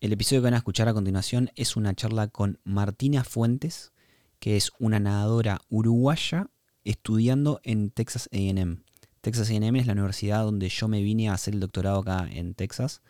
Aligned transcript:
El 0.00 0.12
episodio 0.12 0.42
que 0.42 0.44
van 0.44 0.54
a 0.54 0.58
escuchar 0.58 0.86
a 0.86 0.94
continuación 0.94 1.50
es 1.56 1.74
una 1.74 1.92
charla 1.92 2.28
con 2.28 2.60
Martina 2.62 3.24
Fuentes, 3.24 3.90
que 4.38 4.56
es 4.56 4.70
una 4.78 5.00
nadadora 5.00 5.60
uruguaya 5.70 6.50
estudiando 6.84 7.60
en 7.64 7.90
Texas 7.90 8.28
AM. 8.32 8.84
Texas 9.22 9.50
AM 9.50 9.74
es 9.74 9.88
la 9.88 9.94
universidad 9.94 10.44
donde 10.44 10.68
yo 10.68 10.86
me 10.86 11.02
vine 11.02 11.28
a 11.28 11.32
hacer 11.32 11.54
el 11.54 11.60
doctorado 11.60 11.98
acá 11.98 12.28
en 12.30 12.54
Texas. 12.54 13.02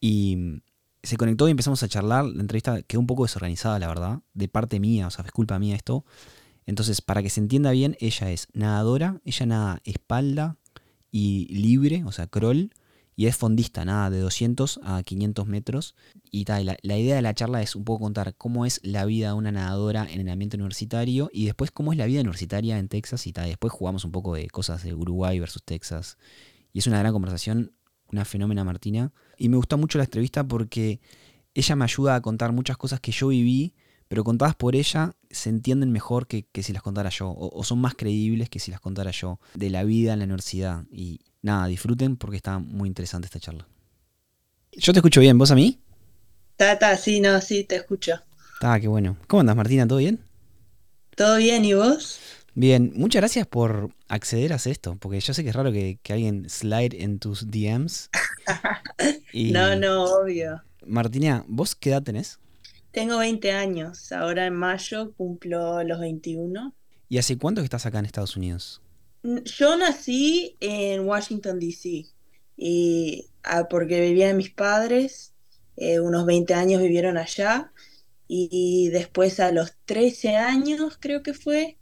Y 0.00 0.60
se 1.04 1.16
conectó 1.16 1.46
y 1.46 1.52
empezamos 1.52 1.80
a 1.84 1.88
charlar. 1.88 2.24
La 2.24 2.40
entrevista 2.40 2.82
quedó 2.82 2.98
un 2.98 3.06
poco 3.06 3.22
desorganizada, 3.22 3.78
la 3.78 3.86
verdad, 3.86 4.22
de 4.34 4.48
parte 4.48 4.80
mía, 4.80 5.06
o 5.06 5.10
sea, 5.12 5.24
es 5.24 5.30
culpa 5.30 5.60
mía 5.60 5.76
esto. 5.76 6.04
Entonces, 6.66 7.00
para 7.00 7.22
que 7.22 7.30
se 7.30 7.38
entienda 7.38 7.70
bien, 7.70 7.96
ella 8.00 8.32
es 8.32 8.48
nadadora, 8.54 9.20
ella 9.24 9.46
nada 9.46 9.80
espalda 9.84 10.56
y 11.12 11.46
libre, 11.54 12.02
o 12.02 12.10
sea, 12.10 12.26
crawl 12.26 12.72
y 13.14 13.26
es 13.26 13.36
fondista, 13.36 13.84
nada, 13.84 14.10
de 14.10 14.20
200 14.20 14.80
a 14.82 15.02
500 15.02 15.46
metros. 15.46 15.94
Y 16.30 16.44
tal, 16.44 16.64
la, 16.82 16.96
idea 16.96 17.16
de 17.16 17.22
la 17.22 17.34
charla 17.34 17.60
es 17.62 17.76
un 17.76 17.84
poco 17.84 18.04
contar 18.04 18.34
cómo 18.36 18.64
es 18.64 18.80
la 18.82 19.04
vida 19.04 19.28
de 19.28 19.34
una 19.34 19.52
nadadora 19.52 20.06
en 20.10 20.20
el 20.20 20.28
ambiente 20.28 20.56
universitario 20.56 21.28
y 21.32 21.44
después 21.44 21.70
cómo 21.70 21.92
es 21.92 21.98
la 21.98 22.06
vida 22.06 22.20
universitaria 22.20 22.78
en 22.78 22.88
Texas 22.88 23.26
y 23.26 23.32
tal. 23.32 23.48
Después 23.48 23.72
jugamos 23.72 24.04
un 24.04 24.12
poco 24.12 24.34
de 24.34 24.48
cosas 24.48 24.82
de 24.82 24.94
Uruguay 24.94 25.38
versus 25.38 25.62
Texas. 25.62 26.16
Y 26.72 26.78
es 26.78 26.86
una 26.86 26.98
gran 26.98 27.12
conversación, 27.12 27.72
una 28.10 28.24
fenómena 28.24 28.64
Martina. 28.64 29.12
Y 29.36 29.50
me 29.50 29.56
gustó 29.56 29.76
mucho 29.76 29.98
la 29.98 30.04
entrevista 30.04 30.44
porque 30.44 31.00
ella 31.54 31.76
me 31.76 31.84
ayuda 31.84 32.14
a 32.14 32.22
contar 32.22 32.52
muchas 32.52 32.78
cosas 32.78 33.00
que 33.00 33.12
yo 33.12 33.28
viví, 33.28 33.74
pero 34.08 34.24
contadas 34.24 34.54
por 34.54 34.74
ella 34.74 35.16
se 35.30 35.50
entienden 35.50 35.92
mejor 35.92 36.26
que, 36.26 36.46
que 36.50 36.62
si 36.62 36.72
las 36.72 36.82
contara 36.82 37.10
yo, 37.10 37.28
o, 37.28 37.58
o 37.58 37.64
son 37.64 37.78
más 37.78 37.94
creíbles 37.94 38.48
que 38.48 38.58
si 38.58 38.70
las 38.70 38.80
contara 38.80 39.10
yo, 39.10 39.38
de 39.54 39.68
la 39.68 39.84
vida 39.84 40.14
en 40.14 40.20
la 40.20 40.24
universidad. 40.24 40.84
Y, 40.90 41.20
nada, 41.42 41.66
disfruten 41.66 42.16
porque 42.16 42.36
está 42.36 42.58
muy 42.58 42.88
interesante 42.88 43.26
esta 43.26 43.40
charla. 43.40 43.66
Yo 44.72 44.92
te 44.92 45.00
escucho 45.00 45.20
bien, 45.20 45.36
¿vos 45.36 45.50
a 45.50 45.54
mí? 45.54 45.78
Tata, 46.56 46.96
sí, 46.96 47.20
no, 47.20 47.40
sí, 47.40 47.64
te 47.64 47.76
escucho. 47.76 48.14
Ah, 48.60 48.78
qué 48.80 48.88
bueno. 48.88 49.16
¿Cómo 49.26 49.40
andas, 49.40 49.56
Martina? 49.56 49.86
¿Todo 49.86 49.98
bien? 49.98 50.20
¿Todo 51.16 51.36
bien 51.36 51.64
y 51.64 51.74
vos? 51.74 52.20
Bien, 52.54 52.92
muchas 52.94 53.20
gracias 53.20 53.46
por 53.46 53.90
acceder 54.08 54.52
a 54.52 54.56
hacer 54.56 54.72
esto, 54.72 54.96
porque 55.00 55.20
yo 55.20 55.32
sé 55.32 55.42
que 55.42 55.50
es 55.50 55.56
raro 55.56 55.72
que, 55.72 55.98
que 56.02 56.12
alguien 56.12 56.48
slide 56.48 57.02
en 57.02 57.18
tus 57.18 57.50
DMs. 57.50 58.10
y... 59.32 59.52
No, 59.52 59.74
no, 59.74 60.04
obvio. 60.04 60.62
Martina, 60.86 61.44
¿vos 61.48 61.74
qué 61.74 61.90
edad 61.90 62.02
tenés? 62.02 62.38
Tengo 62.90 63.18
20 63.18 63.52
años, 63.52 64.12
ahora 64.12 64.46
en 64.46 64.54
mayo 64.54 65.12
cumplo 65.14 65.82
los 65.82 65.98
21. 65.98 66.74
¿Y 67.08 67.18
hace 67.18 67.38
cuánto 67.38 67.62
que 67.62 67.64
estás 67.64 67.86
acá 67.86 67.98
en 67.98 68.04
Estados 68.04 68.36
Unidos? 68.36 68.81
Yo 69.22 69.76
nací 69.76 70.56
en 70.60 71.06
Washington, 71.06 71.58
D.C. 71.60 72.06
Y 72.56 73.30
ah, 73.44 73.68
porque 73.68 74.00
vivían 74.00 74.36
mis 74.36 74.50
padres, 74.50 75.34
eh, 75.76 76.00
unos 76.00 76.26
20 76.26 76.54
años 76.54 76.82
vivieron 76.82 77.16
allá. 77.16 77.72
Y 78.28 78.88
después 78.90 79.40
a 79.40 79.52
los 79.52 79.76
13 79.84 80.36
años, 80.36 80.98
creo 81.00 81.22
que 81.22 81.34
fue, 81.34 81.78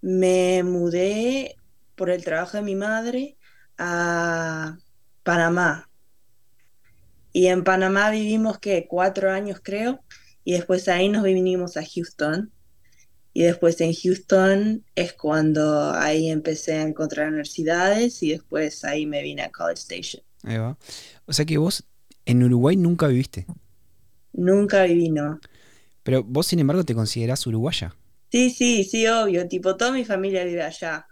me 0.00 0.62
mudé 0.64 1.56
por 1.96 2.10
el 2.10 2.24
trabajo 2.24 2.56
de 2.56 2.62
mi 2.62 2.74
madre 2.76 3.36
a 3.78 4.78
Panamá. 5.22 5.90
Y 7.32 7.46
en 7.48 7.64
Panamá 7.64 8.10
vivimos 8.10 8.58
que 8.58 8.86
cuatro 8.88 9.30
años 9.30 9.60
creo, 9.62 10.04
y 10.44 10.52
después 10.52 10.88
ahí 10.88 11.08
nos 11.08 11.22
vinimos 11.22 11.76
a 11.76 11.84
Houston. 11.84 12.52
Y 13.34 13.42
después 13.44 13.80
en 13.80 13.94
Houston 13.94 14.84
es 14.94 15.14
cuando 15.14 15.92
ahí 15.92 16.30
empecé 16.30 16.74
a 16.74 16.82
encontrar 16.82 17.28
universidades 17.28 18.22
y 18.22 18.32
después 18.32 18.84
ahí 18.84 19.06
me 19.06 19.22
vine 19.22 19.42
a 19.42 19.50
College 19.50 19.80
Station. 19.80 20.22
Ahí 20.42 20.58
va. 20.58 20.76
O 21.26 21.32
sea 21.32 21.44
que 21.44 21.56
vos 21.56 21.84
en 22.26 22.42
Uruguay 22.42 22.76
nunca 22.76 23.06
viviste. 23.06 23.46
Nunca 24.32 24.84
viví, 24.84 25.10
no. 25.10 25.40
Pero 26.02 26.22
vos, 26.24 26.46
sin 26.46 26.58
embargo, 26.58 26.84
te 26.84 26.94
considerás 26.94 27.46
uruguaya. 27.46 27.94
Sí, 28.30 28.50
sí, 28.50 28.84
sí, 28.84 29.06
obvio. 29.06 29.48
Tipo, 29.48 29.76
toda 29.76 29.92
mi 29.92 30.04
familia 30.04 30.44
vive 30.44 30.62
allá. 30.62 31.06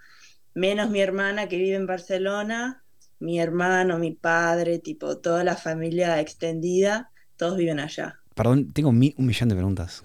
Menos 0.54 0.90
mi 0.90 1.00
hermana 1.00 1.48
que 1.48 1.56
vive 1.56 1.76
en 1.76 1.86
Barcelona, 1.86 2.82
mi 3.18 3.40
hermano, 3.40 3.98
mi 3.98 4.12
padre, 4.12 4.78
tipo, 4.78 5.18
toda 5.18 5.44
la 5.44 5.56
familia 5.56 6.20
extendida, 6.20 7.12
todos 7.36 7.56
viven 7.56 7.78
allá. 7.78 8.20
Perdón, 8.34 8.72
tengo 8.72 8.88
un 8.88 8.98
millón 8.98 9.48
de 9.48 9.54
preguntas. 9.54 10.02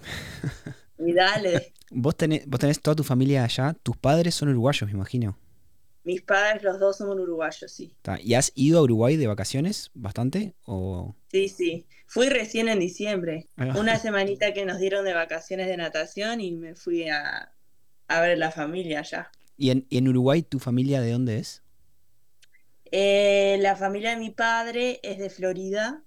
Y 1.00 1.14
dale. 1.14 1.74
¿Vos 1.97 2.17
tenés, 2.17 2.45
vos 2.45 2.59
tenés 2.59 2.81
toda 2.81 2.94
tu 2.94 3.03
familia 3.03 3.45
allá, 3.45 3.73
tus 3.81 3.95
padres 3.95 4.35
son 4.35 4.50
uruguayos, 4.50 4.85
me 4.85 4.91
imagino. 4.91 5.38
Mis 6.03 6.22
padres, 6.22 6.61
los 6.61 6.78
dos 6.78 6.97
somos 6.97 7.17
uruguayos, 7.17 7.72
sí. 7.72 7.95
¿Y 8.22 8.33
has 8.33 8.51
ido 8.53 8.79
a 8.79 8.81
Uruguay 8.81 9.16
de 9.16 9.28
vacaciones 9.28 9.91
bastante? 9.94 10.53
O... 10.66 11.16
Sí, 11.31 11.47
sí. 11.47 11.88
Fui 12.06 12.28
recién 12.28 12.67
en 12.67 12.79
diciembre. 12.79 13.47
Una 13.57 13.97
semanita 13.97 14.53
que 14.53 14.66
nos 14.66 14.78
dieron 14.78 15.06
de 15.06 15.13
vacaciones 15.13 15.67
de 15.67 15.78
natación 15.78 16.41
y 16.41 16.51
me 16.51 16.75
fui 16.75 17.07
a, 17.07 17.53
a 18.09 18.22
ver 18.22 18.38
la 18.38 18.51
familia 18.51 19.00
allá. 19.00 19.31
¿Y 19.57 19.69
en, 19.69 19.88
¿Y 19.89 19.97
en, 19.97 20.09
Uruguay 20.09 20.44
tu 20.44 20.59
familia 20.59 21.00
de 21.00 21.12
dónde 21.12 21.39
es? 21.39 21.63
Eh, 22.91 23.57
la 23.62 23.77
familia 23.77 24.12
de 24.12 24.17
mi 24.17 24.31
padre 24.31 25.00
es 25.01 25.17
de 25.17 25.29
Florida 25.29 26.03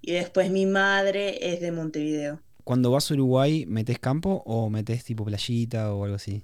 y 0.00 0.12
después 0.12 0.50
mi 0.50 0.64
madre 0.64 1.52
es 1.52 1.60
de 1.60 1.72
Montevideo 1.72 2.42
cuando 2.68 2.90
vas 2.90 3.10
a 3.10 3.14
Uruguay, 3.14 3.64
¿metes 3.64 3.98
campo 3.98 4.42
o 4.44 4.68
metes 4.68 5.02
tipo 5.02 5.24
playita 5.24 5.94
o 5.94 6.04
algo 6.04 6.16
así? 6.16 6.42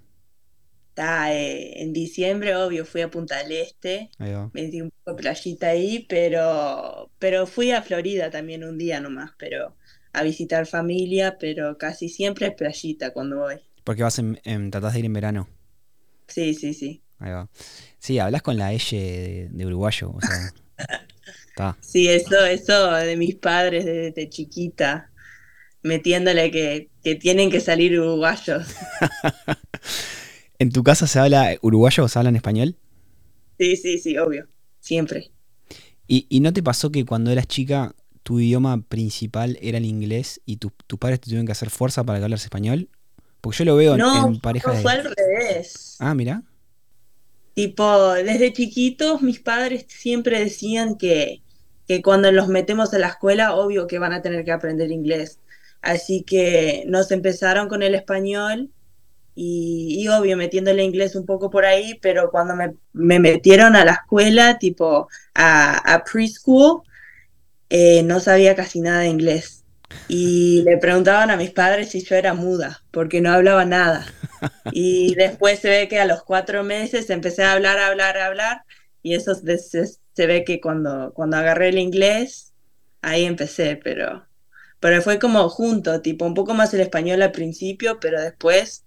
Está, 0.88 1.34
eh, 1.34 1.82
en 1.82 1.92
diciembre, 1.92 2.56
obvio, 2.56 2.86
fui 2.86 3.02
a 3.02 3.10
Punta 3.10 3.36
del 3.42 3.52
Este. 3.52 4.08
Metí 4.54 4.80
un 4.80 4.90
poco 4.90 5.18
de 5.18 5.22
playita 5.22 5.66
ahí, 5.66 6.06
pero, 6.08 7.10
pero 7.18 7.46
fui 7.46 7.72
a 7.72 7.82
Florida 7.82 8.30
también 8.30 8.64
un 8.64 8.78
día 8.78 9.00
nomás, 9.00 9.32
pero 9.36 9.76
a 10.14 10.22
visitar 10.22 10.66
familia, 10.66 11.36
pero 11.38 11.76
casi 11.76 12.08
siempre 12.08 12.46
es 12.46 12.54
playita 12.54 13.12
cuando 13.12 13.40
voy. 13.40 13.56
Porque 13.84 14.02
vas 14.02 14.18
en, 14.18 14.40
en 14.44 14.70
tratás 14.70 14.94
de 14.94 15.00
ir 15.00 15.04
en 15.04 15.12
verano. 15.12 15.48
Sí, 16.26 16.54
sí, 16.54 16.72
sí. 16.72 17.02
Ahí 17.18 17.32
va. 17.32 17.50
Sí, 17.98 18.18
hablas 18.18 18.40
con 18.40 18.56
la 18.56 18.72
Elle 18.72 18.80
de, 18.98 19.48
de 19.50 19.66
uruguayo, 19.66 20.10
o 20.10 20.20
sea. 20.22 20.54
Sí, 21.80 22.08
eso, 22.08 22.44
eso 22.44 22.92
de 22.94 23.16
mis 23.16 23.36
padres 23.36 23.84
desde 23.84 24.28
chiquita 24.28 25.12
metiéndole 25.84 26.50
que, 26.50 26.88
que 27.04 27.14
tienen 27.14 27.50
que 27.50 27.60
salir 27.60 28.00
uruguayos. 28.00 28.66
¿En 30.58 30.72
tu 30.72 30.82
casa 30.82 31.06
se 31.06 31.20
habla 31.20 31.56
uruguayo 31.60 32.04
o 32.04 32.08
se 32.08 32.18
habla 32.18 32.30
en 32.30 32.36
español? 32.36 32.76
Sí, 33.58 33.76
sí, 33.76 33.98
sí, 33.98 34.18
obvio. 34.18 34.48
Siempre. 34.80 35.30
¿Y, 36.08 36.26
¿Y, 36.28 36.40
no 36.40 36.52
te 36.52 36.62
pasó 36.62 36.90
que 36.90 37.04
cuando 37.04 37.30
eras 37.30 37.46
chica 37.46 37.94
tu 38.22 38.40
idioma 38.40 38.82
principal 38.82 39.58
era 39.60 39.78
el 39.78 39.84
inglés 39.84 40.40
y 40.46 40.56
tus 40.56 40.72
padres 40.98 41.20
te 41.20 41.26
tuvieron 41.26 41.46
que 41.46 41.52
hacer 41.52 41.70
fuerza 41.70 42.02
para 42.02 42.18
que 42.18 42.24
hablas 42.24 42.44
español? 42.44 42.88
Porque 43.40 43.58
yo 43.58 43.64
lo 43.66 43.76
veo 43.76 43.96
no, 43.96 44.26
en, 44.26 44.40
pareja. 44.40 44.72
No, 44.72 44.80
fue 44.80 44.92
al 44.92 45.04
revés. 45.04 45.96
Ah, 45.98 46.14
mira. 46.14 46.42
Tipo, 47.52 48.14
desde 48.14 48.52
chiquitos 48.52 49.20
mis 49.20 49.38
padres 49.38 49.84
siempre 49.88 50.40
decían 50.40 50.96
que, 50.96 51.42
que 51.86 52.00
cuando 52.00 52.32
los 52.32 52.48
metemos 52.48 52.94
a 52.94 52.98
la 52.98 53.08
escuela, 53.08 53.54
obvio 53.54 53.86
que 53.86 53.98
van 53.98 54.14
a 54.14 54.22
tener 54.22 54.44
que 54.44 54.52
aprender 54.52 54.90
inglés. 54.90 55.40
Así 55.84 56.22
que 56.22 56.84
nos 56.86 57.10
empezaron 57.10 57.68
con 57.68 57.82
el 57.82 57.94
español 57.94 58.70
y, 59.34 60.06
obvio 60.08 60.36
metiéndole 60.36 60.82
inglés 60.82 61.14
un 61.14 61.26
poco 61.26 61.50
por 61.50 61.66
ahí, 61.66 61.98
pero 62.00 62.30
cuando 62.30 62.54
me, 62.56 63.18
metieron 63.18 63.76
a 63.76 63.84
la 63.84 63.92
escuela, 63.92 64.58
tipo 64.58 65.08
a, 65.34 66.02
preschool, 66.10 66.82
eh, 67.68 68.02
no 68.02 68.20
sabía 68.20 68.54
casi 68.54 68.80
nada 68.80 69.00
de 69.00 69.08
inglés. 69.08 69.64
Y 70.08 70.62
le 70.62 70.78
preguntaban 70.78 71.30
a 71.30 71.36
mis 71.36 71.50
padres 71.50 71.90
si 71.90 72.02
yo 72.02 72.16
era 72.16 72.32
muda, 72.32 72.82
porque 72.90 73.20
no 73.20 73.32
hablaba 73.32 73.64
nada. 73.64 74.06
Y 74.72 75.14
después 75.14 75.60
se 75.60 75.70
ve 75.70 75.88
que 75.88 75.98
a 75.98 76.04
los 76.04 76.22
cuatro 76.22 76.64
meses 76.64 77.08
empecé 77.08 77.44
a 77.44 77.52
hablar, 77.52 77.78
a 77.78 77.86
hablar, 77.86 78.18
a 78.18 78.26
hablar, 78.26 78.62
y 79.02 79.14
eso 79.14 79.34
se, 79.34 79.58
se 79.58 80.26
ve 80.26 80.44
que 80.44 80.60
cuando, 80.60 81.12
cuando 81.14 81.38
agarré 81.38 81.70
el 81.70 81.78
inglés, 81.78 82.52
ahí 83.00 83.24
empecé, 83.24 83.76
pero 83.76 84.26
pero 84.84 85.00
fue 85.00 85.18
como 85.18 85.48
junto, 85.48 86.02
tipo, 86.02 86.26
un 86.26 86.34
poco 86.34 86.52
más 86.52 86.74
el 86.74 86.80
español 86.80 87.22
al 87.22 87.32
principio, 87.32 87.98
pero 88.00 88.20
después 88.20 88.84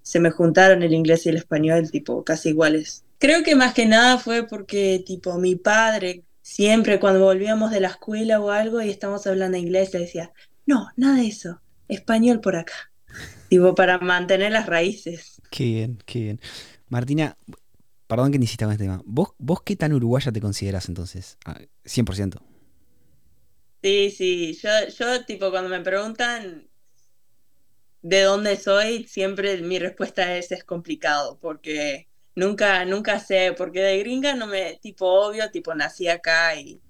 se 0.00 0.20
me 0.20 0.30
juntaron 0.30 0.84
el 0.84 0.94
inglés 0.94 1.26
y 1.26 1.30
el 1.30 1.36
español, 1.36 1.90
tipo, 1.90 2.22
casi 2.22 2.50
iguales. 2.50 3.04
Creo 3.18 3.42
que 3.42 3.56
más 3.56 3.74
que 3.74 3.86
nada 3.86 4.18
fue 4.18 4.46
porque, 4.46 5.02
tipo, 5.04 5.36
mi 5.40 5.56
padre, 5.56 6.22
siempre 6.42 7.00
cuando 7.00 7.24
volvíamos 7.24 7.72
de 7.72 7.80
la 7.80 7.88
escuela 7.88 8.40
o 8.40 8.52
algo 8.52 8.80
y 8.80 8.88
estábamos 8.88 9.26
hablando 9.26 9.58
inglés, 9.58 9.92
le 9.94 9.98
decía, 9.98 10.32
no, 10.64 10.90
nada 10.94 11.16
de 11.16 11.26
eso, 11.26 11.60
español 11.88 12.40
por 12.40 12.54
acá. 12.54 12.92
tipo, 13.48 13.74
para 13.74 13.98
mantener 13.98 14.52
las 14.52 14.66
raíces. 14.66 15.42
Qué 15.50 15.64
bien, 15.64 15.98
qué 16.06 16.20
bien. 16.20 16.40
Martina, 16.88 17.36
perdón 18.06 18.30
que 18.30 18.38
insista 18.38 18.70
este 18.70 18.84
tema. 18.84 19.02
¿Vos, 19.04 19.30
¿Vos 19.38 19.60
qué 19.64 19.74
tan 19.74 19.92
uruguaya 19.92 20.30
te 20.30 20.40
consideras 20.40 20.88
entonces? 20.88 21.36
100%. 21.84 22.55
Sí, 23.82 24.10
sí, 24.10 24.58
yo, 24.62 24.70
yo 24.88 25.24
tipo 25.24 25.50
cuando 25.50 25.70
me 25.70 25.80
preguntan 25.80 26.68
de 28.02 28.22
dónde 28.22 28.56
soy, 28.56 29.04
siempre 29.04 29.56
mi 29.62 29.78
respuesta 29.78 30.36
es 30.36 30.52
es 30.52 30.64
complicado, 30.64 31.38
porque 31.40 32.08
nunca, 32.34 32.84
nunca 32.84 33.18
sé, 33.20 33.54
porque 33.56 33.80
de 33.80 33.98
gringa 33.98 34.34
no 34.34 34.46
me, 34.46 34.76
tipo 34.76 35.06
obvio, 35.06 35.50
tipo 35.50 35.74
nací 35.74 36.08
acá 36.08 36.54
y 36.54 36.80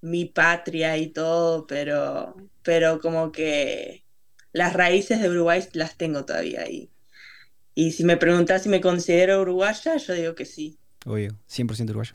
mi 0.00 0.24
patria 0.24 0.96
y 0.96 1.08
todo, 1.08 1.66
pero, 1.66 2.34
pero 2.62 3.00
como 3.00 3.32
que 3.32 4.04
las 4.52 4.72
raíces 4.72 5.20
de 5.20 5.28
Uruguay 5.28 5.62
las 5.72 5.96
tengo 5.96 6.24
todavía 6.24 6.62
ahí. 6.62 6.90
Y 7.74 7.92
si 7.92 8.04
me 8.04 8.16
preguntas 8.16 8.62
si 8.62 8.68
me 8.70 8.80
considero 8.80 9.42
uruguaya, 9.42 9.96
yo 9.96 10.14
digo 10.14 10.34
que 10.34 10.46
sí. 10.46 10.78
Obvio, 11.04 11.38
100% 11.46 11.90
uruguayo. 11.90 12.14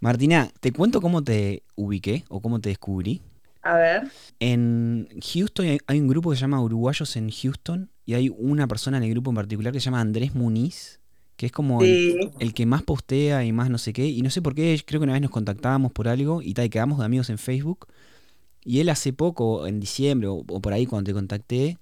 Martina, 0.00 0.50
¿te 0.60 0.72
cuento 0.72 1.00
cómo 1.00 1.22
te 1.22 1.62
ubiqué 1.74 2.24
o 2.28 2.40
cómo 2.40 2.60
te 2.60 2.68
descubrí? 2.68 3.22
A 3.62 3.76
ver. 3.76 4.10
En 4.38 5.08
Houston 5.20 5.78
hay 5.86 6.00
un 6.00 6.08
grupo 6.08 6.30
que 6.30 6.36
se 6.36 6.42
llama 6.42 6.60
Uruguayos 6.60 7.16
en 7.16 7.30
Houston 7.30 7.90
y 8.04 8.14
hay 8.14 8.28
una 8.28 8.68
persona 8.68 8.98
en 8.98 9.02
el 9.02 9.10
grupo 9.10 9.30
en 9.30 9.36
particular 9.36 9.72
que 9.72 9.80
se 9.80 9.86
llama 9.86 10.00
Andrés 10.00 10.34
Muniz, 10.34 11.00
que 11.36 11.46
es 11.46 11.52
como 11.52 11.82
el, 11.82 12.54
que 12.54 12.66
más 12.66 12.82
postea 12.82 13.44
y 13.44 13.52
más 13.52 13.68
no 13.68 13.78
sé 13.78 13.92
qué. 13.92 14.06
Y 14.06 14.22
no 14.22 14.30
sé 14.30 14.40
por 14.42 14.54
qué, 14.54 14.80
creo 14.86 15.00
que 15.00 15.04
una 15.04 15.14
vez 15.14 15.22
nos 15.22 15.30
contactábamos 15.30 15.92
por 15.92 16.06
algo 16.08 16.42
y 16.42 16.54
tal, 16.54 16.70
quedamos 16.70 16.98
de 16.98 17.04
amigos 17.04 17.28
en 17.30 17.38
Facebook. 17.38 17.88
Y 18.64 18.80
él 18.80 18.88
hace 18.88 19.12
poco, 19.12 19.66
en 19.66 19.80
diciembre 19.80 20.28
o, 20.28 20.44
por 20.44 20.72
ahí 20.72 20.86
cuando 20.86 21.08
te 21.08 21.14
contacté, 21.14 21.78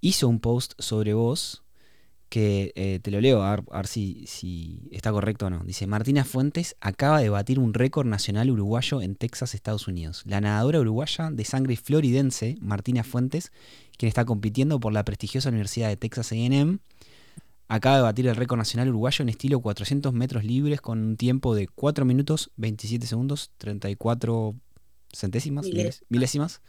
hizo 0.00 0.28
un 0.28 0.38
post 0.38 0.74
sobre 0.78 1.14
vos 1.14 1.62
que 2.28 2.72
eh, 2.74 3.00
te 3.02 3.10
lo 3.10 3.20
leo 3.20 3.42
a 3.42 3.56
ver, 3.56 3.86
si, 3.86 4.24
si, 4.26 4.88
está 4.90 5.10
correcto 5.12 5.46
o 5.46 5.50
no. 5.50 5.60
Dice, 5.64 5.86
Martina 5.86 6.24
Fuentes 6.24 6.76
acaba 6.80 7.20
de 7.20 7.30
batir 7.30 7.58
un 7.58 7.74
récord 7.74 8.06
nacional 8.06 8.50
uruguayo 8.50 9.00
en 9.00 9.14
Texas, 9.14 9.54
Estados 9.54 9.88
Unidos. 9.88 10.22
La 10.26 10.40
nadadora 10.40 10.80
uruguaya 10.80 11.30
de 11.30 11.44
sangre 11.44 11.76
floridense, 11.76 12.56
Martina 12.60 13.02
Fuentes, 13.02 13.52
quien 13.96 14.08
está 14.08 14.24
compitiendo 14.24 14.78
por 14.78 14.92
la 14.92 15.04
prestigiosa 15.04 15.48
Universidad 15.48 15.88
de 15.88 15.96
Texas 15.96 16.32
AM, 16.32 16.80
acaba 17.68 17.96
de 17.96 18.02
batir 18.02 18.26
el 18.26 18.36
récord 18.36 18.58
nacional 18.58 18.88
uruguayo 18.90 19.22
en 19.22 19.28
estilo 19.30 19.60
400 19.60 20.12
metros 20.12 20.44
libres 20.44 20.80
con 20.80 20.98
un 20.98 21.16
tiempo 21.16 21.54
de 21.54 21.68
4 21.68 22.04
minutos 22.04 22.50
27 22.56 23.06
segundos 23.06 23.52
34 23.58 24.54
centésimas, 25.12 25.66
milésimas 26.08 26.60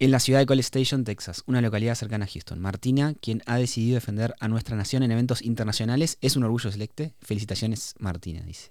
en 0.00 0.10
la 0.10 0.18
ciudad 0.18 0.40
de 0.40 0.46
College 0.46 0.64
Station, 0.64 1.04
Texas, 1.04 1.44
una 1.46 1.60
localidad 1.60 1.94
cercana 1.94 2.24
a 2.24 2.28
Houston. 2.28 2.58
Martina, 2.58 3.14
quien 3.20 3.42
ha 3.44 3.58
decidido 3.58 3.96
defender 3.96 4.34
a 4.40 4.48
nuestra 4.48 4.74
nación 4.74 5.02
en 5.02 5.12
eventos 5.12 5.42
internacionales, 5.42 6.16
es 6.22 6.36
un 6.36 6.42
orgullo 6.42 6.72
selecte. 6.72 7.12
Felicitaciones, 7.20 7.94
Martina, 7.98 8.40
dice. 8.40 8.70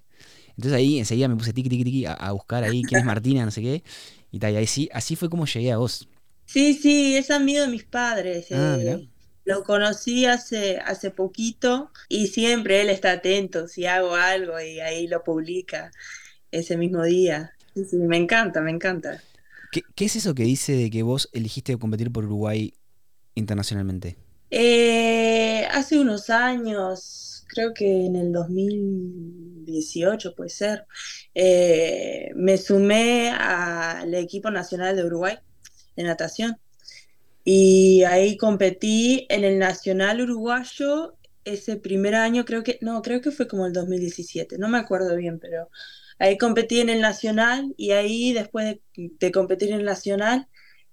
Entonces 0.49 0.73
ahí 0.73 0.97
enseguida 0.97 1.27
me 1.27 1.35
puse 1.35 1.53
tiki 1.53 1.69
tiki 1.69 1.83
tiki 1.83 2.05
a, 2.07 2.31
buscar 2.31 2.63
ahí 2.63 2.81
quién 2.81 3.01
es 3.01 3.05
Martina, 3.05 3.45
no 3.45 3.51
sé 3.51 3.61
qué. 3.61 3.83
Y 4.31 4.39
tal, 4.39 4.53
y 4.53 4.57
ahí 4.57 4.67
sí, 4.67 4.89
así 4.91 5.15
fue 5.15 5.29
como 5.29 5.45
llegué 5.45 5.71
a 5.71 5.77
vos. 5.77 6.09
Sí, 6.45 6.73
sí, 6.73 7.15
es 7.15 7.29
amigo 7.29 7.61
de 7.61 7.67
mis 7.67 7.83
padres. 7.83 8.47
Ah, 8.51 8.77
eh, 8.79 9.07
lo 9.45 9.63
conocí 9.63 10.25
hace, 10.25 10.79
hace 10.79 11.11
poquito 11.11 11.91
y 12.09 12.27
siempre 12.27 12.81
él 12.81 12.89
está 12.89 13.11
atento 13.11 13.67
si 13.67 13.85
hago 13.85 14.15
algo 14.15 14.59
y 14.59 14.79
ahí 14.79 15.07
lo 15.07 15.23
publica 15.23 15.91
ese 16.51 16.75
mismo 16.75 17.03
día. 17.03 17.53
Sí, 17.75 17.97
me 17.97 18.17
encanta, 18.17 18.61
me 18.61 18.71
encanta. 18.71 19.21
¿Qué, 19.71 20.05
es 20.05 20.15
eso 20.15 20.33
que 20.33 20.43
dice 20.43 20.73
de 20.73 20.89
que 20.89 21.03
vos 21.03 21.29
elegiste 21.33 21.77
competir 21.77 22.11
por 22.11 22.25
Uruguay 22.25 22.73
internacionalmente? 23.35 24.17
Eh, 24.49 25.65
hace 25.71 25.99
unos 25.99 26.29
años, 26.29 27.45
creo 27.47 27.73
que 27.73 28.05
en 28.05 28.15
el 28.15 28.31
2018 28.31 30.33
puede 30.35 30.49
ser, 30.49 30.85
eh, 31.35 32.31
me 32.35 32.57
sumé 32.57 33.31
al 33.31 34.13
equipo 34.15 34.49
nacional 34.49 34.95
de 34.95 35.05
Uruguay 35.05 35.37
de 35.95 36.03
natación. 36.03 36.57
Y 37.43 38.03
ahí 38.03 38.37
competí 38.37 39.25
en 39.29 39.43
el 39.43 39.59
Nacional 39.59 40.21
Uruguayo 40.21 41.15
ese 41.45 41.77
primer 41.77 42.15
año, 42.15 42.45
creo 42.45 42.63
que, 42.63 42.77
no, 42.81 43.01
creo 43.01 43.21
que 43.21 43.31
fue 43.31 43.47
como 43.47 43.65
el 43.65 43.73
2017, 43.73 44.57
no 44.57 44.69
me 44.69 44.77
acuerdo 44.77 45.15
bien, 45.15 45.39
pero 45.39 45.69
Ahí 46.19 46.37
competí 46.37 46.81
en 46.81 46.89
el 46.89 46.99
nacional 46.99 47.73
y 47.77 47.91
ahí 47.91 48.33
después 48.33 48.77
de, 48.95 49.31
competir 49.31 49.69
en 49.71 49.79
el 49.79 49.85
nacional 49.85 50.47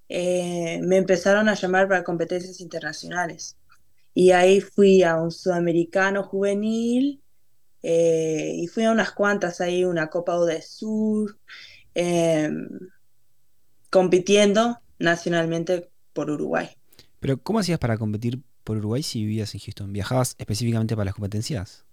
eh, 0.09 0.81
me 0.85 0.97
empezaron 0.97 1.49
a 1.49 1.55
llamar 1.55 1.89
para 1.89 2.05
competencias 2.05 2.61
internacionales. 2.61 3.57
Y 4.15 4.31
ahí 4.31 4.61
fui 4.61 5.03
a 5.03 5.17
un 5.17 5.33
sudamericano 5.33 6.23
juvenil 6.23 7.21
eh, 7.83 8.53
y 8.55 8.69
fui 8.69 8.85
a 8.85 8.93
unas 8.93 9.13
cuantas 9.13 9.61
ahí, 9.61 9.85
una 9.85 10.09
Copa 10.09 10.39
de 10.45 10.63
Sur, 10.63 11.39
em, 11.95 12.69
compitiendo 13.91 14.79
nacionalmente 14.99 15.91
por 16.13 16.31
Uruguay. 16.31 16.69
Pero 17.19 17.43
¿cómo 17.43 17.59
hacías 17.59 17.81
para 17.81 17.99
competir 17.99 18.41
por 18.63 18.77
Uruguay 18.77 19.03
si 19.03 19.21
vivías 19.21 19.55
en 19.55 19.61
Houston? 19.61 19.93
¿Viajabas 19.93 20.37
específicamente 20.39 20.95
para 20.95 21.07
las 21.07 21.15
competencias? 21.15 21.85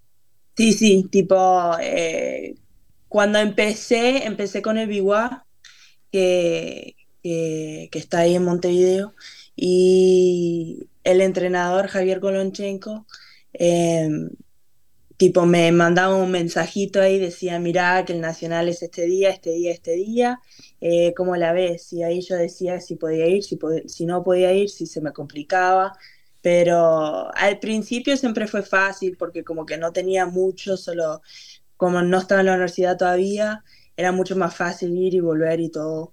Sí, 0.56 0.72
sí, 0.72 1.08
tipo, 1.10 1.76
eh, 1.80 2.54
cuando 3.14 3.38
empecé, 3.38 4.26
empecé 4.26 4.60
con 4.60 4.76
el 4.76 4.88
Biguá, 4.88 5.46
que, 6.10 6.96
que, 7.22 7.88
está 7.92 8.18
ahí 8.18 8.34
en 8.34 8.44
Montevideo, 8.44 9.14
y 9.54 10.88
el 11.04 11.20
entrenador 11.20 11.86
Javier 11.86 12.18
Kolonchenko, 12.18 13.06
em, 13.52 14.30
tipo, 15.16 15.46
me 15.46 15.70
mandaba 15.70 16.16
un 16.16 16.32
mensajito 16.32 17.00
ahí, 17.00 17.20
decía, 17.20 17.60
mira, 17.60 18.04
que 18.04 18.14
el 18.14 18.20
Nacional 18.20 18.68
es 18.68 18.82
este 18.82 19.06
día, 19.06 19.30
este 19.30 19.52
día, 19.52 19.70
este 19.70 19.92
día, 19.92 20.40
eh, 20.80 21.14
¿cómo 21.16 21.36
la 21.36 21.52
ves? 21.52 21.92
Y 21.92 22.02
ahí 22.02 22.20
yo 22.20 22.34
decía 22.34 22.80
si 22.80 22.96
podía 22.96 23.28
ir, 23.28 23.44
si, 23.44 23.56
si 23.86 24.06
no 24.06 24.24
podía 24.24 24.52
ir, 24.54 24.70
si 24.70 24.86
se 24.86 25.00
me 25.00 25.12
complicaba, 25.12 25.92
pero 26.44 27.34
al 27.34 27.58
principio 27.58 28.16
siempre 28.18 28.46
fue 28.46 28.62
fácil 28.62 29.16
porque 29.16 29.44
como 29.44 29.64
que 29.64 29.78
no 29.78 29.92
tenía 29.92 30.26
mucho, 30.26 30.76
solo 30.76 31.22
como 31.76 32.02
no 32.02 32.18
estaba 32.18 32.40
en 32.40 32.46
la 32.46 32.52
universidad 32.52 32.96
todavía, 32.96 33.64
era 33.96 34.12
mucho 34.12 34.36
más 34.36 34.54
fácil 34.54 34.96
ir 34.96 35.14
y 35.14 35.20
volver 35.20 35.60
y 35.60 35.70
todo. 35.70 36.12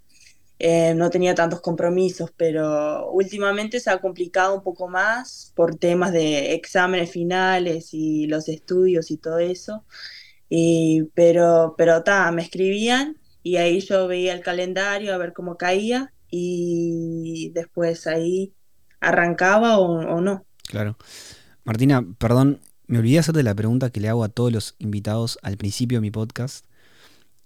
Eh, 0.60 0.94
no 0.94 1.10
tenía 1.10 1.34
tantos 1.34 1.60
compromisos, 1.62 2.32
pero 2.38 3.10
últimamente 3.12 3.80
se 3.80 3.90
ha 3.90 4.00
complicado 4.00 4.54
un 4.54 4.62
poco 4.62 4.88
más 4.88 5.52
por 5.56 5.76
temas 5.76 6.12
de 6.12 6.54
exámenes 6.54 7.10
finales 7.10 7.94
y 7.94 8.28
los 8.28 8.48
estudios 8.48 9.10
y 9.10 9.18
todo 9.18 9.40
eso. 9.40 9.86
Y, 10.50 11.10
pero, 11.16 11.74
pero 11.78 12.04
ta, 12.04 12.32
me 12.32 12.44
escribían 12.44 13.18
y 13.42 13.56
ahí 13.56 13.80
yo 13.80 14.08
veía 14.08 14.34
el 14.34 14.42
calendario 14.42 15.16
a 15.16 15.18
ver 15.18 15.34
cómo 15.34 15.58
caía 15.58 16.14
y 16.30 17.52
después 17.56 18.06
ahí 18.06 18.54
arrancaba 19.00 19.80
o, 19.80 19.86
o 19.86 20.22
no. 20.22 20.46
Claro. 20.68 20.96
Martina, 21.64 22.06
perdón, 22.20 22.60
me 22.92 23.00
olvidé 23.00 23.20
hacerte 23.20 23.42
la 23.42 23.56
pregunta 23.56 23.90
que 23.90 24.02
le 24.02 24.10
hago 24.10 24.22
a 24.26 24.28
todos 24.28 24.52
los 24.52 24.76
invitados 24.78 25.40
al 25.44 25.56
principio 25.56 26.00
de 26.00 26.02
mi 26.02 26.12
podcast, 26.12 26.66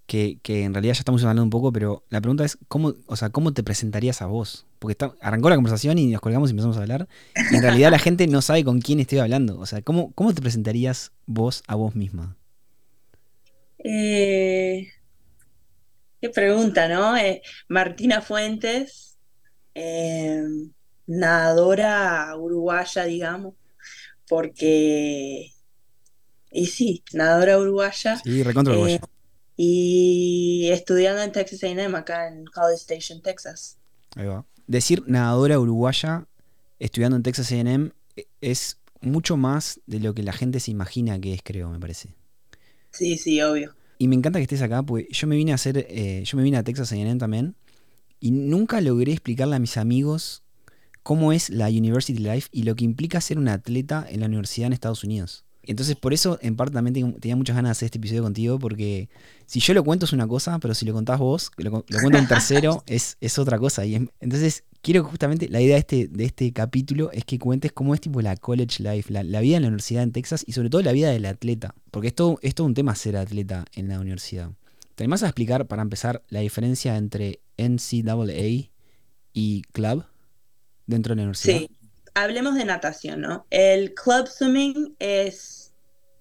que, 0.08 0.40
en 0.44 0.74
realidad 0.74 0.96
ya 0.96 1.00
estamos 1.00 1.22
hablando 1.22 1.44
un 1.44 1.52
poco, 1.52 1.72
pero 1.72 2.04
la 2.10 2.20
pregunta 2.20 2.44
es, 2.44 2.58
¿cómo, 2.68 2.96
o 3.06 3.16
sea, 3.16 3.30
¿cómo 3.30 3.54
te 3.54 3.62
presentarías 3.62 4.24
a 4.24 4.26
vos? 4.26 4.66
Porque 4.80 4.98
arrancó 5.22 5.52
la 5.52 5.56
conversación 5.56 6.00
y 6.00 6.08
nos 6.08 6.20
colgamos 6.20 6.50
y 6.50 6.52
empezamos 6.52 6.78
a 6.78 6.82
hablar, 6.82 7.08
y 7.52 7.58
en 7.58 7.62
realidad 7.62 7.92
la 7.92 8.00
gente 8.00 8.26
no 8.26 8.42
sabe 8.42 8.64
con 8.64 8.82
quién 8.82 9.00
estoy 9.00 9.20
hablando. 9.20 9.60
O 9.60 9.68
sea, 9.68 9.84
¿cómo, 9.84 10.14
cómo 10.14 10.34
te 10.34 10.42
presentarías 10.42 11.12
vos 11.28 11.64
a 11.68 11.76
vos 11.76 11.94
misma? 11.94 12.36
Eh, 13.78 14.88
qué 16.22 16.30
pregunta, 16.30 16.88
¿no? 16.88 17.16
Eh, 17.18 17.44
Martina 17.68 18.22
Fuentes, 18.22 19.20
eh, 19.76 20.42
nadadora 21.06 22.36
uruguaya, 22.36 23.04
digamos 23.04 23.54
porque, 24.28 25.52
y 26.52 26.66
sí, 26.68 27.04
nadadora 27.14 27.60
uruguaya. 27.60 28.18
Sí, 28.24 28.44
recontra 28.44 28.74
uruguaya. 28.74 28.96
Eh, 28.96 29.02
y 29.58 30.70
estudiando 30.72 31.22
en 31.22 31.32
Texas 31.32 31.64
A&M, 31.64 31.98
acá 31.98 32.28
en 32.28 32.46
College 32.46 32.76
Station, 32.76 33.22
Texas. 33.22 33.78
Ahí 34.16 34.26
va. 34.26 34.46
Decir 34.68 35.04
nadadora 35.08 35.60
uruguaya 35.60 36.28
estudiando 36.80 37.16
en 37.16 37.24
Texas 37.24 37.52
A&M 37.52 37.92
es 38.42 38.80
mucho 39.02 39.38
más 39.38 39.80
de 39.86 40.00
lo 40.00 40.14
que 40.14 40.24
la 40.24 40.34
gente 40.34 40.60
se 40.60 40.72
imagina 40.72 41.20
que 41.20 41.34
es, 41.34 41.42
creo, 41.44 41.70
me 41.70 41.80
parece. 41.80 42.16
Sí, 42.92 43.18
sí, 43.18 43.42
obvio. 43.42 43.76
Y 43.98 44.08
me 44.08 44.16
encanta 44.16 44.40
que 44.40 44.44
estés 44.44 44.62
acá, 44.62 44.84
porque 44.84 45.08
yo 45.12 45.28
me 45.28 45.36
vine 45.36 45.52
a 45.52 45.56
hacer, 45.56 45.86
eh, 45.90 46.24
yo 46.26 46.38
me 46.38 46.44
vine 46.44 46.58
a 46.58 46.64
Texas 46.64 46.92
A&M 46.92 47.18
también, 47.18 47.56
y 48.20 48.32
nunca 48.32 48.82
logré 48.82 49.12
explicarle 49.14 49.56
a 49.56 49.60
mis 49.60 49.78
amigos 49.78 50.44
cómo 51.06 51.32
es 51.32 51.52
la 51.52 51.68
University 51.68 52.18
Life 52.18 52.50
y 52.52 52.64
lo 52.64 52.76
que 52.76 52.84
implica 52.84 53.22
ser 53.22 53.38
un 53.38 53.48
atleta 53.48 54.08
en 54.10 54.22
la 54.22 54.26
universidad 54.26 54.66
en 54.66 54.74
Estados 54.74 55.04
Unidos. 55.04 55.46
Entonces, 55.62 55.96
por 55.96 56.16
eso, 56.16 56.40
en 56.42 56.56
parte, 56.56 56.74
también 56.74 57.14
tenía 57.20 57.36
muchas 57.36 57.56
ganas 57.56 57.70
de 57.70 57.72
hacer 57.74 57.86
este 57.86 58.00
episodio 58.00 58.24
contigo, 58.24 58.58
porque 58.58 59.08
si 59.46 59.60
yo 59.60 59.76
lo 59.76 59.84
cuento 59.84 60.08
es 60.08 60.14
una 60.14 60.28
cosa, 60.28 60.58
pero 60.58 60.74
si 60.74 60.84
lo 60.84 60.94
contás 60.94 61.20
vos, 61.20 61.52
lo, 61.58 61.70
lo 61.88 62.00
cuento 62.02 62.18
un 62.18 62.28
tercero, 62.28 62.84
es, 62.88 63.18
es 63.22 63.38
otra 63.38 63.60
cosa. 63.60 63.86
Y 63.86 63.94
entonces, 64.20 64.64
quiero 64.82 65.04
justamente, 65.04 65.48
la 65.48 65.62
idea 65.62 65.76
de 65.76 65.82
este, 65.82 66.08
de 66.08 66.26
este 66.26 66.52
capítulo 66.54 67.12
es 67.12 67.24
que 67.24 67.38
cuentes 67.38 67.72
cómo 67.72 67.94
es 67.94 68.02
tipo 68.02 68.20
la 68.22 68.36
college 68.36 68.82
life, 68.82 69.14
la, 69.14 69.42
vida 69.42 69.58
en 69.58 69.62
la 69.62 69.68
universidad 69.68 70.02
en 70.02 70.12
Texas 70.12 70.44
y 70.48 70.54
sobre 70.54 70.72
todo 70.72 70.82
la 70.82 70.92
vida 70.92 71.12
del 71.12 71.28
atleta. 71.28 71.76
Porque 71.92 72.08
esto 72.08 72.40
es 72.42 72.56
todo 72.56 72.66
un 72.66 72.74
tema 72.74 72.96
ser 72.96 73.16
atleta 73.16 73.66
en 73.76 73.90
la 73.90 74.00
universidad. 74.00 74.50
¿Te 74.96 75.04
animás 75.04 75.22
a 75.22 75.28
explicar, 75.28 75.68
para 75.68 75.84
empezar, 75.84 76.24
la 76.30 76.40
diferencia 76.40 76.98
entre 76.98 77.42
NCAA 77.58 78.72
y 79.34 79.62
club? 79.72 80.06
Dentro 80.88 81.12
de 81.12 81.18
la 81.18 81.24
universidad? 81.24 81.58
Sí, 81.60 81.70
hablemos 82.14 82.56
de 82.56 82.66
natación, 82.66 83.22
¿no? 83.22 83.46
El 83.50 83.94
club 83.94 84.28
swimming 84.28 84.96
es 85.00 85.74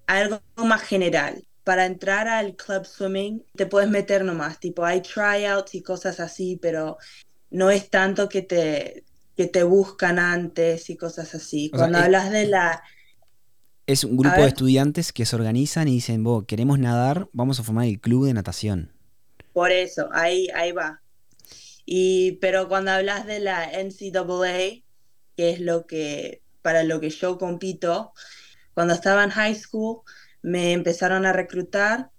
algo 0.07 0.41
más 0.57 0.83
general. 0.83 1.45
para 1.65 1.87
entrar 1.87 2.29
al 2.29 2.55
club 2.55 2.85
swimming 2.85 3.43
te 3.57 3.67
puedes 3.67 3.89
meter 3.89 4.23
nomás, 4.23 4.61
tipo 4.61 4.85
hay 4.85 5.01
tryouts 5.01 5.75
y 5.75 5.83
cosas 5.83 6.21
así, 6.21 6.59
pero 6.61 6.99
no 7.51 7.71
es 7.71 7.89
tanto 7.89 8.29
que 8.29 8.43
te, 8.43 9.05
que 9.37 9.47
te 9.47 9.63
buscan 9.63 10.19
antes 10.19 10.91
y 10.91 10.97
cosas 10.97 11.35
así. 11.35 11.71
Cuando 11.71 11.99
hablas 11.99 12.31
de 12.31 12.47
la... 12.47 12.83
Es 13.87 14.05
un 14.05 14.17
grupo 14.17 14.41
de 14.41 14.49
estudiantes 14.49 15.13
que 15.13 15.27
se 15.27 15.37
organizan 15.37 15.89
y 15.89 15.93
dicen, 15.93 16.23
vos, 16.23 16.45
queremos 16.47 16.79
nadar, 16.79 17.29
vamos 17.33 17.61
a 17.61 17.63
formar 17.63 17.87
el 17.87 18.01
club 18.01 18.27
de 18.27 18.35
natación. 18.35 18.93
Por 19.53 19.71
eso, 19.73 20.09
ahí, 20.13 20.49
ahí 20.55 20.73
va. 20.73 21.01
Y, 21.85 22.33
pero 22.41 22.69
cuando 22.69 22.93
hablas 22.93 23.27
de 23.27 23.41
la 23.41 23.71
NCAA, 23.71 24.83
que 25.37 25.51
es 25.51 25.61
lo 25.61 25.87
que, 25.87 26.43
para 26.63 26.83
lo 26.83 27.01
que 27.01 27.11
yo 27.11 27.39
compito, 27.39 28.13
cuando 28.75 28.95
estaba 28.95 29.25
en 29.25 29.31
high 29.31 29.55
school 29.55 30.03
me 30.43 30.73
empezaron 30.73 31.27
a 31.27 31.33
reclutar 31.33 32.11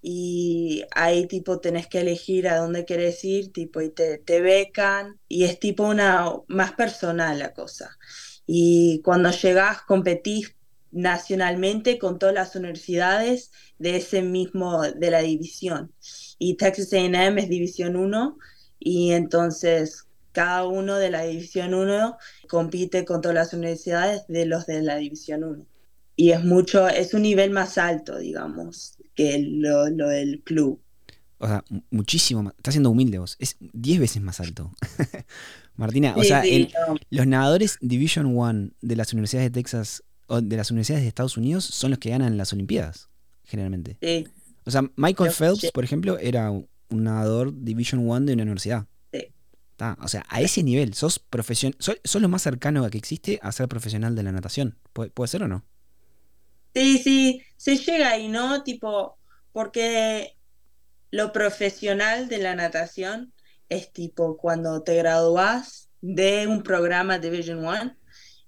y 0.00 0.84
ahí 0.94 1.26
tipo 1.26 1.60
tenés 1.60 1.86
que 1.88 2.00
elegir 2.00 2.48
a 2.48 2.56
dónde 2.58 2.84
querés 2.84 3.24
ir, 3.24 3.52
tipo, 3.52 3.80
y 3.80 3.90
te, 3.90 4.18
te 4.18 4.40
becan, 4.40 5.18
y 5.28 5.44
es 5.44 5.58
tipo 5.58 5.84
una 5.84 6.32
más 6.46 6.72
personal 6.72 7.38
la 7.38 7.52
cosa. 7.52 7.98
Y 8.46 9.02
cuando 9.04 9.30
llegás, 9.30 9.82
competís 9.82 10.56
nacionalmente 10.90 11.98
con 11.98 12.18
todas 12.18 12.34
las 12.34 12.56
universidades 12.56 13.50
de 13.78 13.96
ese 13.96 14.22
mismo, 14.22 14.82
de 14.82 15.10
la 15.10 15.20
división. 15.20 15.92
Y 16.38 16.56
Texas 16.56 16.92
AM 16.92 17.38
es 17.38 17.48
División 17.48 17.96
1, 17.96 18.38
y 18.78 19.12
entonces 19.12 20.06
cada 20.32 20.66
uno 20.66 20.96
de 20.96 21.10
la 21.10 21.22
División 21.22 21.74
1 21.74 22.16
compite 22.48 23.04
con 23.04 23.20
todas 23.20 23.34
las 23.34 23.52
universidades 23.52 24.26
de 24.28 24.46
los 24.46 24.66
de 24.66 24.82
la 24.82 24.96
División 24.96 25.44
1 25.44 25.66
y 26.18 26.32
es 26.32 26.44
mucho, 26.44 26.88
es 26.88 27.14
un 27.14 27.22
nivel 27.22 27.52
más 27.52 27.78
alto, 27.78 28.18
digamos, 28.18 28.98
que 29.14 29.38
lo, 29.38 29.86
del 29.86 30.42
club. 30.42 30.80
O 31.38 31.46
sea, 31.46 31.62
muchísimo 31.90 32.42
más. 32.42 32.54
Estás 32.56 32.74
siendo 32.74 32.90
humilde 32.90 33.20
vos. 33.20 33.36
Es 33.38 33.56
10 33.60 34.00
veces 34.00 34.20
más 34.20 34.40
alto. 34.40 34.72
Martina, 35.76 36.14
o 36.16 36.24
sea, 36.24 36.42
los 37.10 37.26
nadadores 37.28 37.78
Division 37.80 38.36
One 38.36 38.70
de 38.80 38.96
las 38.96 39.12
universidades 39.12 39.52
de 39.52 39.60
Texas 39.60 40.02
o 40.26 40.40
de 40.40 40.56
las 40.56 40.72
universidades 40.72 41.04
de 41.04 41.08
Estados 41.08 41.36
Unidos 41.36 41.64
son 41.64 41.90
los 41.90 42.00
que 42.00 42.10
ganan 42.10 42.36
las 42.36 42.52
Olimpiadas, 42.52 43.08
generalmente. 43.44 43.96
Sí. 44.02 44.26
O 44.64 44.72
sea, 44.72 44.82
Michael 44.96 45.30
Phelps, 45.30 45.70
por 45.70 45.84
ejemplo, 45.84 46.18
era 46.18 46.50
un 46.90 47.04
nadador 47.04 47.52
Division 47.54 48.08
One 48.08 48.26
de 48.26 48.34
una 48.34 48.42
universidad. 48.42 48.86
Sí. 49.12 49.32
o 50.00 50.08
sea, 50.08 50.24
a 50.28 50.40
ese 50.40 50.62
nivel, 50.62 50.94
sos 50.94 51.18
profesional, 51.18 51.76
sos, 51.80 52.20
lo 52.20 52.28
más 52.28 52.42
cercano 52.42 52.88
que 52.90 52.98
existe 52.98 53.38
a 53.42 53.52
ser 53.52 53.68
profesional 53.68 54.14
de 54.14 54.22
la 54.22 54.32
natación. 54.32 54.78
puede 54.92 55.28
ser 55.28 55.42
o 55.42 55.48
no? 55.48 55.64
Sí, 56.74 56.98
sí, 56.98 57.42
se 57.56 57.76
llega 57.76 58.10
ahí, 58.10 58.28
¿no? 58.28 58.62
Tipo, 58.62 59.18
porque 59.52 60.36
lo 61.10 61.32
profesional 61.32 62.28
de 62.28 62.38
la 62.38 62.54
natación 62.54 63.32
es 63.68 63.92
tipo 63.92 64.36
cuando 64.36 64.82
te 64.82 64.96
gradúas 64.96 65.88
de 66.00 66.46
un 66.46 66.62
programa 66.62 67.18
Division 67.18 67.64
One 67.64 67.96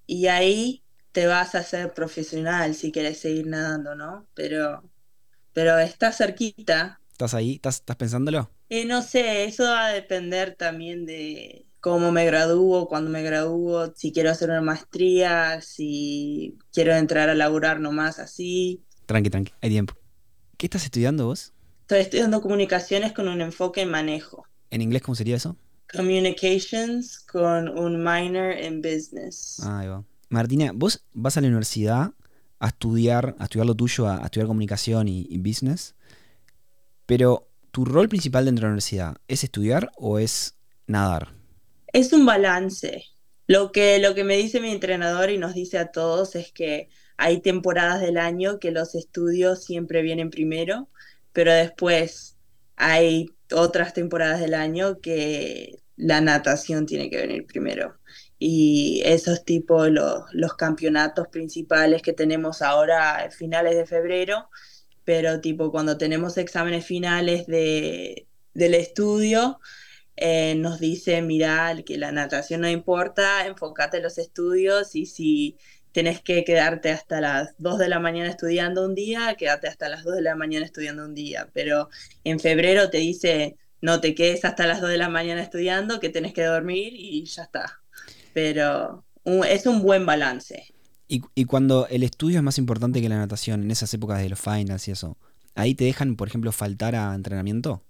y 0.06 0.26
ahí 0.26 0.84
te 1.12 1.26
vas 1.26 1.54
a 1.54 1.62
ser 1.62 1.92
profesional 1.94 2.74
si 2.74 2.92
quieres 2.92 3.18
seguir 3.18 3.46
nadando, 3.46 3.94
¿no? 3.94 4.28
Pero, 4.34 4.88
pero 5.52 5.78
está 5.78 6.12
cerquita. 6.12 6.99
¿Estás 7.20 7.34
ahí? 7.34 7.56
¿Estás, 7.56 7.74
estás 7.80 7.96
pensándolo? 7.96 8.50
Eh, 8.70 8.86
no 8.86 9.02
sé, 9.02 9.44
eso 9.44 9.64
va 9.64 9.88
a 9.88 9.92
depender 9.92 10.54
también 10.54 11.04
de, 11.04 11.66
cómo 11.80 12.12
me 12.12 12.24
gradúo, 12.24 12.88
cuando 12.88 13.10
me 13.10 13.22
gradúo, 13.22 13.92
si 13.94 14.10
quiero 14.10 14.30
hacer 14.30 14.48
una 14.48 14.62
maestría, 14.62 15.60
si 15.60 16.56
quiero 16.72 16.94
entrar 16.94 17.28
a 17.28 17.34
laburar 17.34 17.78
nomás 17.78 18.18
así. 18.18 18.82
Tranqui, 19.04 19.28
tranqui, 19.28 19.52
hay 19.60 19.68
tiempo. 19.68 19.92
¿Qué 20.56 20.64
estás 20.64 20.82
estudiando 20.84 21.26
vos? 21.26 21.52
Estoy 21.82 21.98
estudiando 21.98 22.40
comunicaciones 22.40 23.12
con 23.12 23.28
un 23.28 23.42
enfoque 23.42 23.82
en 23.82 23.90
manejo. 23.90 24.46
¿En 24.70 24.80
inglés 24.80 25.02
cómo 25.02 25.14
sería 25.14 25.36
eso? 25.36 25.58
Communications 25.94 27.18
con 27.20 27.68
un 27.68 28.02
minor 28.02 28.52
en 28.52 28.80
business. 28.80 29.60
Ah, 29.62 29.80
ahí 29.80 29.88
va. 29.88 30.02
Martina, 30.30 30.72
vos 30.74 31.04
vas 31.12 31.36
a 31.36 31.42
la 31.42 31.48
universidad 31.48 32.14
a 32.60 32.68
estudiar, 32.68 33.36
a 33.38 33.44
estudiar 33.44 33.66
lo 33.66 33.74
tuyo, 33.74 34.08
a, 34.08 34.24
estudiar 34.24 34.46
comunicación 34.46 35.06
y, 35.06 35.26
y 35.28 35.36
business, 35.36 35.94
pero 37.10 37.48
¿tu 37.72 37.84
rol 37.84 38.08
principal 38.08 38.44
dentro 38.44 38.60
de 38.62 38.66
la 38.66 38.74
universidad 38.74 39.16
es 39.26 39.42
estudiar 39.42 39.90
o 39.96 40.20
es 40.20 40.54
nadar? 40.86 41.34
es 41.92 42.12
un 42.12 42.24
balance. 42.24 43.04
Lo 43.48 43.72
que, 43.72 43.98
lo 43.98 44.14
que 44.14 44.22
me 44.22 44.36
dice 44.36 44.60
mi 44.60 44.70
entrenador 44.70 45.28
y 45.28 45.36
nos 45.36 45.54
dice 45.54 45.76
a 45.78 45.90
todos 45.90 46.36
es 46.36 46.52
que 46.52 46.88
hay 47.16 47.40
temporadas 47.40 48.00
del 48.00 48.16
año 48.16 48.60
que 48.60 48.70
los 48.70 48.94
estudios 48.94 49.64
siempre 49.64 50.02
vienen 50.02 50.30
primero, 50.30 50.88
pero 51.32 51.52
después 51.52 52.36
hay 52.76 53.30
otras 53.52 53.92
temporadas 53.92 54.38
del 54.38 54.54
año 54.54 55.00
que 55.00 55.82
la 55.96 56.20
natación 56.20 56.86
tiene 56.86 57.10
que 57.10 57.16
venir 57.16 57.44
primero. 57.44 57.96
Y 58.38 59.02
esos 59.04 59.44
tipos, 59.44 59.90
los, 59.90 60.22
los 60.30 60.54
campeonatos 60.54 61.26
principales 61.26 62.02
que 62.02 62.12
tenemos 62.12 62.62
ahora 62.62 63.28
finales 63.32 63.74
de 63.74 63.84
febrero, 63.84 64.48
pero 65.10 65.40
tipo 65.40 65.72
cuando 65.72 65.98
tenemos 65.98 66.38
exámenes 66.38 66.86
finales 66.86 67.48
de, 67.48 68.28
del 68.54 68.74
estudio, 68.74 69.58
eh, 70.14 70.54
nos 70.54 70.78
dice, 70.78 71.20
mira, 71.20 71.74
que 71.84 71.98
la 71.98 72.12
natación 72.12 72.60
no 72.60 72.68
importa, 72.68 73.44
enfócate 73.44 73.96
en 73.96 74.04
los 74.04 74.18
estudios 74.18 74.94
y 74.94 75.06
si 75.06 75.56
tenés 75.90 76.22
que 76.22 76.44
quedarte 76.44 76.92
hasta 76.92 77.20
las 77.20 77.56
2 77.58 77.78
de 77.78 77.88
la 77.88 77.98
mañana 77.98 78.30
estudiando 78.30 78.84
un 78.84 78.94
día, 78.94 79.34
quédate 79.36 79.66
hasta 79.66 79.88
las 79.88 80.04
2 80.04 80.14
de 80.14 80.22
la 80.22 80.36
mañana 80.36 80.64
estudiando 80.64 81.04
un 81.04 81.16
día. 81.16 81.48
Pero 81.52 81.88
en 82.22 82.38
febrero 82.38 82.88
te 82.88 82.98
dice, 82.98 83.56
no 83.80 84.00
te 84.00 84.14
quedes 84.14 84.44
hasta 84.44 84.68
las 84.68 84.80
2 84.80 84.90
de 84.90 84.98
la 84.98 85.08
mañana 85.08 85.42
estudiando, 85.42 85.98
que 85.98 86.10
tenés 86.10 86.34
que 86.34 86.44
dormir 86.44 86.92
y 86.94 87.24
ya 87.24 87.42
está. 87.42 87.80
Pero 88.32 89.04
es 89.24 89.66
un 89.66 89.82
buen 89.82 90.06
balance. 90.06 90.72
Y, 91.12 91.22
y, 91.34 91.44
cuando 91.44 91.88
el 91.88 92.04
estudio 92.04 92.38
es 92.38 92.44
más 92.44 92.56
importante 92.58 93.02
que 93.02 93.08
la 93.08 93.18
natación, 93.18 93.64
en 93.64 93.70
esas 93.72 93.92
épocas 93.92 94.20
de 94.20 94.28
los 94.28 94.38
finals 94.38 94.86
y 94.86 94.92
eso, 94.92 95.18
¿ahí 95.56 95.74
te 95.74 95.82
dejan, 95.82 96.14
por 96.14 96.28
ejemplo, 96.28 96.52
faltar 96.52 96.94
a 96.94 97.12
entrenamiento? 97.16 97.82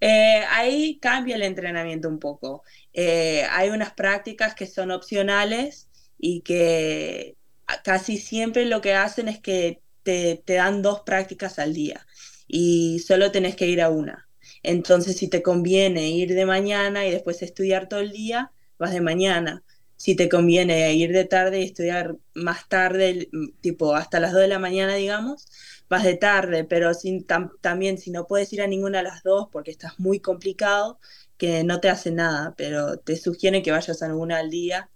Eh, 0.00 0.44
ahí 0.50 0.98
cambia 1.00 1.36
el 1.36 1.42
entrenamiento 1.42 2.08
un 2.08 2.18
poco. 2.20 2.62
Eh, 2.92 3.44
hay 3.50 3.70
unas 3.70 3.92
prácticas 3.94 4.54
que 4.54 4.66
son 4.66 4.92
opcionales 4.92 5.88
y 6.16 6.42
que 6.42 7.36
casi 7.82 8.18
siempre 8.18 8.66
lo 8.66 8.80
que 8.80 8.94
hacen 8.94 9.28
es 9.28 9.40
que 9.40 9.80
te, 10.04 10.42
te 10.44 10.54
dan 10.54 10.82
dos 10.82 11.00
prácticas 11.00 11.58
al 11.58 11.74
día 11.74 12.06
y 12.46 13.00
solo 13.00 13.32
tenés 13.32 13.56
que 13.56 13.66
ir 13.66 13.80
a 13.80 13.90
una. 13.90 14.28
Entonces, 14.62 15.16
si 15.16 15.28
te 15.28 15.42
conviene 15.42 16.10
ir 16.10 16.34
de 16.34 16.46
mañana 16.46 17.04
y 17.04 17.10
después 17.10 17.42
estudiar 17.42 17.88
todo 17.88 18.00
el 18.00 18.12
día, 18.12 18.52
vas 18.78 18.92
de 18.92 19.00
mañana. 19.00 19.64
Si 20.02 20.16
te 20.16 20.28
conviene 20.28 20.92
ir 20.94 21.12
de 21.12 21.24
tarde 21.26 21.60
y 21.60 21.64
estudiar 21.66 22.16
más 22.34 22.68
tarde, 22.68 23.30
tipo 23.60 23.94
hasta 23.94 24.18
las 24.18 24.32
2 24.32 24.40
de 24.40 24.48
la 24.48 24.58
mañana, 24.58 24.96
digamos, 24.96 25.46
vas 25.88 26.02
de 26.02 26.16
tarde, 26.16 26.64
pero 26.64 26.92
sin, 26.92 27.24
también 27.60 27.98
si 27.98 28.10
no 28.10 28.26
puedes 28.26 28.52
ir 28.52 28.62
a 28.62 28.66
ninguna 28.66 28.98
de 28.98 29.04
las 29.04 29.22
dos 29.22 29.46
porque 29.52 29.70
estás 29.70 30.00
muy 30.00 30.18
complicado, 30.18 30.98
que 31.36 31.62
no 31.62 31.78
te 31.78 31.88
hace 31.88 32.10
nada, 32.10 32.52
pero 32.56 32.96
te 32.96 33.14
sugieren 33.14 33.62
que 33.62 33.70
vayas 33.70 34.02
a 34.02 34.06
alguna 34.06 34.38
al 34.38 34.50
día, 34.50 34.90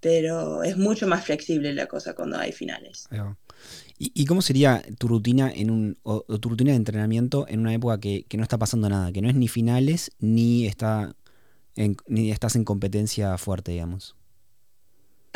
pero 0.00 0.62
es 0.62 0.78
mucho 0.78 1.06
más 1.06 1.26
flexible 1.26 1.74
la 1.74 1.84
cosa 1.84 2.14
cuando 2.14 2.38
hay 2.38 2.52
finales. 2.52 3.10
¿Y, 3.98 4.24
cómo 4.24 4.40
sería 4.40 4.82
tu 4.96 5.06
rutina 5.06 5.52
en 5.54 5.70
un 5.70 5.98
o, 6.02 6.22
tu 6.38 6.48
rutina 6.48 6.70
de 6.70 6.78
entrenamiento 6.78 7.44
en 7.46 7.60
una 7.60 7.74
época 7.74 8.00
que, 8.00 8.24
no 8.38 8.42
está 8.42 8.56
pasando 8.56 8.88
nada, 8.88 9.12
que 9.12 9.20
no 9.20 9.28
es 9.28 9.34
ni 9.34 9.48
finales 9.48 10.12
ni 10.18 10.66
está 10.66 11.14
ni 12.06 12.30
estás 12.30 12.56
en 12.56 12.64
competencia 12.64 13.36
fuerte, 13.36 13.72
digamos? 13.72 14.15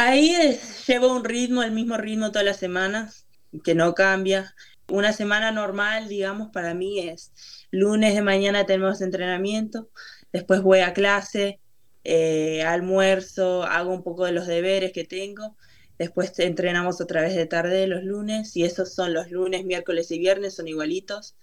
Ahí 0.02 0.58
llevo 0.86 1.14
un 1.14 1.24
ritmo, 1.24 1.62
el 1.62 1.72
mismo 1.72 1.98
ritmo 1.98 2.30
todas 2.30 2.46
las 2.46 2.56
semanas, 2.56 3.26
que 3.62 3.74
no 3.74 3.94
cambia. 3.94 4.54
Una 4.88 5.12
semana 5.12 5.52
normal, 5.52 6.08
digamos, 6.08 6.48
para 6.52 6.72
mí 6.72 7.00
es 7.00 7.32
lunes 7.70 8.14
de 8.14 8.22
mañana 8.22 8.64
tenemos 8.64 9.02
entrenamiento, 9.02 9.90
después 10.32 10.62
voy 10.62 10.78
a 10.78 10.94
clase, 10.94 11.60
eh, 12.02 12.62
almuerzo, 12.62 13.64
hago 13.64 13.92
un 13.92 14.02
poco 14.02 14.24
de 14.24 14.32
los 14.32 14.46
deberes 14.46 14.92
que 14.94 15.04
tengo, 15.04 15.58
después 15.98 16.32
entrenamos 16.38 17.02
otra 17.02 17.20
vez 17.20 17.34
de 17.34 17.44
tarde 17.44 17.86
los 17.86 18.02
lunes, 18.02 18.56
y 18.56 18.64
esos 18.64 18.94
son 18.94 19.12
los 19.12 19.30
lunes, 19.30 19.66
miércoles 19.66 20.10
y 20.12 20.18
viernes, 20.18 20.54
son 20.54 20.66
igualitos. 20.66 21.36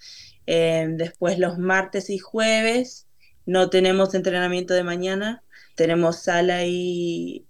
Eh, 0.47 0.87
después 0.93 1.37
los 1.37 1.59
martes 1.59 2.09
y 2.09 2.17
jueves 2.17 3.05
no 3.45 3.69
tenemos 3.69 4.15
entrenamiento 4.15 4.73
de 4.73 4.83
mañana, 4.83 5.43
tenemos 5.75 6.23
sala 6.23 6.65
y 6.65 7.46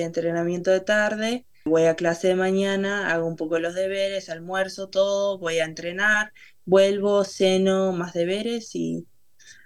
entrenamiento 0.00 0.70
de 0.70 0.80
tarde 0.80 1.44
voy 1.64 1.84
a 1.84 1.94
clase 1.96 2.28
de 2.28 2.34
mañana, 2.34 3.12
hago 3.12 3.26
un 3.26 3.36
poco 3.36 3.58
los 3.58 3.74
deberes, 3.74 4.28
almuerzo 4.28 4.88
todo, 4.88 5.38
voy 5.38 5.58
a 5.58 5.64
entrenar, 5.64 6.32
vuelvo, 6.64 7.24
ceno, 7.24 7.92
más 7.92 8.12
deberes 8.12 8.74
y 8.74 9.06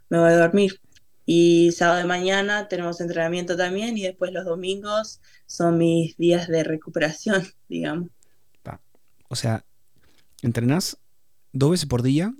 me 0.08 0.18
voy 0.18 0.30
a 0.30 0.36
dormir. 0.36 0.80
Y 1.26 1.72
sábado 1.72 1.98
de 1.98 2.04
mañana 2.04 2.68
tenemos 2.68 3.00
entrenamiento 3.00 3.56
también 3.56 3.96
y 3.96 4.02
después 4.02 4.32
los 4.32 4.44
domingos 4.44 5.20
son 5.46 5.78
mis 5.78 6.16
días 6.16 6.48
de 6.48 6.64
recuperación, 6.64 7.46
digamos. 7.68 8.10
O 9.28 9.36
sea, 9.36 9.64
entrenás 10.42 10.98
dos 11.52 11.70
veces 11.70 11.86
por 11.86 12.02
día. 12.02 12.34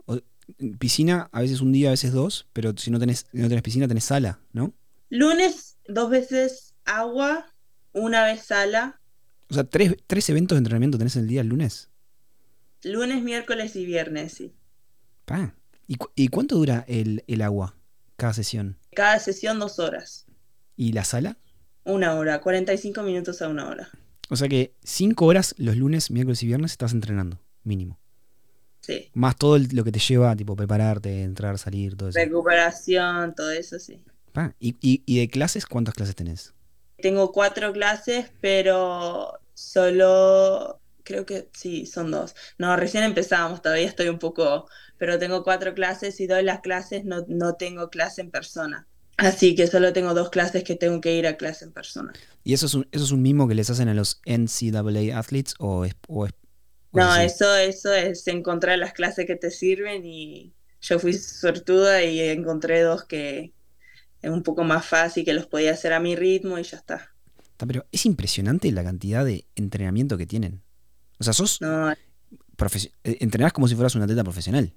piscina, 0.79 1.29
a 1.33 1.41
veces 1.41 1.61
un 1.61 1.73
día, 1.73 1.89
a 1.89 1.93
veces 1.93 2.13
dos, 2.13 2.47
pero 2.53 2.77
si 2.77 2.91
no 2.91 3.01
tenés, 3.01 3.27
no 3.33 3.49
tenés 3.49 3.63
piscina, 3.63 3.89
tenés 3.89 4.05
sala, 4.05 4.39
¿no? 4.53 4.75
Lunes, 5.09 5.79
dos 5.89 6.11
veces 6.11 6.74
agua, 6.85 7.47
una 7.93 8.25
vez 8.25 8.43
sala. 8.43 9.01
O 9.51 9.55
sea, 9.55 9.65
tres, 9.65 9.97
tres 10.07 10.29
eventos 10.31 10.57
de 10.57 10.59
entrenamiento 10.61 10.99
tenés 10.99 11.17
en 11.17 11.23
el 11.23 11.29
día 11.29 11.41
el 11.41 11.49
lunes. 11.49 11.91
Lunes, 12.83 13.23
miércoles 13.23 13.77
y 13.77 13.87
viernes, 13.87 14.33
sí. 14.35 14.55
Pa. 15.25 15.55
¿Y, 15.87 15.97
cu- 15.97 16.11
y 16.15 16.29
cuánto 16.29 16.57
dura 16.57 16.85
el, 16.89 17.25
el 17.27 17.43
agua 17.43 17.75
cada 18.17 18.33
sesión? 18.33 18.79
Cada 18.95 19.19
sesión 19.19 19.59
dos 19.59 19.79
horas. 19.79 20.27
¿Y 20.77 20.93
la 20.93 21.05
sala? 21.05 21.37
Una 21.85 22.15
hora, 22.15 22.41
45 22.41 23.03
minutos 23.03 23.43
a 23.43 23.49
una 23.49 23.69
hora. 23.69 23.91
O 24.31 24.37
sea 24.37 24.49
que 24.49 24.75
cinco 24.83 25.27
horas 25.27 25.55
los 25.59 25.77
lunes, 25.77 26.11
miércoles 26.11 26.43
y 26.43 26.47
viernes 26.47 26.73
estás 26.73 26.93
entrenando, 26.93 27.39
mínimo. 27.63 27.99
Sí. 28.81 29.11
Más 29.15 29.37
todo 29.37 29.57
el- 29.57 29.69
lo 29.73 29.85
que 29.85 29.93
te 29.93 29.99
lleva, 29.99 30.35
tipo, 30.37 30.57
prepararte, 30.57 31.23
entrar, 31.23 31.59
salir, 31.59 31.97
todo 31.97 32.09
eso. 32.09 32.19
Recuperación, 32.19 33.35
todo 33.35 33.51
eso, 33.51 33.79
sí. 33.79 34.03
Pa. 34.33 34.55
¿Y, 34.59 34.77
y, 34.81 35.03
y 35.07 35.19
de 35.21 35.29
clases 35.29 35.67
cuántas 35.67 35.95
clases 35.95 36.15
tenés? 36.17 36.54
Tengo 37.05 37.33
cuatro 37.33 37.73
clases, 37.73 38.33
pero 38.41 39.39
solo 39.53 40.81
creo 41.03 41.27
que 41.27 41.51
sí, 41.53 41.85
son 41.85 42.11
dos. 42.11 42.35
No, 42.57 42.77
recién 42.77 43.05
empezamos, 43.05 43.61
todavía 43.61 43.87
estoy 43.87 44.09
un 44.09 44.19
poco, 44.19 44.67
pero 44.97 45.19
tengo 45.19 45.43
cuatro 45.45 45.75
clases 45.75 46.19
y 46.21 46.27
doy 46.27 46.43
las 46.43 46.61
clases, 46.61 47.05
no, 47.05 47.25
no 47.29 47.57
tengo 47.57 47.91
clase 47.91 48.23
en 48.23 48.31
persona. 48.31 48.89
Así 49.19 49.55
que 49.55 49.67
solo 49.67 49.93
tengo 49.93 50.15
dos 50.15 50.31
clases 50.31 50.65
que 50.65 50.77
tengo 50.77 51.01
que 51.03 51.15
ir 51.15 51.27
a 51.27 51.37
clase 51.37 51.67
en 51.67 51.73
persona. 51.73 52.13
¿Y 52.43 52.55
eso 52.55 52.67
es 52.67 52.75
un, 52.75 52.89
eso 52.91 53.05
es 53.05 53.11
un 53.13 53.23
mimo 53.23 53.47
que 53.49 53.55
les 53.55 53.69
hacen 53.69 53.89
a 53.89 53.95
los 53.95 54.21
NCAA 54.25 55.19
athletes 55.19 55.55
o 55.59 55.85
es, 55.85 55.95
o 56.09 56.27
es- 56.27 56.33
o 56.93 56.99
es 56.99 57.05
No, 57.05 57.15
eso, 57.17 57.55
eso 57.57 57.93
es 57.93 58.27
encontrar 58.29 58.79
las 58.79 58.93
clases 58.93 59.27
que 59.27 59.37
te 59.37 59.51
sirven 59.51 60.05
y 60.07 60.55
yo 60.81 60.99
fui 60.99 61.13
suertuda 61.15 62.03
y 62.05 62.21
encontré 62.21 62.83
dos 62.83 63.05
que 63.05 63.53
es 64.25 64.31
un 64.31 64.43
poco 64.43 64.65
más 64.65 64.87
fácil, 64.87 65.25
que 65.25 65.35
los 65.35 65.47
podía 65.47 65.73
hacer 65.73 65.93
a 65.93 66.01
mi 66.01 66.17
ritmo 66.17 66.59
y 66.59 66.63
ya 66.63 66.79
está. 66.79 67.11
Pero 67.57 67.87
es 67.93 68.05
impresionante 68.07 68.71
la 68.73 68.83
cantidad 68.85 69.25
de 69.25 69.47
entrenamiento 69.55 70.17
que 70.19 70.27
tienen. 70.27 70.63
O 71.19 71.25
sea, 71.25 71.33
sos 71.33 71.61
No, 71.61 71.93
eh, 71.93 71.99
entrenás 73.21 73.53
como 73.53 73.69
si 73.69 73.75
fueras 73.75 73.95
un 73.95 74.03
atleta 74.03 74.25
profesional. 74.25 74.73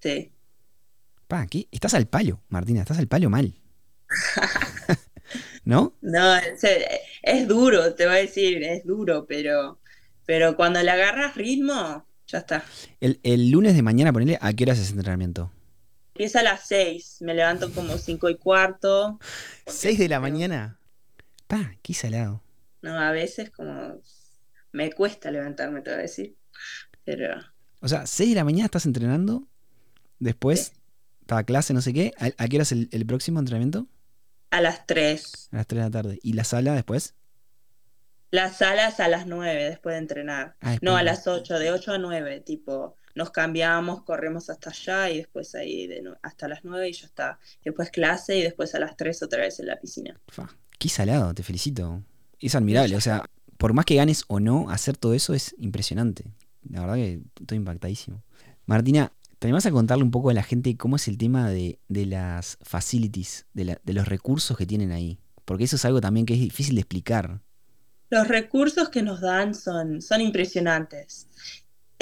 sí. 0.00 0.32
Pa, 1.28 1.46
¿qué? 1.46 1.66
Estás 1.70 1.94
al 1.94 2.06
palo, 2.06 2.42
Martina, 2.48 2.82
estás 2.82 2.98
al 2.98 3.08
palo 3.08 3.30
mal. 3.30 3.54
¿No? 5.64 5.94
No, 6.02 6.36
es, 6.36 6.62
es 7.22 7.48
duro, 7.48 7.94
te 7.94 8.06
voy 8.06 8.16
a 8.16 8.18
decir, 8.18 8.62
es 8.62 8.84
duro, 8.84 9.26
pero, 9.26 9.80
pero 10.26 10.56
cuando 10.56 10.82
le 10.82 10.90
agarras 10.90 11.34
ritmo, 11.36 12.06
ya 12.26 12.38
está. 12.38 12.64
El, 13.00 13.20
el 13.22 13.50
lunes 13.50 13.74
de 13.74 13.82
mañana, 13.82 14.12
ponele, 14.12 14.38
¿a 14.40 14.52
qué 14.52 14.64
hora 14.64 14.72
haces 14.74 14.90
entrenamiento? 14.90 15.50
Empieza 16.14 16.40
a 16.40 16.42
las 16.42 16.66
6, 16.66 17.18
me 17.22 17.34
levanto 17.34 17.72
como 17.72 17.96
5 17.98 18.28
y 18.30 18.36
cuarto. 18.38 19.18
¿6 19.66 19.96
de 19.98 20.08
la 20.08 20.20
mañana? 20.20 20.78
Pa, 21.46 21.72
qué 21.82 21.94
salado. 21.94 22.42
No, 22.82 22.98
a 22.98 23.12
veces 23.12 23.50
como 23.50 24.00
me 24.72 24.92
cuesta 24.92 25.30
levantarme, 25.30 25.80
te 25.82 25.90
voy 25.90 25.98
a 26.00 26.02
decir. 26.02 26.36
Pero 27.04 27.36
O 27.80 27.88
sea, 27.88 28.06
6 28.06 28.30
de 28.30 28.36
la 28.36 28.44
mañana 28.44 28.66
estás 28.66 28.86
entrenando, 28.86 29.48
después 30.18 30.72
está 31.20 31.44
clase, 31.44 31.74
no 31.74 31.82
sé 31.82 31.92
qué. 31.92 32.12
¿A, 32.18 32.26
a 32.44 32.48
qué 32.48 32.56
hora 32.56 32.62
es 32.64 32.72
el, 32.72 32.88
el 32.92 33.06
próximo 33.06 33.38
entrenamiento? 33.40 33.86
a 34.50 34.60
las 34.60 34.86
3. 34.86 35.48
A 35.52 35.56
las 35.56 35.66
3 35.66 35.78
de 35.80 35.84
la 35.84 35.90
tarde. 35.90 36.18
¿Y 36.22 36.34
la 36.34 36.44
sala 36.44 36.74
después? 36.74 37.14
Las 38.32 38.58
salas 38.58 38.98
a 39.00 39.08
las 39.08 39.26
9 39.26 39.64
después 39.64 39.94
de 39.94 39.98
entrenar. 40.00 40.56
Ah, 40.60 40.70
después 40.72 40.82
No, 40.82 40.96
a 40.96 41.02
las 41.02 41.26
8, 41.26 41.58
de 41.58 41.70
8 41.70 41.92
a 41.92 41.98
9, 41.98 42.40
tipo, 42.40 42.96
nos 43.14 43.30
cambiamos, 43.30 44.02
corremos 44.04 44.48
hasta 44.50 44.70
allá 44.70 45.10
y 45.10 45.18
después 45.18 45.54
ahí 45.54 45.86
de 45.86 46.02
hasta 46.22 46.48
las 46.48 46.64
9 46.64 46.88
y 46.88 46.92
ya 46.92 47.06
está. 47.06 47.38
Después 47.64 47.90
clase 47.90 48.38
y 48.38 48.42
después 48.42 48.74
a 48.74 48.80
las 48.80 48.96
3 48.96 49.22
otra 49.22 49.40
vez 49.42 49.60
en 49.60 49.66
la 49.66 49.78
piscina. 49.80 50.20
Fa, 50.28 50.48
qué 50.78 50.88
salado, 50.88 51.34
te 51.34 51.42
felicito. 51.42 52.02
Es 52.40 52.54
admirable. 52.54 52.96
O 52.96 53.00
sea, 53.00 53.24
por 53.58 53.72
más 53.74 53.84
que 53.84 53.94
ganes 53.96 54.24
o 54.28 54.40
no, 54.40 54.70
hacer 54.70 54.96
todo 54.96 55.14
eso 55.14 55.34
es 55.34 55.54
impresionante. 55.58 56.24
La 56.68 56.80
verdad 56.80 56.94
que 56.96 57.20
estoy 57.40 57.56
impactadísimo. 57.58 58.22
Martina, 58.66 59.12
¿te 59.38 59.46
animás 59.46 59.66
a 59.66 59.70
contarle 59.70 60.04
un 60.04 60.10
poco 60.10 60.30
a 60.30 60.34
la 60.34 60.42
gente 60.42 60.76
cómo 60.76 60.96
es 60.96 61.08
el 61.08 61.18
tema 61.18 61.50
de, 61.50 61.78
de 61.88 62.06
las 62.06 62.58
facilities, 62.62 63.46
de, 63.54 63.64
la- 63.64 63.80
de 63.84 63.92
los 63.92 64.08
recursos 64.08 64.56
que 64.56 64.66
tienen 64.66 64.92
ahí? 64.92 65.18
Porque 65.44 65.64
eso 65.64 65.76
es 65.76 65.84
algo 65.84 66.00
también 66.00 66.24
que 66.26 66.34
es 66.34 66.40
difícil 66.40 66.74
de 66.76 66.80
explicar. 66.82 67.40
Los 68.10 68.28
recursos 68.28 68.90
que 68.90 69.02
nos 69.02 69.20
dan 69.20 69.54
son, 69.54 70.02
son 70.02 70.20
impresionantes. 70.20 71.28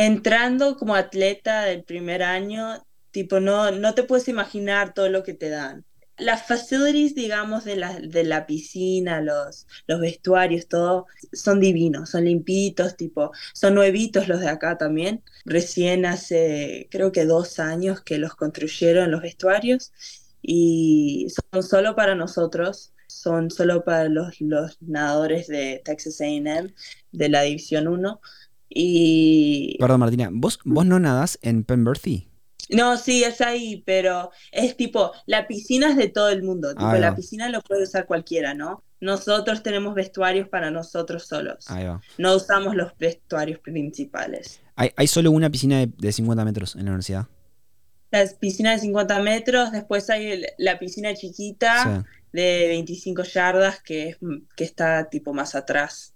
Entrando 0.02 0.78
como 0.78 0.94
atleta 0.94 1.64
del 1.64 1.84
primer 1.84 2.22
año, 2.22 2.82
tipo, 3.10 3.38
no, 3.38 3.70
no 3.70 3.94
te 3.94 4.02
puedes 4.02 4.28
imaginar 4.28 4.94
todo 4.94 5.10
lo 5.10 5.22
que 5.22 5.34
te 5.34 5.50
dan. 5.50 5.84
Las 6.16 6.46
facilities, 6.46 7.14
digamos, 7.14 7.64
de 7.64 7.76
la, 7.76 8.00
de 8.00 8.24
la 8.24 8.46
piscina, 8.46 9.20
los, 9.20 9.66
los 9.86 10.00
vestuarios, 10.00 10.68
todo, 10.68 11.06
son 11.34 11.60
divinos, 11.60 12.08
son 12.08 12.24
limpitos, 12.24 12.96
tipo, 12.96 13.30
son 13.52 13.74
nuevitos 13.74 14.26
los 14.26 14.40
de 14.40 14.48
acá 14.48 14.78
también. 14.78 15.22
Recién 15.44 16.06
hace, 16.06 16.88
creo 16.90 17.12
que 17.12 17.26
dos 17.26 17.58
años 17.58 18.00
que 18.00 18.16
los 18.16 18.34
construyeron 18.34 19.10
los 19.10 19.20
vestuarios 19.20 19.92
y 20.40 21.26
son 21.52 21.62
solo 21.62 21.94
para 21.94 22.14
nosotros, 22.14 22.94
son 23.06 23.50
solo 23.50 23.84
para 23.84 24.08
los, 24.08 24.40
los 24.40 24.80
nadadores 24.80 25.46
de 25.46 25.82
Texas 25.84 26.22
AM, 26.22 26.72
de 27.12 27.28
la 27.28 27.42
División 27.42 27.86
1. 27.86 28.20
Y 28.72 29.76
Perdón, 29.80 30.00
Martina, 30.00 30.28
¿vos, 30.32 30.58
vos 30.64 30.86
no 30.86 30.98
nadás 31.00 31.38
en 31.42 31.64
Penberthy? 31.64 32.28
no, 32.70 32.96
sí, 32.96 33.24
es 33.24 33.40
ahí, 33.40 33.82
pero 33.84 34.30
es 34.52 34.76
tipo, 34.76 35.10
la 35.26 35.48
piscina 35.48 35.90
es 35.90 35.96
de 35.96 36.08
todo 36.08 36.28
el 36.28 36.44
mundo, 36.44 36.70
tipo, 36.70 36.92
la 36.92 37.16
piscina 37.16 37.48
lo 37.48 37.60
puede 37.62 37.82
usar 37.82 38.06
cualquiera, 38.06 38.54
¿no? 38.54 38.84
Nosotros 39.00 39.62
tenemos 39.64 39.94
vestuarios 39.94 40.48
para 40.48 40.70
nosotros 40.70 41.26
solos, 41.26 41.68
Ahí 41.68 41.84
va. 41.86 42.00
no 42.18 42.36
usamos 42.36 42.76
los 42.76 42.96
vestuarios 42.96 43.58
principales. 43.58 44.60
Hay, 44.76 44.92
hay 44.94 45.06
solo 45.08 45.32
una 45.32 45.50
piscina 45.50 45.80
de, 45.80 45.90
de 45.98 46.12
50 46.12 46.44
metros 46.44 46.76
en 46.76 46.84
la 46.84 46.90
universidad. 46.92 47.26
La 48.12 48.24
piscina 48.38 48.72
de 48.72 48.78
50 48.78 49.20
metros, 49.20 49.72
después 49.72 50.08
hay 50.10 50.26
el- 50.30 50.46
la 50.58 50.78
piscina 50.78 51.12
chiquita 51.14 52.04
Sí, 52.04 52.10
de 52.32 52.68
25 52.68 53.22
yardas 53.24 53.80
que, 53.82 54.16
que 54.56 54.64
está 54.64 55.08
tipo 55.10 55.32
más 55.32 55.54
atrás. 55.56 56.14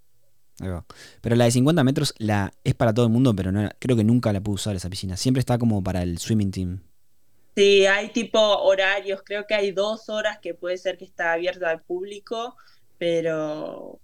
Ahí 0.61 0.69
va. 0.69 0.85
Pero 1.21 1.37
la 1.37 1.45
de 1.47 1.51
50 1.51 1.85
metros 1.85 2.15
la, 2.19 2.53
es 2.65 2.75
para 2.75 2.93
todo 2.95 3.07
el 3.07 3.13
mundo, 3.13 3.35
pero 3.35 3.53
no, 3.53 3.69
creo 3.79 3.97
que 3.97 4.05
nunca 4.05 4.33
la 4.33 4.41
pude 4.41 4.55
usar 4.57 4.77
esa 4.77 4.91
piscina. 4.91 5.17
Siempre 5.17 5.41
está 5.41 5.59
como 5.59 5.83
para 5.83 6.03
el 6.03 6.19
swimming 6.19 6.51
team. 6.51 6.81
Sí, 7.57 7.87
hay 7.87 8.09
tipo 8.13 8.39
horarios, 8.41 9.23
creo 9.25 9.47
que 9.47 9.55
hay 9.55 9.71
dos 9.71 10.09
horas 10.09 10.39
que 10.41 10.55
puede 10.55 10.77
ser 10.77 10.99
que 10.99 11.05
está 11.05 11.33
abierto 11.35 11.67
al 11.67 11.83
público, 11.83 12.57
pero 12.99 14.01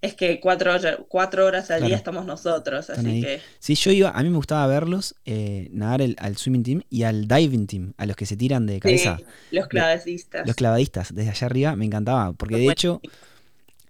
es 0.00 0.14
que 0.14 0.40
cuatro, 0.40 0.72
horas- 0.74 0.98
cuatro 1.08 1.46
horas 1.46 1.70
al 1.70 1.78
Claro. 1.78 1.86
día 1.86 1.96
estamos 1.96 2.26
nosotros, 2.26 2.90
Están 2.90 3.06
así 3.06 3.14
ahí. 3.16 3.22
que 3.22 3.40
Sí, 3.60 3.74
yo 3.76 3.92
iba, 3.92 4.10
a 4.10 4.22
mí 4.24 4.28
me 4.30 4.36
gustaba 4.36 4.66
verlos 4.66 5.14
eh, 5.24 5.68
nadar 5.72 6.02
el- 6.02 6.16
al 6.18 6.36
swimming 6.36 6.62
team 6.64 6.82
y 6.90 7.04
al 7.04 7.28
diving 7.28 7.66
team, 7.68 7.94
a 7.96 8.06
los 8.06 8.16
que 8.16 8.26
se 8.26 8.36
tiran 8.36 8.66
de 8.66 8.80
cabeza. 8.80 9.18
sí, 9.18 9.24
los 9.52 9.68
clavadistas. 9.68 10.46
Los 10.46 10.56
clavadistas, 10.56 11.14
desde 11.14 11.30
allá 11.30 11.46
arriba, 11.46 11.76
me 11.76 11.84
encantaba. 11.84 12.32
Porque 12.32 12.56
de 12.56 12.70
hecho, 12.70 13.00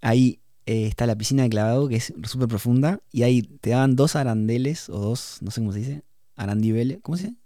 ahí 0.03 0.41
eh, 0.67 0.87
está 0.87 1.07
la 1.07 1.17
piscina 1.17 1.43
de 1.45 1.51
clavado, 1.51 1.89
que 1.89 1.97
es 1.97 2.13
súper 2.25 2.49
profunda, 2.49 3.01
y 3.13 3.23
ahí 3.23 3.43
te 3.43 3.71
daban 3.71 3.97
dos 3.97 4.17
arandeles, 4.17 4.89
o 4.89 4.99
dos, 4.99 5.39
no 5.41 5.51
sé 5.51 5.61
cómo 5.61 5.73
se 5.73 5.79
dice, 5.81 6.03
arandibeles, 6.37 6.99
¿cómo 7.03 7.17
se 7.17 7.25
dice? 7.29 7.37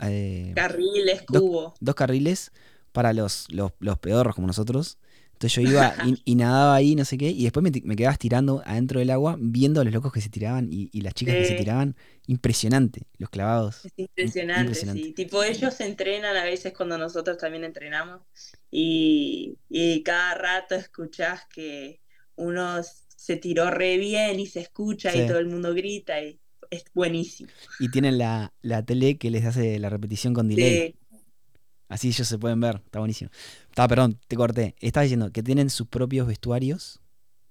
Eh, 0.00 0.52
Carriles, 0.54 1.22
cubo. 1.22 1.74
dos 1.80 1.94
carriles 1.94 2.52
para 2.92 3.12
los, 3.12 3.46
los, 3.50 3.72
los 3.78 3.98
pedorros 3.98 4.34
como 4.34 4.46
nosotros. 4.46 4.98
Entonces 5.32 5.52
yo 5.52 5.70
iba 5.70 5.94
y, 6.06 6.22
y 6.24 6.34
nadaba 6.34 6.74
ahí, 6.74 6.94
no 6.96 7.04
sé 7.04 7.18
qué, 7.18 7.30
y 7.30 7.42
después 7.44 7.62
me, 7.62 7.70
me 7.84 7.94
quedaba 7.94 8.14
estirando 8.14 8.62
adentro 8.64 9.00
del 9.00 9.10
agua, 9.10 9.36
viendo 9.38 9.82
a 9.82 9.84
los 9.84 9.92
locos 9.92 10.10
que 10.10 10.22
se 10.22 10.30
tiraban 10.30 10.68
y, 10.72 10.88
y 10.92 11.02
las 11.02 11.12
chicas 11.12 11.34
que 11.34 11.44
se 11.44 11.54
tiraban. 11.56 11.94
Impresionante, 12.26 13.02
los 13.18 13.28
clavados. 13.28 13.84
Es 13.84 13.92
impresionante, 13.96 14.62
impresionante. 14.62 15.02
sí. 15.02 15.12
Tipo, 15.12 15.42
ellos 15.42 15.78
entrenan 15.80 16.36
a 16.36 16.44
veces 16.44 16.72
cuando 16.74 16.96
nosotros 16.96 17.36
también 17.36 17.64
entrenamos 17.64 18.22
y, 18.70 19.58
y 19.68 20.02
cada 20.02 20.34
rato 20.34 20.74
escuchás 20.74 21.42
que 21.54 22.00
uno 22.36 22.80
se 22.82 23.36
tiró 23.36 23.70
re 23.70 23.96
bien 23.98 24.40
y 24.40 24.46
se 24.46 24.60
escucha 24.60 25.10
Sí. 25.12 25.18
y 25.18 25.26
todo 25.26 25.38
el 25.38 25.46
mundo 25.46 25.74
grita 25.74 26.22
y 26.22 26.40
es 26.70 26.84
buenísimo. 26.94 27.50
Y 27.78 27.90
tienen 27.90 28.18
la, 28.18 28.52
la 28.62 28.84
tele 28.84 29.18
que 29.18 29.30
les 29.30 29.44
hace 29.44 29.78
la 29.78 29.90
repetición 29.90 30.34
con 30.34 30.48
delay. 30.48 30.84
Sí, 30.88 30.94
Así 31.88 32.08
ellos 32.08 32.26
se 32.26 32.38
pueden 32.38 32.60
ver, 32.60 32.82
está 32.84 32.98
buenísimo. 32.98 33.30
Está, 33.68 33.86
perdón, 33.86 34.18
te 34.26 34.36
corté. 34.36 34.74
Estás 34.80 35.04
diciendo 35.04 35.30
que 35.32 35.42
tienen 35.42 35.70
sus 35.70 35.86
propios 35.88 36.26
vestuarios. 36.26 37.00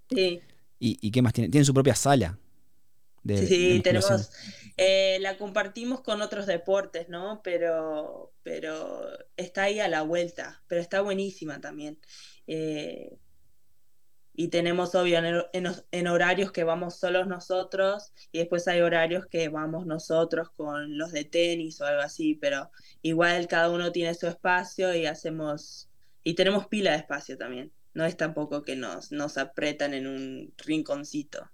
sí. 0.09 0.41
¿Y, 0.79 0.97
y 1.01 1.11
qué 1.11 1.21
más 1.21 1.33
tienen? 1.33 1.51
Tienen 1.51 1.65
su 1.65 1.73
propia 1.73 1.95
sala. 1.95 2.37
De, 3.23 3.47
Sí, 3.47 3.81
tenemos, 3.83 4.29
eh, 4.77 5.17
la 5.21 5.37
compartimos 5.37 6.01
con 6.01 6.21
otros 6.21 6.45
deportes, 6.45 7.09
¿no? 7.09 7.41
Pero, 7.43 8.33
pero 8.43 9.07
está 9.37 9.63
ahí 9.63 9.79
a 9.79 9.87
la 9.87 10.03
vuelta, 10.03 10.63
pero 10.67 10.81
está 10.81 11.01
buenísima 11.01 11.59
también. 11.61 11.97
Eh, 12.45 13.17
y 14.37 14.49
tenemos, 14.49 14.95
obvio, 14.95 15.19
en, 15.53 16.07
horarios 16.07 16.51
que 16.51 16.65
vamos 16.65 16.95
solos 16.95 17.27
nosotros 17.27 18.11
y 18.31 18.39
después 18.39 18.67
hay 18.67 18.81
horarios 18.81 19.25
que 19.27 19.47
vamos 19.47 19.85
nosotros 19.85 20.49
con 20.55 20.97
los 20.97 21.13
de 21.13 21.23
tenis 21.23 21.79
o 21.79 21.85
algo 21.85 22.01
así, 22.01 22.35
pero 22.35 22.69
igual 23.01 23.47
cada 23.47 23.69
uno 23.69 23.91
tiene 23.93 24.13
su 24.13 24.27
espacio 24.27 24.93
y 24.93 25.05
hacemos, 25.05 25.89
y 26.23 26.33
tenemos 26.33 26.67
pila 26.67 26.91
de 26.91 26.97
espacio 26.97 27.37
también. 27.37 27.71
No 27.93 28.03
es 28.05 28.17
tampoco 28.17 28.61
que 28.61 28.75
nos, 28.75 29.13
nos 29.13 29.37
apretan 29.37 29.93
en 29.93 30.07
un 30.07 30.53
rinconcito. 30.57 31.49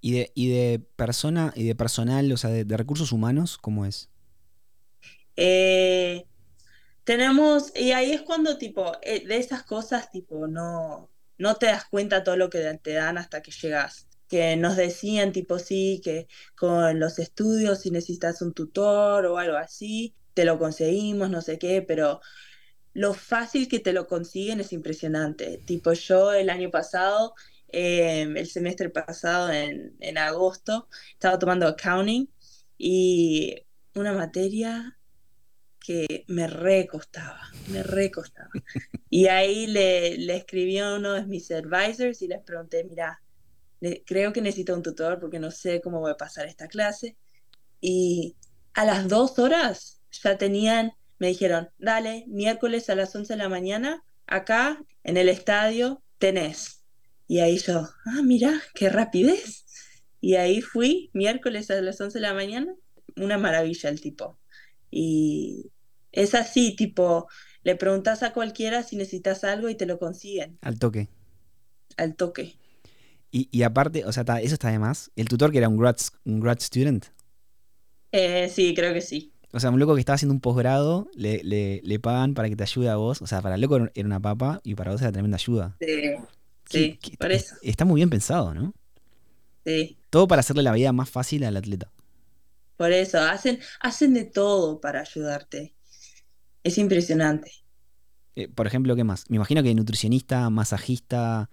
¿Y 0.00 0.12
de, 0.12 0.32
y 0.34 0.48
de 0.48 0.78
persona 0.78 1.52
y 1.56 1.64
de 1.64 1.74
personal, 1.74 2.30
o 2.30 2.36
sea, 2.36 2.50
de, 2.50 2.76
recursos 2.76 3.10
humanos, 3.10 3.58
cómo 3.58 3.84
es? 3.84 4.08
Eh, 5.34 6.24
tenemos, 7.02 7.72
y 7.76 7.90
ahí 7.90 8.12
es 8.12 8.22
cuando 8.22 8.56
tipo, 8.56 8.92
eh, 9.02 9.26
de 9.26 9.38
esas 9.38 9.64
cosas, 9.64 10.10
tipo, 10.10 10.46
no, 10.46 11.09
no 11.40 11.56
te 11.56 11.66
das 11.66 11.86
cuenta 11.86 12.22
todo 12.22 12.36
lo 12.36 12.50
que 12.50 12.78
te 12.82 12.92
dan 12.92 13.18
hasta 13.18 13.42
que 13.42 13.50
llegas. 13.50 14.08
Que 14.28 14.56
nos 14.56 14.76
decían 14.76 15.32
tipo 15.32 15.58
sí, 15.58 16.00
que 16.04 16.28
con 16.56 17.00
los 17.00 17.18
estudios 17.18 17.80
si 17.80 17.90
necesitas 17.90 18.42
un 18.42 18.52
tutor 18.54 19.26
o 19.26 19.38
algo 19.38 19.56
así, 19.56 20.14
te 20.34 20.44
lo 20.44 20.58
conseguimos, 20.58 21.30
no 21.30 21.40
sé 21.42 21.58
qué, 21.58 21.82
pero 21.82 22.20
lo 22.92 23.14
fácil 23.14 23.68
que 23.68 23.80
te 23.80 23.92
lo 23.94 24.06
consiguen 24.06 24.60
es 24.60 24.72
impresionante. 24.72 25.58
Tipo 25.66 25.92
yo 25.94 26.32
el 26.32 26.50
año 26.50 26.70
pasado, 26.70 27.34
em, 27.68 28.36
el 28.36 28.46
semestre 28.48 28.90
pasado 28.90 29.50
en, 29.50 29.96
en 30.00 30.18
agosto, 30.18 30.88
estaba 31.14 31.38
tomando 31.38 31.66
accounting 31.66 32.30
y 32.78 33.66
una 33.94 34.12
materia 34.12 34.99
que 35.84 36.24
me 36.28 36.46
recostaba, 36.46 37.40
me 37.68 37.82
recostaba. 37.82 38.50
Y 39.08 39.26
ahí 39.26 39.66
le, 39.66 40.18
le 40.18 40.36
escribí 40.36 40.78
a 40.78 40.94
uno 40.94 41.14
de 41.14 41.26
mis 41.26 41.50
advisors 41.50 42.22
y 42.22 42.28
les 42.28 42.40
pregunté, 42.42 42.84
mira, 42.84 43.20
creo 44.06 44.32
que 44.32 44.42
necesito 44.42 44.74
un 44.74 44.82
tutor 44.82 45.18
porque 45.18 45.38
no 45.38 45.50
sé 45.50 45.80
cómo 45.80 46.00
voy 46.00 46.12
a 46.12 46.16
pasar 46.16 46.46
esta 46.46 46.68
clase. 46.68 47.16
Y 47.80 48.36
a 48.74 48.84
las 48.84 49.08
dos 49.08 49.38
horas 49.38 50.00
ya 50.10 50.36
tenían, 50.36 50.92
me 51.18 51.28
dijeron, 51.28 51.70
dale, 51.78 52.24
miércoles 52.28 52.90
a 52.90 52.94
las 52.94 53.14
11 53.14 53.32
de 53.32 53.38
la 53.38 53.48
mañana, 53.48 54.04
acá 54.26 54.82
en 55.02 55.16
el 55.16 55.28
estadio 55.28 56.02
tenés. 56.18 56.84
Y 57.26 57.40
ahí 57.40 57.58
yo, 57.58 57.88
ah, 58.06 58.22
mira, 58.22 58.60
qué 58.74 58.88
rapidez. 58.88 59.64
Y 60.20 60.34
ahí 60.34 60.60
fui, 60.60 61.10
miércoles 61.14 61.70
a 61.70 61.80
las 61.80 62.00
11 62.00 62.18
de 62.18 62.22
la 62.22 62.34
mañana, 62.34 62.74
una 63.16 63.38
maravilla 63.38 63.88
el 63.88 64.00
tipo. 64.00 64.38
Y 64.90 65.70
es 66.12 66.34
así, 66.34 66.74
tipo, 66.76 67.28
le 67.62 67.76
preguntas 67.76 68.22
a 68.22 68.32
cualquiera 68.32 68.82
si 68.82 68.96
necesitas 68.96 69.44
algo 69.44 69.68
y 69.68 69.74
te 69.74 69.86
lo 69.86 69.98
consiguen. 69.98 70.58
Al 70.62 70.78
toque. 70.78 71.08
Al 71.96 72.14
toque. 72.16 72.56
Y, 73.32 73.62
aparte, 73.62 74.04
o 74.04 74.12
sea, 74.12 74.24
eso 74.40 74.54
está 74.54 74.70
de 74.70 74.80
más. 74.80 75.12
El 75.14 75.28
tutor 75.28 75.52
que 75.52 75.58
era 75.58 75.68
un 75.68 75.78
grad, 75.78 75.96
un 76.24 76.40
grad 76.40 76.58
student. 76.58 77.06
Eh, 78.10 78.50
sí, 78.52 78.74
creo 78.74 78.92
que 78.92 79.00
sí. 79.00 79.32
O 79.52 79.60
sea, 79.60 79.70
un 79.70 79.78
loco 79.78 79.94
que 79.94 80.00
estaba 80.00 80.16
haciendo 80.16 80.34
un 80.34 80.40
posgrado, 80.40 81.08
le, 81.14 81.40
le, 81.44 82.00
pagan 82.00 82.34
para 82.34 82.48
que 82.48 82.56
te 82.56 82.64
ayude 82.64 82.88
a 82.88 82.96
vos. 82.96 83.22
O 83.22 83.28
sea, 83.28 83.40
para 83.40 83.54
el 83.54 83.60
loco 83.60 83.76
era 83.94 84.06
una 84.06 84.20
papa 84.20 84.60
y 84.64 84.74
para 84.74 84.90
vos 84.90 85.00
era 85.00 85.12
tremenda 85.12 85.36
ayuda. 85.36 85.76
Sí, 86.68 86.98
sí, 87.00 87.16
por 87.18 87.30
eso. 87.30 87.54
Está 87.62 87.84
muy 87.84 88.00
bien 88.00 88.10
pensado, 88.10 88.52
¿no? 88.52 88.74
Sí. 89.64 89.96
Todo 90.10 90.26
para 90.26 90.40
hacerle 90.40 90.64
la 90.64 90.72
vida 90.72 90.92
más 90.92 91.08
fácil 91.08 91.44
al 91.44 91.56
atleta. 91.56 91.92
Por 92.80 92.92
eso, 92.92 93.18
hacen, 93.18 93.58
hacen 93.80 94.14
de 94.14 94.24
todo 94.24 94.80
para 94.80 95.02
ayudarte. 95.02 95.74
Es 96.64 96.78
impresionante. 96.78 97.52
Eh, 98.34 98.48
por 98.48 98.66
ejemplo, 98.66 98.96
¿qué 98.96 99.04
más? 99.04 99.28
Me 99.28 99.36
imagino 99.36 99.62
que 99.62 99.74
nutricionista, 99.74 100.48
masajista. 100.48 101.50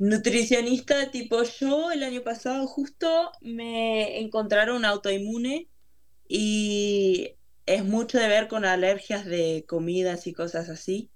Nutricionista 0.00 1.12
tipo 1.12 1.44
yo, 1.44 1.92
el 1.92 2.02
año 2.02 2.22
pasado 2.22 2.66
justo 2.66 3.30
me 3.42 4.18
encontraron 4.18 4.84
autoinmune 4.84 5.68
y 6.26 7.36
es 7.66 7.84
mucho 7.84 8.18
de 8.18 8.26
ver 8.26 8.48
con 8.48 8.64
alergias 8.64 9.24
de 9.24 9.66
comidas 9.68 10.26
y 10.26 10.32
cosas 10.32 10.68
así. 10.68 11.12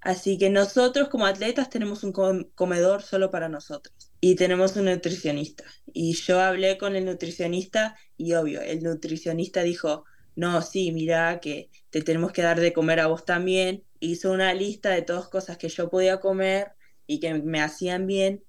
Así 0.00 0.38
que 0.38 0.48
nosotros 0.48 1.08
como 1.08 1.26
atletas 1.26 1.68
tenemos 1.68 2.04
un 2.04 2.12
comedor 2.54 3.02
solo 3.02 3.30
para 3.30 3.48
nosotros 3.48 4.12
y 4.20 4.34
tenemos 4.34 4.76
un 4.76 4.86
nutricionista. 4.86 5.64
Y 5.92 6.14
yo 6.14 6.40
hablé 6.40 6.78
con 6.78 6.96
el 6.96 7.04
nutricionista 7.04 7.96
y 8.16 8.32
obvio, 8.34 8.62
el 8.62 8.82
nutricionista 8.82 9.62
dijo, 9.62 10.04
no, 10.36 10.62
sí, 10.62 10.92
mira 10.92 11.40
que 11.40 11.70
te 11.90 12.02
tenemos 12.02 12.32
que 12.32 12.42
dar 12.42 12.60
de 12.60 12.72
comer 12.72 13.00
a 13.00 13.08
vos 13.08 13.24
también. 13.24 13.84
Hizo 14.00 14.32
una 14.32 14.54
lista 14.54 14.90
de 14.90 15.02
todas 15.02 15.28
cosas 15.28 15.58
que 15.58 15.68
yo 15.68 15.90
podía 15.90 16.20
comer 16.20 16.72
y 17.06 17.20
que 17.20 17.34
me 17.34 17.60
hacían 17.60 18.06
bien. 18.06 18.42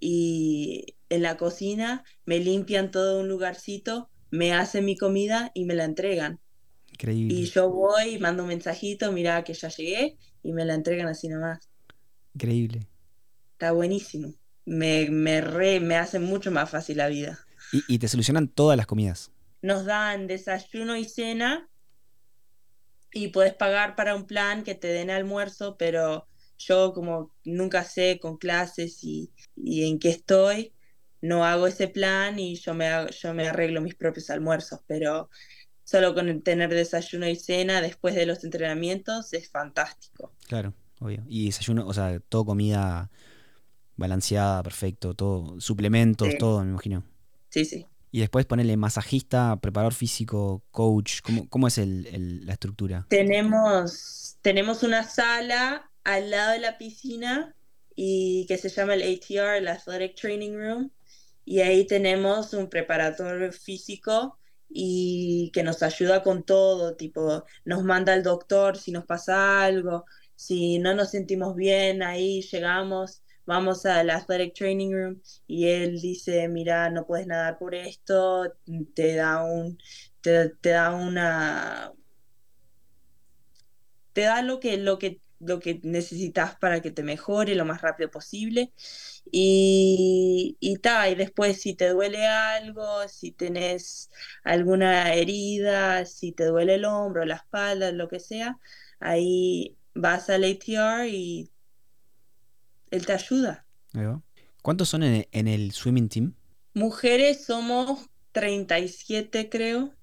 Y 0.00 0.96
en 1.08 1.22
la 1.22 1.36
cocina 1.38 2.04
me 2.26 2.38
limpian 2.38 2.90
todo 2.90 3.20
un 3.20 3.28
lugarcito, 3.28 4.10
me 4.30 4.52
hacen 4.52 4.84
mi 4.84 4.96
comida 4.96 5.50
y 5.54 5.64
me 5.64 5.74
la 5.74 5.84
entregan. 5.84 6.40
Increíble. 6.98 7.34
Y 7.34 7.44
yo 7.46 7.70
voy, 7.70 8.18
mando 8.18 8.42
un 8.42 8.48
mensajito, 8.48 9.12
mira 9.12 9.44
que 9.44 9.54
ya 9.54 9.68
llegué 9.68 10.16
y 10.42 10.52
me 10.52 10.64
la 10.64 10.74
entregan 10.74 11.08
así 11.08 11.28
nomás. 11.28 11.68
Increíble. 12.34 12.86
Está 13.52 13.72
buenísimo 13.72 14.34
me, 14.68 15.08
me, 15.10 15.40
re, 15.40 15.80
me 15.80 15.96
hace 15.96 16.18
mucho 16.18 16.50
más 16.50 16.70
fácil 16.70 16.98
la 16.98 17.08
vida. 17.08 17.38
Y, 17.72 17.98
te 17.98 18.08
solucionan 18.08 18.48
todas 18.48 18.76
las 18.76 18.86
comidas. 18.86 19.30
Nos 19.62 19.84
dan 19.84 20.26
desayuno 20.26 20.96
y 20.96 21.04
cena 21.04 21.68
y 23.12 23.28
puedes 23.28 23.54
pagar 23.54 23.96
para 23.96 24.14
un 24.14 24.26
plan 24.26 24.62
que 24.62 24.74
te 24.74 24.88
den 24.88 25.10
almuerzo, 25.10 25.76
pero 25.76 26.26
yo 26.58 26.92
como 26.92 27.34
nunca 27.44 27.84
sé 27.84 28.18
con 28.20 28.36
clases 28.38 29.02
y, 29.02 29.32
en 29.56 29.98
qué 29.98 30.10
estoy, 30.10 30.72
no 31.20 31.44
hago 31.44 31.66
ese 31.66 31.88
plan 31.88 32.38
y 32.38 32.56
yo 32.56 32.74
me, 32.74 32.88
yo 33.10 33.34
me 33.34 33.48
arreglo 33.48 33.80
mis 33.80 33.94
propios 33.94 34.30
almuerzos, 34.30 34.80
pero 34.86 35.30
solo 35.88 36.14
con 36.14 36.42
tener 36.42 36.68
desayuno 36.68 37.26
y 37.26 37.34
cena 37.34 37.80
después 37.80 38.14
de 38.14 38.26
los 38.26 38.44
entrenamientos 38.44 39.32
es 39.32 39.48
fantástico. 39.48 40.34
Claro, 40.46 40.74
obvio. 41.00 41.24
Y 41.26 41.46
desayuno, 41.46 41.86
o 41.86 41.94
sea, 41.94 42.20
todo 42.28 42.44
comida 42.44 43.10
balanceada, 43.96 44.62
perfecto, 44.62 45.14
todo, 45.14 45.58
suplementos, 45.62 46.28
todo, 46.38 46.62
me 46.62 46.72
imagino. 46.72 47.04
Sí, 47.48 47.64
sí. 47.64 47.86
Y 48.10 48.20
después 48.20 48.44
ponerle 48.44 48.76
masajista, 48.76 49.56
preparador 49.62 49.94
físico, 49.94 50.62
coach. 50.72 51.22
¿Cómo, 51.22 51.48
cómo 51.48 51.68
es 51.68 51.78
el, 51.78 52.44
la 52.44 52.52
estructura? 52.52 53.06
Tenemos, 53.08 54.36
tenemos 54.42 54.82
una 54.82 55.04
sala 55.04 55.90
al 56.04 56.30
lado 56.30 56.52
de 56.52 56.58
la 56.58 56.76
piscina 56.76 57.54
y 57.96 58.44
que 58.46 58.58
se 58.58 58.68
llama 58.68 58.92
el 58.92 59.00
ATR, 59.00 59.56
el 59.56 59.68
Athletic 59.68 60.16
Training 60.16 60.52
Room. 60.52 60.90
Y 61.46 61.60
ahí 61.60 61.86
tenemos 61.86 62.52
un 62.52 62.68
preparador 62.68 63.54
físico 63.54 64.38
y 64.68 65.50
que 65.52 65.62
nos 65.62 65.82
ayuda 65.82 66.22
con 66.22 66.44
todo, 66.44 66.96
tipo, 66.96 67.44
nos 67.64 67.84
manda 67.84 68.14
el 68.14 68.22
doctor 68.22 68.76
si 68.76 68.92
nos 68.92 69.04
pasa 69.06 69.62
algo, 69.64 70.04
si 70.36 70.78
no 70.78 70.94
nos 70.94 71.10
sentimos 71.10 71.54
bien, 71.56 72.02
ahí 72.02 72.42
llegamos 72.42 73.22
vamos 73.48 73.86
al 73.86 74.10
Athletic 74.10 74.54
Training 74.54 74.92
Room 74.92 75.22
y 75.46 75.68
él 75.68 75.98
dice, 76.02 76.48
mira, 76.48 76.90
no 76.90 77.06
puedes 77.06 77.26
nadar 77.26 77.56
por 77.58 77.74
esto, 77.74 78.54
te 78.94 79.14
da 79.14 79.42
un, 79.42 79.78
te, 80.20 80.52
da 80.62 80.94
una, 80.94 81.94
te 84.12 84.20
da 84.20 84.42
lo 84.42 84.60
que, 84.60 84.76
lo 84.76 84.98
que, 84.98 85.22
lo 85.40 85.60
que 85.60 85.80
necesitas 85.82 86.56
para 86.56 86.80
que 86.80 86.90
te 86.90 87.02
mejore 87.02 87.54
lo 87.54 87.64
más 87.64 87.82
rápido 87.82 88.10
posible. 88.10 88.72
Y, 89.30 90.56
y, 90.60 90.78
y 90.80 91.14
después 91.14 91.60
si 91.60 91.74
te 91.74 91.88
duele 91.88 92.26
algo, 92.26 93.06
si 93.08 93.32
tenés 93.32 94.10
alguna 94.44 95.14
herida, 95.14 96.04
si 96.06 96.32
te 96.32 96.44
duele 96.44 96.74
el 96.76 96.84
hombro, 96.84 97.24
la 97.24 97.36
espalda, 97.36 97.92
lo 97.92 98.08
que 98.08 98.20
sea, 98.20 98.58
ahí 99.00 99.76
vas 99.94 100.30
al 100.30 100.44
ATR 100.44 101.08
y 101.08 101.50
él 102.90 103.06
te 103.06 103.12
ayuda. 103.12 103.64
¿Cuántos 104.62 104.88
son 104.88 105.02
en, 105.02 105.48
el 105.48 105.72
swimming 105.72 106.08
team? 106.08 106.34
Mujeres 106.74 107.44
somos 107.44 108.08
37, 108.32 109.48
creo. 109.48 109.94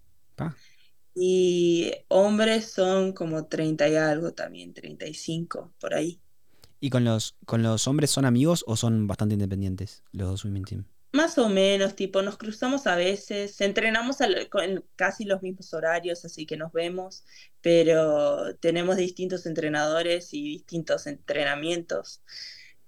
Y 1.16 1.92
hombres 2.10 2.72
son 2.72 3.14
como 3.14 3.48
30 3.48 3.88
y 3.88 3.96
algo 3.96 4.34
también, 4.34 4.74
35, 4.74 5.74
por 5.80 5.94
ahí. 5.94 6.20
¿Y 6.82 6.90
con 6.90 7.06
los, 7.06 7.36
con 7.46 7.64
los 7.64 7.88
hombres 7.88 8.12
son 8.12 8.26
amigos 8.26 8.64
o 8.68 8.76
son 8.76 9.08
bastante 9.08 9.34
independientes 9.34 10.04
los 10.12 10.30
dos 10.30 10.42
swimming 10.42 10.66
team? 10.66 10.86
Más 11.14 11.38
o 11.38 11.48
menos, 11.48 11.96
tipo, 11.96 12.22
nos 12.22 12.38
cruzamos 12.38 12.88
a 12.88 12.98
veces, 12.98 13.62
entrenamos 13.62 14.20
en 14.20 14.84
casi 14.98 15.24
los 15.24 15.42
mismos 15.42 15.74
horarios, 15.74 16.26
así 16.26 16.46
que 16.46 16.58
nos 16.58 16.74
vemos, 16.74 17.24
pero 17.62 18.54
tenemos 18.58 18.98
distintos 18.98 19.46
entrenadores 19.46 20.34
y 20.34 20.44
distintos 20.44 21.08
entrenamientos 21.08 22.22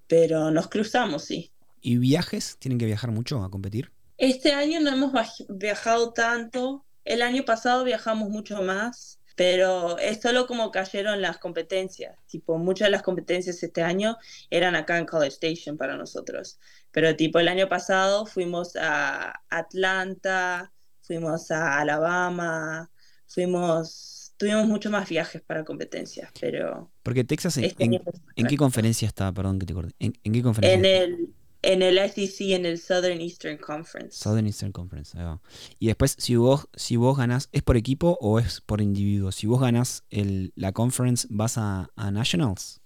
pero 0.07 0.51
nos 0.51 0.67
cruzamos, 0.67 1.25
sí. 1.25 1.51
¿Y 1.81 1.97
viajes? 1.97 2.57
¿Tienen 2.59 2.79
que 2.79 2.85
viajar 2.85 3.11
mucho 3.11 3.43
a 3.43 3.51
competir? 3.51 3.91
Este 4.17 4.53
año 4.53 4.79
no 4.79 4.89
hemos 4.89 5.11
viajado 5.49 6.11
tanto. 6.13 6.85
El 7.07 7.21
año 7.21 7.45
pasado 7.45 7.83
viajamos 7.83 8.29
mucho 8.29 8.61
más, 8.61 9.19
pero 9.35 9.97
es 9.99 10.19
solo 10.19 10.45
como 10.47 10.71
cayeron 10.71 11.21
las 11.21 11.37
competencias. 11.37 12.17
Tipo, 12.27 12.57
muchas 12.57 12.87
de 12.87 12.91
las 12.91 13.01
competencias 13.03 13.61
este 13.63 13.81
año 13.83 14.17
eran 14.49 14.75
acá 14.75 14.97
en 14.97 15.05
College 15.05 15.33
Station 15.33 15.77
para 15.77 15.95
nosotros. 15.95 16.59
Pero 16.91 17.15
tipo, 17.15 17.39
el 17.39 17.47
año 17.47 17.69
pasado 17.69 18.25
fuimos 18.25 18.75
a 18.75 19.41
Atlanta, 19.49 20.71
fuimos 21.01 21.51
a 21.51 21.79
Alabama, 21.79 22.89
fuimos, 23.27 24.33
tuvimos 24.37 24.67
muchos 24.67 24.91
más 24.91 25.07
viajes 25.07 25.41
para 25.41 25.63
competencias, 25.63 26.31
pero... 26.41 26.91
Porque 27.03 27.23
Texas, 27.23 27.57
¿en, 27.57 27.65
este 27.65 27.83
en- 27.85 28.47
qué 28.47 28.57
conferencia 28.57 29.07
está? 29.07 29.31
Perdón 29.31 29.59
que 29.59 29.65
te 29.65 29.73
corte. 29.73 29.93
¿En, 29.99 30.13
en 30.23 30.33
qué 30.33 30.41
conferencia? 30.41 30.77
En 30.77 30.85
el, 31.13 31.29
en 31.61 31.81
el 31.81 31.97
SEC, 31.97 32.53
en 32.53 32.65
el 32.65 32.79
Southern 32.79 33.21
Eastern 33.21 33.57
Conference. 33.57 34.17
Southern 34.17 34.47
Eastern 34.47 34.71
Conference, 34.71 35.17
ahí 35.17 35.23
va. 35.25 35.41
Y 35.79 35.87
después, 35.87 36.15
si 36.17 36.35
vos, 36.35 36.67
si 36.75 36.95
vos 36.95 37.17
ganás, 37.17 37.49
¿es 37.51 37.63
por 37.63 37.77
equipo 37.77 38.17
o 38.21 38.39
es 38.39 38.61
por 38.61 38.81
individuo? 38.81 39.31
Si 39.31 39.47
vos 39.47 39.61
ganás 39.61 40.05
el, 40.09 40.53
la 40.55 40.71
conference, 40.71 41.27
¿vas 41.29 41.57
a, 41.57 41.91
a 41.95 42.11
Nationals? 42.11 42.81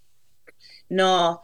No, 0.90 1.44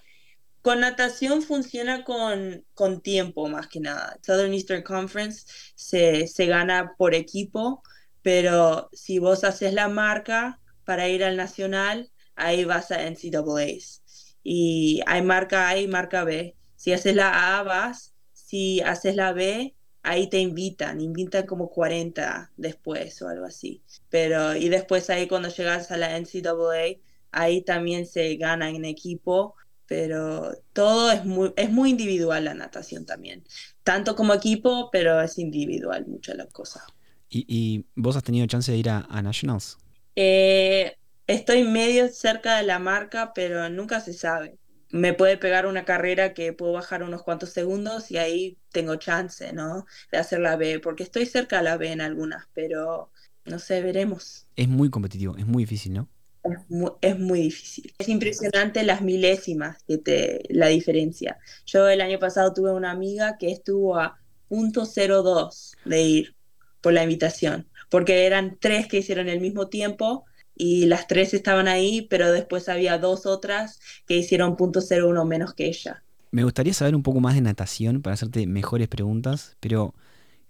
con 0.62 0.82
natación 0.82 1.44
funciona 1.44 2.04
con, 2.04 2.66
con 2.76 3.02
tiempo 3.02 3.48
más 3.50 3.68
que 3.70 3.80
nada. 3.80 4.20
Southern 4.22 4.54
Eastern 4.54 4.84
Conference 4.84 5.46
se, 5.76 6.28
se 6.28 6.48
gana 6.48 6.96
por 6.98 7.16
equipo, 7.16 7.84
pero 8.22 8.90
si 8.94 9.20
vos 9.20 9.46
haces 9.46 9.74
la 9.74 9.88
marca 9.90 10.62
para 10.86 11.08
ir 11.10 11.24
al 11.24 11.38
nacional, 11.38 12.12
ahí 12.36 12.66
vas 12.66 12.92
a 12.92 13.04
NCAAs. 13.10 14.04
Y 14.44 15.02
hay 15.08 15.22
marca 15.22 15.70
A 15.70 15.78
y 15.80 15.88
marca 15.88 16.26
B. 16.26 16.57
Si 16.78 16.94
haces 16.94 17.16
la 17.16 17.60
A, 17.60 17.64
vas. 17.64 18.16
Si 18.34 18.82
haces 18.82 19.16
la 19.18 19.34
B, 19.34 19.76
ahí 20.04 20.30
te 20.30 20.40
invitan. 20.40 21.02
Invitan 21.02 21.46
como 21.46 21.70
40 21.70 22.54
después 22.58 23.22
o 23.22 23.30
algo 23.30 23.46
así. 23.46 23.84
Pero, 24.10 24.56
y 24.56 24.70
después 24.70 25.10
ahí 25.10 25.28
cuando 25.28 25.50
llegas 25.50 25.92
a 25.92 25.98
la 25.98 26.16
NCAA, 26.18 27.02
ahí 27.32 27.64
también 27.64 28.06
se 28.06 28.38
gana 28.38 28.70
en 28.70 28.86
equipo, 28.86 29.56
pero 29.88 30.54
todo 30.74 31.12
es 31.12 31.26
muy, 31.26 31.54
es 31.58 31.72
muy 31.72 31.90
individual 31.92 32.46
la 32.46 32.54
natación 32.54 33.06
también. 33.06 33.44
Tanto 33.84 34.16
como 34.16 34.34
equipo, 34.34 34.90
pero 34.92 35.22
es 35.22 35.38
individual 35.40 36.08
muchas 36.08 36.38
las 36.38 36.48
cosas. 36.54 36.84
¿Y, 37.30 37.46
y 37.48 37.86
vos 37.96 38.16
has 38.16 38.24
tenido 38.24 38.48
chance 38.48 38.72
de 38.72 38.78
ir 38.78 38.90
a, 38.90 39.06
a 39.10 39.22
Nationals? 39.22 39.78
Eh, 40.16 40.98
estoy 41.28 41.64
medio 41.64 42.10
cerca 42.10 42.58
de 42.58 42.64
la 42.64 42.80
marca, 42.80 43.34
pero 43.34 43.70
nunca 43.70 44.00
se 44.02 44.14
sabe. 44.14 44.60
Me 44.90 45.14
puede 45.14 45.38
pegar 45.38 45.66
una 45.66 45.86
carrera 45.86 46.34
que 46.34 46.54
puedo 46.54 46.74
bajar 46.74 47.04
unos 47.04 47.24
cuantos 47.24 47.50
segundos 47.50 48.12
y 48.12 48.18
ahí 48.18 48.58
tengo 48.72 48.96
chance, 48.96 49.52
¿no? 49.54 49.86
De 50.12 50.18
hacer 50.18 50.40
la 50.40 50.56
B, 50.56 50.80
porque 50.80 51.04
estoy 51.04 51.26
cerca 51.26 51.58
de 51.58 51.64
la 51.64 51.78
B 51.78 51.92
en 51.92 52.02
algunas, 52.02 52.48
pero 52.54 53.12
no 53.46 53.60
sé, 53.60 53.82
veremos. 53.82 54.48
Es 54.56 54.68
muy 54.68 54.90
competitivo, 54.90 55.36
es 55.38 55.46
muy 55.46 55.64
difícil, 55.64 55.94
¿no? 55.94 56.10
Es 56.44 56.70
muy, 56.70 56.92
es 57.02 57.20
muy 57.20 57.42
difícil. 57.42 57.94
Es 57.98 58.08
impresionante 58.08 58.84
las 58.84 59.02
milésimas 59.02 59.84
que 59.84 59.98
te, 59.98 60.44
la 60.50 60.68
diferencia. 60.68 61.38
Yo 61.66 61.88
el 61.90 62.02
año 62.02 62.20
pasado 62.20 62.54
tuve 62.54 62.72
una 62.72 62.92
amiga 62.92 63.38
que 63.38 63.52
estuvo 63.52 63.98
a 63.98 64.20
.02 64.50 65.76
de 65.86 66.02
ir 66.02 66.36
por 66.82 66.94
la 66.94 67.04
invitación, 67.04 67.68
porque 67.90 68.26
eran 68.26 68.58
tres 68.60 68.88
que 68.88 68.98
hicieron 68.98 69.28
el 69.28 69.42
mismo 69.42 69.68
tiempo 69.68 70.26
y 70.58 70.86
las 70.88 71.08
tres 71.08 71.34
estaban 71.34 71.68
ahí, 71.68 72.08
pero 72.10 72.32
después 72.32 72.68
había 72.68 72.98
dos 72.98 73.26
otras 73.26 73.80
que 74.08 74.18
hicieron 74.18 74.58
.01 74.58 75.26
menos 75.26 75.54
que 75.54 75.68
ella. 75.68 76.04
Me 76.32 76.44
gustaría 76.44 76.74
saber 76.74 76.96
un 76.96 77.04
poco 77.04 77.20
más 77.20 77.36
de 77.36 77.42
natación 77.42 78.02
para 78.02 78.16
hacerte 78.16 78.46
mejores 78.48 78.88
preguntas, 78.88 79.56
pero 79.60 79.94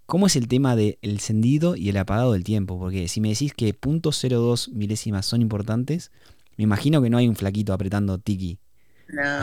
¿cómo 0.06 0.26
es 0.26 0.36
el 0.36 0.48
tema 0.48 0.76
del 0.76 0.98
encendido 1.02 1.76
y 1.76 1.90
el 1.90 1.96
apagado 1.98 2.32
del 2.32 2.42
tiempo? 2.44 2.78
Porque 2.78 3.08
si 3.08 3.20
me 3.20 3.28
decís 3.28 3.52
que 3.52 3.78
.02 3.78 4.72
milésimas 4.72 5.26
son 5.26 5.42
importantes, 5.42 6.10
me 6.56 6.64
imagino 6.64 7.02
que 7.02 7.10
no 7.10 7.18
hay 7.18 7.28
un 7.28 7.36
flaquito 7.36 7.72
apretando 7.72 8.18
tiki. 8.18 8.58
No, 9.08 9.40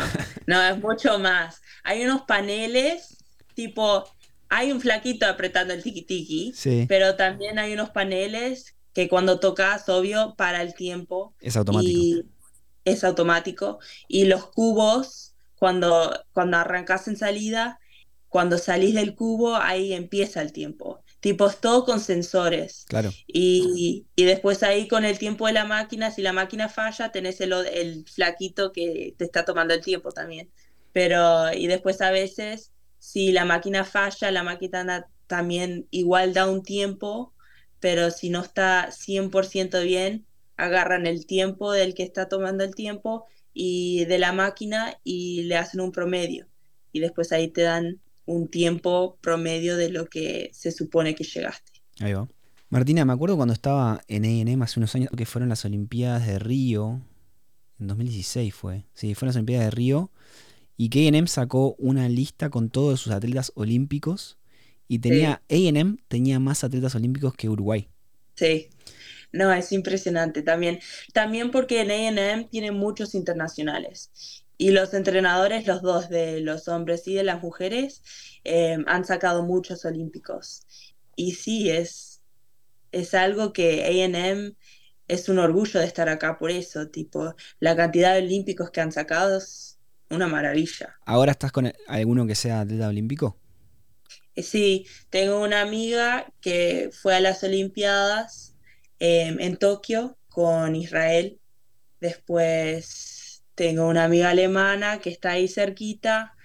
no, 0.48 0.62
es 0.62 0.80
mucho 0.80 1.20
más. 1.20 1.62
Hay 1.84 2.04
unos 2.04 2.24
paneles, 2.24 3.18
tipo, 3.54 4.04
hay 4.50 4.72
un 4.72 4.82
flaquito 4.82 5.26
apretando 5.26 5.74
el 5.74 5.84
tiki 5.84 6.02
tiki, 6.02 6.54
Sí, 6.56 6.86
pero 6.88 7.16
también 7.16 7.60
hay 7.60 7.74
unos 7.74 7.92
paneles 7.92 8.76
que 8.96 9.10
cuando 9.10 9.40
tocas, 9.42 9.90
obvio, 9.90 10.36
para 10.38 10.62
el 10.62 10.74
tiempo 10.74 11.36
es 11.42 11.58
automático. 11.58 11.92
y 11.92 12.26
es 12.86 13.04
automático. 13.04 13.80
Y 14.08 14.24
los 14.24 14.48
cubos, 14.48 15.36
cuando, 15.60 16.18
cuando 16.32 16.58
arrancas 16.58 17.10
en 17.10 17.18
salida, 17.18 17.78
cuando 18.30 18.58
salís 18.58 18.96
del 18.96 19.14
cubo, 19.14 19.58
ahí 19.58 19.94
empieza 19.94 20.42
el 20.42 20.54
tiempo. 20.54 21.04
Tipo, 21.20 21.48
es 21.48 21.60
todo 21.60 21.84
con 21.84 22.00
sensores. 22.00 22.86
Claro. 22.88 23.12
Y, 23.28 24.06
y 24.16 24.24
después 24.24 24.64
ahí 24.64 24.88
con 24.88 25.04
el 25.04 25.20
tiempo 25.20 25.48
de 25.48 25.54
la 25.54 25.66
máquina, 25.66 26.10
si 26.10 26.22
la 26.22 26.32
máquina 26.34 26.70
falla, 26.70 27.12
tenés 27.12 27.42
el, 27.42 27.52
el 27.52 28.06
flaquito 28.08 28.72
que 28.72 29.14
te 29.18 29.26
está 29.26 29.44
tomando 29.44 29.74
el 29.74 29.82
tiempo 29.82 30.12
también. 30.12 30.50
Pero, 30.94 31.52
y 31.54 31.68
después 31.68 32.00
a 32.00 32.12
veces, 32.12 32.72
si 32.98 33.34
la 33.34 33.44
máquina 33.44 33.84
falla, 33.84 34.32
la 34.32 34.44
máquina 34.44 35.06
también 35.28 35.86
igual 35.92 36.34
da 36.34 36.48
un 36.48 36.64
tiempo, 36.64 37.34
pero 37.86 38.10
si 38.10 38.32
no 38.32 38.42
está 38.42 38.90
100% 38.90 39.84
bien, 39.84 40.26
agarran 40.58 41.06
el 41.06 41.28
tiempo 41.28 41.72
del 41.72 41.94
que 41.94 42.02
está 42.02 42.28
tomando 42.28 42.64
el 42.64 42.74
tiempo 42.74 43.26
y 43.54 44.06
de 44.06 44.18
la 44.18 44.34
máquina 44.34 44.96
y 45.04 45.44
le 45.44 45.56
hacen 45.56 45.82
un 45.82 45.92
promedio. 45.92 46.48
Y 46.92 47.00
después 47.00 47.32
ahí 47.32 47.48
te 47.48 47.62
dan 47.62 48.02
un 48.26 48.48
tiempo 48.48 49.20
promedio 49.22 49.78
de 49.78 49.92
lo 49.92 50.08
que 50.08 50.50
se 50.52 50.72
supone 50.72 51.14
que 51.14 51.26
llegaste. 51.26 51.74
Ahí 52.00 52.14
va. 52.14 52.28
Martina, 52.70 53.06
me 53.06 53.14
acuerdo 53.14 53.36
cuando 53.36 53.54
estaba 53.54 54.02
en 54.08 54.26
A&M 54.26 54.64
hace 54.64 54.80
unos 54.80 54.96
años 54.96 55.12
que 55.16 55.28
fueron 55.28 55.50
las 55.50 55.64
Olimpiadas 55.64 56.26
de 56.26 56.40
Río. 56.40 57.04
En 57.80 57.86
2016 57.86 58.52
fue. 58.52 58.86
Sí, 58.96 59.14
fueron 59.14 59.28
las 59.28 59.36
Olimpiadas 59.36 59.66
de 59.66 59.72
Río. 59.72 60.10
Y 60.76 60.90
que 60.90 61.06
A&M 61.06 61.28
sacó 61.28 61.76
una 61.78 62.10
lista 62.10 62.50
con 62.50 62.72
todos 62.72 63.02
sus 63.02 63.14
atletas 63.14 63.52
olímpicos. 63.54 64.40
Y 64.88 65.00
tenía 65.00 65.42
A&M 65.50 65.98
tenía 66.08 66.40
más 66.40 66.64
atletas 66.64 66.96
olímpicos 66.96 67.34
que 67.34 67.50
Uruguay. 67.50 67.90
Sí. 68.36 68.70
No, 69.32 69.52
es 69.52 69.72
impresionante 69.72 70.42
también. 70.44 70.80
También 71.14 71.52
porque 71.52 71.82
en 71.82 71.92
A&M 71.92 72.48
tiene 72.52 72.72
muchos 72.72 73.16
internacionales. 73.16 74.44
Y 74.58 74.72
los 74.72 74.94
entrenadores, 74.94 75.68
los 75.68 75.82
dos 75.82 76.10
de 76.10 76.40
los 76.40 76.68
hombres 76.68 77.08
y 77.08 77.16
de 77.16 77.24
las 77.24 77.42
mujeres, 77.42 78.02
eh, 78.46 78.78
han 78.88 79.04
sacado 79.04 79.44
muchos 79.44 79.84
olímpicos. 79.84 80.62
Y 81.16 81.34
sí, 81.34 81.70
es, 81.70 82.22
es 82.92 83.14
algo 83.14 83.52
que 83.52 83.84
A&M 83.84 84.56
es 85.08 85.30
un 85.30 85.40
orgullo 85.40 85.80
de 85.80 85.86
estar 85.86 86.10
acá 86.10 86.38
por 86.38 86.52
eso, 86.52 86.88
tipo, 86.88 87.36
la 87.60 87.76
cantidad 87.76 88.14
de 88.14 88.22
olímpicos 88.22 88.72
que 88.72 88.82
han 88.82 88.92
sacado 88.92 89.38
es 89.38 89.78
una 90.10 90.28
maravilla. 90.28 90.96
¿Ahora 91.06 91.32
estás 91.32 91.52
con 91.52 91.72
alguno 91.88 92.26
que 92.26 92.36
sea 92.36 92.62
atleta 92.62 92.88
olímpico? 92.88 93.38
Eh, 94.36 94.44
Sí, 94.44 94.88
tengo 95.10 95.42
una 95.42 95.62
amiga 95.62 96.28
que 96.42 96.90
fue 96.94 97.16
a 97.16 97.20
las 97.20 97.44
Olimpiadas 97.44 98.56
eh, 99.00 99.36
en 99.40 99.58
Tokio 99.58 100.18
con 100.30 100.76
Israel. 100.76 101.40
Después 102.02 103.44
tengo 103.56 103.88
una 103.88 104.06
amiga 104.06 104.30
alemana 104.32 105.00
que 105.00 105.10
está 105.10 105.32
ahí 105.32 105.48
cerquita 105.48 106.36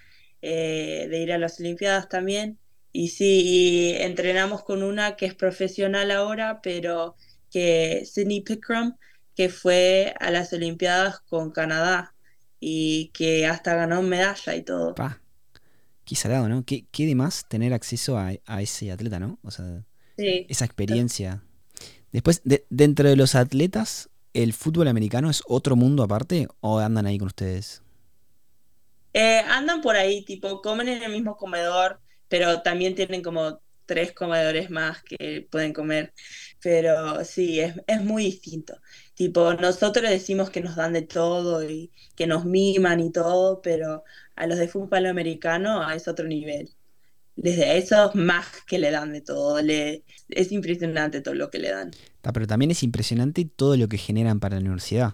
eh, 0.41 1.07
de 1.09 1.19
ir 1.19 1.33
a 1.33 1.37
las 1.37 1.59
Olimpiadas 1.59 2.09
también. 2.09 2.59
Y 2.93 3.09
sí, 3.09 3.43
y 3.45 3.93
entrenamos 4.01 4.63
con 4.63 4.83
una 4.83 5.15
que 5.15 5.25
es 5.25 5.35
profesional 5.35 6.11
ahora, 6.11 6.61
pero 6.61 7.15
que 7.51 8.03
Sydney 8.05 8.41
Pickram, 8.41 8.97
que 9.35 9.49
fue 9.49 10.13
a 10.19 10.31
las 10.31 10.53
Olimpiadas 10.53 11.21
con 11.21 11.51
Canadá 11.51 12.15
y 12.59 13.11
que 13.13 13.47
hasta 13.47 13.75
ganó 13.75 14.01
medalla 14.01 14.55
y 14.55 14.63
todo. 14.63 15.01
Qué 16.11 16.17
salado, 16.17 16.49
¿no? 16.49 16.65
Qué, 16.65 16.87
qué 16.91 17.05
de 17.05 17.15
más 17.15 17.47
tener 17.47 17.73
acceso 17.73 18.17
a, 18.17 18.33
a 18.45 18.61
ese 18.61 18.91
atleta, 18.91 19.19
¿no? 19.19 19.39
O 19.43 19.51
sea, 19.51 19.85
Sí. 20.17 20.49
esa 20.49 20.65
experiencia. 20.65 21.43
Después, 22.11 22.41
de- 22.45 22.65
dentro 22.69 23.09
de 23.09 23.15
los 23.17 23.35
atletas, 23.35 24.09
¿el 24.33 24.53
fútbol 24.53 24.87
americano 24.89 25.29
es 25.29 25.43
otro 25.47 25.75
mundo 25.77 26.03
aparte 26.03 26.47
o 26.61 26.79
andan 26.79 27.07
ahí 27.07 27.19
con 27.19 27.27
ustedes? 27.27 27.83
Eh, 29.13 29.39
andan 29.47 29.81
por 29.81 29.95
ahí, 29.97 30.23
tipo, 30.25 30.61
comen 30.61 30.87
en 30.89 31.03
el 31.03 31.11
mismo 31.11 31.35
comedor, 31.37 32.01
pero 32.29 32.61
también 32.61 32.95
tienen 32.95 33.21
como 33.21 33.61
tres 33.85 34.13
comedores 34.13 34.69
más 34.69 35.03
que 35.03 35.47
pueden 35.51 35.73
comer. 35.73 36.13
Pero 36.61 37.23
sí, 37.25 37.59
es, 37.59 37.75
es 37.87 38.01
muy 38.03 38.23
distinto. 38.25 38.75
Tipo, 39.21 39.53
nosotros 39.53 40.09
decimos 40.09 40.49
que 40.49 40.61
nos 40.61 40.75
dan 40.75 40.93
de 40.93 41.03
todo 41.03 41.63
y 41.63 41.91
que 42.15 42.25
nos 42.25 42.43
miman 42.43 42.99
y 42.99 43.11
todo, 43.11 43.61
pero 43.61 44.03
a 44.35 44.47
los 44.47 44.57
de 44.57 44.67
fútbol 44.67 45.05
americano 45.05 45.87
es 45.91 46.07
otro 46.07 46.25
nivel. 46.25 46.71
Desde 47.35 47.77
esos 47.77 48.15
más 48.15 48.47
que 48.65 48.79
le 48.79 48.89
dan 48.89 49.13
de 49.13 49.21
todo. 49.21 49.61
Le, 49.61 50.03
es 50.29 50.51
impresionante 50.51 51.21
todo 51.21 51.35
lo 51.35 51.51
que 51.51 51.59
le 51.59 51.69
dan. 51.69 51.91
Pero 52.23 52.47
también 52.47 52.71
es 52.71 52.81
impresionante 52.81 53.45
todo 53.45 53.77
lo 53.77 53.87
que 53.87 53.99
generan 53.99 54.39
para 54.39 54.55
la 54.55 54.61
universidad. 54.61 55.13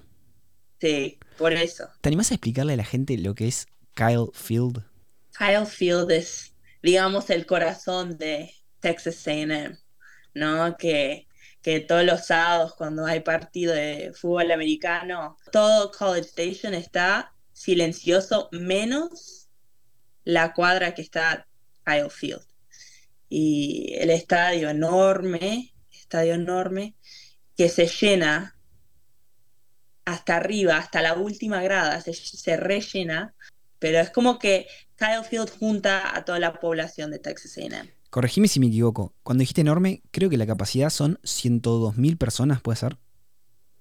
Sí, 0.80 1.20
por 1.38 1.52
eso. 1.52 1.90
¿Te 2.00 2.08
animás 2.08 2.32
a 2.32 2.36
explicarle 2.36 2.76
a 2.76 2.78
la 2.78 2.86
gente 2.86 3.18
lo 3.18 3.36
que 3.36 3.50
es 3.50 3.68
Kyle 3.94 4.30
Field? 4.32 4.86
Kyle 5.38 5.66
Field 5.66 6.10
es, 6.12 6.54
digamos, 6.82 7.30
el 7.30 7.46
corazón 7.46 8.18
de 8.18 8.54
Texas 8.80 9.28
A&M, 9.28 9.78
¿no? 10.34 10.78
Que, 10.78 11.27
que 11.68 11.82
todos 11.82 12.06
los 12.06 12.28
sábados 12.28 12.76
cuando 12.76 13.06
hay 13.06 13.20
partido 13.20 13.74
de 13.74 14.14
fútbol 14.16 14.54
americano, 14.54 15.38
todo 15.52 15.92
College 15.92 16.30
Station 16.30 16.74
está 16.74 17.34
silencioso 17.52 18.48
menos 18.54 19.50
la 20.24 20.54
cuadra 20.54 20.94
que 20.94 21.02
está 21.02 21.46
Kyle 21.86 22.10
Field. 22.10 22.46
Y 23.28 23.96
el 23.98 24.12
estadio 24.12 24.70
enorme, 24.70 25.74
estadio 25.92 26.36
enorme, 26.36 26.96
que 27.58 27.68
se 27.68 27.88
llena 27.88 28.56
hasta 30.06 30.38
arriba, 30.38 30.78
hasta 30.78 31.02
la 31.02 31.16
última 31.16 31.62
grada, 31.62 32.00
se, 32.00 32.14
se 32.14 32.56
rellena, 32.56 33.36
pero 33.78 34.00
es 34.00 34.10
como 34.10 34.40
que 34.40 34.68
Kyle 34.96 35.26
Field 35.30 35.50
junta 35.50 36.16
a 36.16 36.24
toda 36.24 36.40
la 36.40 36.62
población 36.62 37.12
de 37.12 37.20
Texas 37.20 37.58
A&M. 37.58 37.97
Corregime 38.10 38.48
si 38.48 38.60
me 38.60 38.68
equivoco. 38.68 39.14
Cuando 39.24 39.42
dijiste 39.42 39.62
enorme, 39.62 40.02
creo 40.12 40.30
que 40.30 40.38
la 40.38 40.48
capacidad 40.48 40.90
son 40.90 41.20
102.000 41.24 42.18
personas, 42.18 42.62
¿puede 42.62 42.78
ser? 42.78 42.98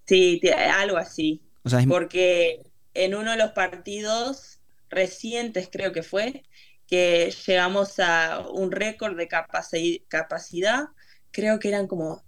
Sí, 0.07 0.41
algo 0.73 0.97
así. 0.97 1.43
Porque 1.89 2.63
en 2.95 3.15
uno 3.15 3.33
de 3.33 3.37
los 3.37 3.53
partidos 3.53 4.61
recientes, 4.89 5.69
creo 5.71 5.93
que 5.93 6.03
fue, 6.03 6.45
que 6.87 7.35
llegamos 7.47 7.99
a 7.99 8.47
un 8.49 8.71
récord 8.71 9.17
de 9.17 9.29
capacidad, 9.29 10.89
creo 11.33 11.59
que 11.59 11.69
eran 11.69 11.87
como 11.87 12.23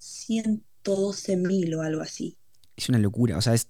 112.000 0.00 1.76
o 1.76 1.82
algo 1.82 2.02
así. 2.02 2.36
Es 2.76 2.88
una 2.88 2.98
locura, 2.98 3.36
o 3.36 3.42
sea, 3.42 3.54
es 3.54 3.68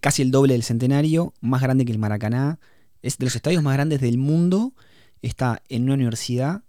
casi 0.00 0.22
el 0.22 0.30
doble 0.30 0.54
del 0.54 0.62
centenario, 0.62 1.34
más 1.40 1.62
grande 1.62 1.84
que 1.84 1.92
el 1.92 1.98
Maracaná, 1.98 2.60
es 3.02 3.18
de 3.18 3.24
los 3.26 3.34
estadios 3.34 3.62
más 3.62 3.74
grandes 3.74 4.00
del 4.00 4.18
mundo, 4.18 4.74
está 5.22 5.62
en 5.68 5.84
una 5.84 5.94
universidad 5.94 6.62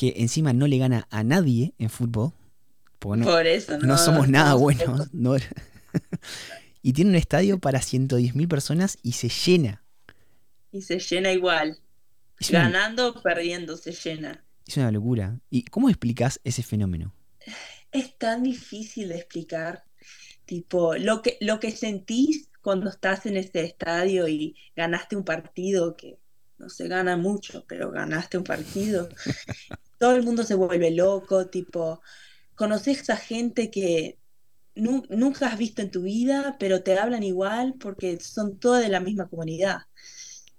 que 0.00 0.14
encima 0.16 0.54
no 0.54 0.66
le 0.66 0.78
gana 0.78 1.06
a 1.10 1.22
nadie 1.22 1.74
en 1.76 1.90
fútbol. 1.90 2.32
No, 3.04 3.26
Por 3.26 3.46
eso, 3.46 3.76
no, 3.80 3.98
somos 3.98 4.30
nada 4.30 4.54
buenos. 4.54 5.10
y 6.82 6.94
tiene 6.94 7.10
un 7.10 7.16
estadio 7.16 7.58
para 7.58 7.80
110.000 7.80 8.48
personas 8.48 8.96
y 9.02 9.12
se 9.12 9.28
llena. 9.28 9.84
Y 10.72 10.80
se 10.80 11.00
llena 11.00 11.32
igual. 11.32 11.80
Ganando 12.48 13.10
o 13.10 13.22
perdiendo, 13.22 13.76
se 13.76 13.92
llena. 13.92 14.42
Es 14.66 14.78
una 14.78 14.90
locura. 14.90 15.38
¿Y 15.50 15.64
cómo 15.64 15.90
explicas 15.90 16.40
ese 16.44 16.62
fenómeno? 16.62 17.12
Es 17.92 18.16
tan 18.16 18.42
difícil 18.42 19.10
de 19.10 19.16
explicar. 19.16 19.84
Tipo, 20.46 20.94
lo 20.94 21.20
que, 21.20 21.36
lo 21.42 21.60
que 21.60 21.72
sentís 21.72 22.48
cuando 22.62 22.88
estás 22.88 23.26
en 23.26 23.36
este 23.36 23.64
estadio 23.64 24.28
y 24.28 24.56
ganaste 24.74 25.14
un 25.14 25.24
partido 25.24 25.94
que 25.94 26.18
no 26.56 26.70
se 26.70 26.88
gana 26.88 27.18
mucho, 27.18 27.66
pero 27.68 27.90
ganaste 27.90 28.38
un 28.38 28.44
partido. 28.44 29.10
todo 30.00 30.16
el 30.16 30.22
mundo 30.22 30.44
se 30.44 30.54
vuelve 30.54 30.90
loco, 30.90 31.48
tipo, 31.48 32.00
conoces 32.54 33.10
a 33.10 33.18
gente 33.18 33.70
que 33.70 34.18
nunca 34.74 35.48
has 35.48 35.58
visto 35.58 35.82
en 35.82 35.90
tu 35.90 36.02
vida, 36.02 36.56
pero 36.58 36.82
te 36.82 36.98
hablan 36.98 37.22
igual 37.22 37.74
porque 37.78 38.18
son 38.18 38.58
todos 38.58 38.80
de 38.80 38.88
la 38.88 39.00
misma 39.00 39.28
comunidad. 39.28 39.82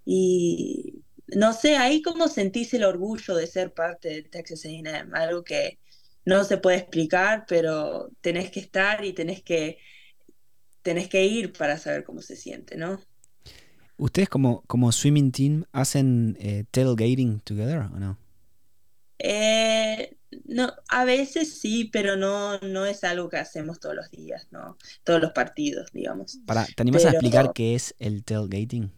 Y 0.05 1.01
no 1.35 1.53
sé, 1.53 1.75
ahí 1.75 2.03
como 2.03 2.27
sentís 2.27 2.71
el 2.75 2.83
orgullo 2.83 3.35
de 3.35 3.47
ser 3.47 3.73
parte 3.73 4.09
de 4.09 4.21
Texas 4.21 4.63
A&M, 4.65 5.09
algo 5.13 5.43
que 5.43 5.79
no 6.23 6.43
se 6.43 6.57
puede 6.59 6.77
explicar, 6.77 7.45
pero 7.47 8.11
tenés 8.21 8.51
que 8.51 8.59
estar 8.59 9.03
y 9.03 9.13
tenés 9.13 9.41
que, 9.41 9.79
tenés 10.83 11.09
que 11.09 11.25
ir 11.25 11.51
para 11.51 11.79
saber 11.79 12.03
cómo 12.03 12.21
se 12.21 12.35
siente, 12.35 12.77
¿no? 12.77 13.01
¿Ustedes 13.97 14.29
como, 14.29 14.61
como 14.67 14.91
swimming 14.91 15.31
team 15.31 15.65
hacen 15.71 16.37
eh, 16.39 16.63
tailgating 16.69 17.39
together 17.39 17.89
o 17.91 17.99
no? 17.99 18.20
Eh, 19.23 20.17
no, 20.45 20.73
a 20.89 21.05
veces 21.05 21.59
sí, 21.59 21.89
pero 21.91 22.15
no, 22.15 22.57
no 22.59 22.85
es 22.87 23.03
algo 23.03 23.29
que 23.29 23.37
hacemos 23.37 23.79
todos 23.79 23.95
los 23.95 24.09
días, 24.09 24.47
¿no? 24.49 24.77
Todos 25.03 25.21
los 25.21 25.31
partidos, 25.31 25.91
digamos. 25.91 26.39
Para, 26.45 26.65
¿Te 26.65 26.81
animas 26.81 27.05
a 27.05 27.11
explicar 27.11 27.53
qué 27.53 27.75
es 27.75 27.93
el 27.99 28.23
tailgating? 28.23 28.91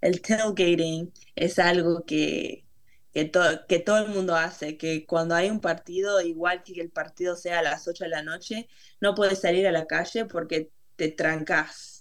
El 0.00 0.22
tailgating 0.22 1.12
es 1.36 1.58
algo 1.58 2.04
que, 2.06 2.64
que, 3.12 3.30
que 3.68 3.78
todo 3.80 3.98
el 3.98 4.08
mundo 4.08 4.34
hace, 4.34 4.78
que 4.78 5.04
cuando 5.04 5.34
hay 5.34 5.50
un 5.50 5.60
partido, 5.60 6.22
igual 6.22 6.62
que 6.62 6.80
el 6.80 6.90
partido 6.90 7.36
sea 7.36 7.58
a 7.58 7.62
las 7.62 7.86
8 7.86 8.04
de 8.04 8.10
la 8.10 8.22
noche, 8.22 8.68
no 9.00 9.14
puedes 9.14 9.40
salir 9.40 9.66
a 9.66 9.72
la 9.72 9.86
calle 9.86 10.24
porque 10.24 10.70
te 10.96 11.10
trancas 11.10 11.91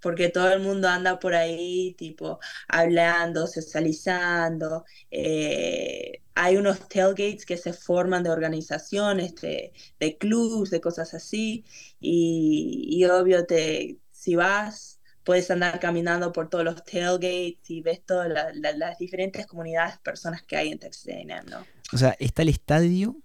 porque 0.00 0.28
todo 0.28 0.52
el 0.52 0.60
mundo 0.60 0.88
anda 0.88 1.18
por 1.18 1.34
ahí, 1.34 1.94
tipo, 1.98 2.38
hablando, 2.68 3.46
socializando. 3.46 4.84
Eh, 5.10 6.22
hay 6.34 6.56
unos 6.56 6.88
tailgates 6.88 7.44
que 7.44 7.56
se 7.56 7.72
forman 7.72 8.22
de 8.22 8.30
organizaciones, 8.30 9.34
de, 9.36 9.72
de 9.98 10.18
clubs, 10.18 10.70
de 10.70 10.80
cosas 10.80 11.14
así, 11.14 11.64
y, 12.00 13.04
obvio, 13.06 13.44
te, 13.44 13.98
si 14.12 14.36
vas, 14.36 15.00
puedes 15.24 15.50
andar 15.50 15.80
caminando 15.80 16.32
por 16.32 16.48
todos 16.48 16.64
los 16.64 16.84
tailgates 16.84 17.68
y 17.68 17.80
ves 17.82 18.04
todas 18.06 18.30
las 18.54 18.98
diferentes 18.98 19.46
comunidades, 19.46 19.98
personas 19.98 20.42
que 20.42 20.56
hay 20.56 20.70
en 20.70 20.78
Texas 20.78 21.14
¿no? 21.50 21.66
O 21.92 21.98
sea, 21.98 22.14
está 22.18 22.42
el 22.42 22.50
estadio 22.50 23.16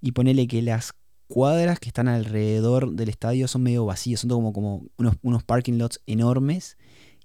y 0.00 0.12
ponele 0.12 0.46
que 0.46 0.62
las 0.62 0.92
cuadras 1.32 1.80
que 1.80 1.88
están 1.88 2.08
alrededor 2.08 2.92
del 2.92 3.08
estadio 3.08 3.48
son 3.48 3.62
medio 3.62 3.86
vacíos, 3.86 4.20
son 4.20 4.28
como, 4.28 4.52
como 4.52 4.84
unos, 4.98 5.16
unos 5.22 5.42
parking 5.42 5.78
lots 5.78 5.98
enormes. 6.06 6.76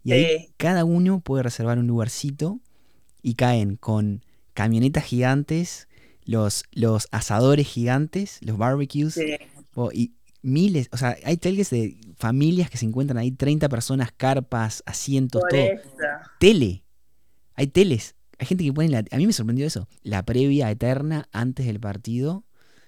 Y 0.02 0.14
ahí 0.14 0.54
cada 0.56 0.86
uno 0.86 1.20
puede 1.20 1.44
reservar 1.44 1.78
un 1.78 1.88
lugarcito 1.88 2.62
y 3.22 3.34
caen 3.34 3.76
con 3.76 4.24
camionetas 4.54 5.04
gigantes, 5.04 5.90
los, 6.24 6.64
los 6.72 7.10
asadores 7.12 7.68
gigantes, 7.68 8.38
los 8.40 8.58
barbecues, 8.58 9.20
y 9.92 10.14
miles, 10.42 10.88
o 10.94 10.98
sea, 10.98 11.18
hay 11.26 11.36
telgues 11.36 11.70
de 11.72 11.98
familias 12.16 12.70
que 12.70 12.78
se 12.78 12.86
encuentran 12.86 13.18
ahí, 13.18 13.32
30 13.32 13.68
personas, 13.68 14.14
carpas, 14.16 14.84
asientos, 14.86 15.42
todo. 15.50 15.60
Tele, 16.40 16.86
hay 17.56 17.68
teles, 17.68 18.16
hay 18.40 18.48
gente 18.48 18.64
que 18.64 18.72
pone 18.72 18.88
la, 18.88 19.04
a 19.12 19.18
mí 19.18 19.28
me 19.28 19.34
sorprendió 19.34 19.68
eso, 19.68 19.90
la 20.02 20.24
previa 20.24 20.72
eterna 20.72 21.28
antes 21.34 21.66
del 21.66 21.82
partido 21.82 22.46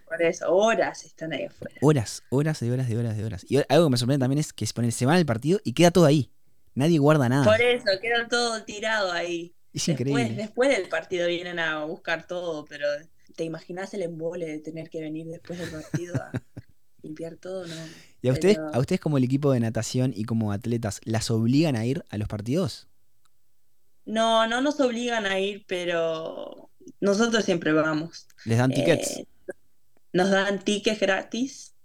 por 0.09 0.21
eso, 0.23 0.51
horas 0.53 1.05
están 1.05 1.33
ahí 1.33 1.45
afuera. 1.45 1.75
Horas, 1.81 2.23
horas 2.29 2.59
de 2.59 2.71
horas 2.71 2.89
de 2.89 2.97
horas 2.97 3.15
de 3.15 3.23
horas. 3.23 3.45
Y 3.47 3.57
algo 3.69 3.85
que 3.85 3.91
me 3.91 3.97
sorprende 3.97 4.23
también 4.23 4.39
es 4.39 4.51
que 4.51 4.65
se 4.65 5.05
van 5.05 5.15
al 5.15 5.25
partido 5.25 5.59
y 5.63 5.73
queda 5.73 5.91
todo 5.91 6.05
ahí. 6.05 6.31
Nadie 6.73 6.97
guarda 6.97 7.29
nada. 7.29 7.45
Por 7.45 7.61
eso, 7.61 7.85
queda 8.01 8.27
todo 8.27 8.63
tirado 8.63 9.11
ahí. 9.11 9.53
Es 9.71 9.85
después, 9.85 10.09
increíble. 10.09 10.35
Después 10.35 10.69
del 10.75 10.89
partido 10.89 11.27
vienen 11.27 11.59
a 11.59 11.85
buscar 11.85 12.25
todo, 12.25 12.65
pero 12.65 12.87
¿te 13.35 13.43
imaginas 13.43 13.93
el 13.93 14.01
embole 14.01 14.47
de 14.47 14.59
tener 14.59 14.89
que 14.89 15.01
venir 15.01 15.27
después 15.27 15.59
del 15.59 15.69
partido 15.69 16.15
a 16.15 16.31
limpiar 17.03 17.35
todo? 17.35 17.67
No. 17.67 17.75
¿Y 18.21 18.29
a 18.29 18.33
ustedes, 18.33 18.57
a 18.57 18.79
ustedes 18.79 18.99
como 18.99 19.17
el 19.17 19.23
equipo 19.23 19.51
de 19.51 19.59
natación 19.59 20.11
y 20.15 20.23
como 20.23 20.51
atletas, 20.51 21.01
las 21.03 21.29
obligan 21.29 21.75
a 21.75 21.85
ir 21.85 22.03
a 22.09 22.17
los 22.17 22.27
partidos? 22.27 22.87
No, 24.05 24.47
no 24.47 24.61
nos 24.61 24.79
obligan 24.79 25.27
a 25.27 25.39
ir, 25.39 25.65
pero 25.67 26.69
nosotros 26.99 27.45
siempre 27.45 27.73
vamos. 27.73 28.27
¿Les 28.45 28.57
dan 28.57 28.71
tickets? 28.71 29.17
Eh, 29.17 29.27
nos 30.13 30.29
dan 30.31 30.63
tickets 30.63 30.99
gratis 30.99 31.75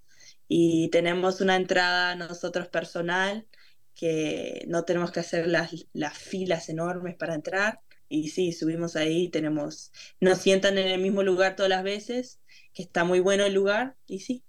y 0.48 0.88
tenemos 0.90 1.40
una 1.40 1.56
entrada 1.56 2.14
nosotros 2.14 2.68
personal 2.68 3.46
que 3.94 4.64
no 4.68 4.84
tenemos 4.84 5.12
que 5.12 5.20
hacer 5.20 5.46
las, 5.46 5.86
las 5.92 6.18
filas 6.18 6.68
enormes 6.68 7.14
para 7.14 7.34
entrar. 7.34 7.80
Y 8.08 8.28
sí, 8.28 8.52
subimos 8.52 8.96
ahí, 8.96 9.28
tenemos, 9.28 9.92
nos 10.20 10.38
sientan 10.38 10.78
en 10.78 10.88
el 10.88 11.00
mismo 11.00 11.22
lugar 11.22 11.56
todas 11.56 11.70
las 11.70 11.82
veces, 11.82 12.40
que 12.72 12.82
está 12.82 13.04
muy 13.04 13.20
bueno 13.20 13.44
el 13.44 13.54
lugar, 13.54 13.96
y 14.06 14.20
sí. 14.20 14.42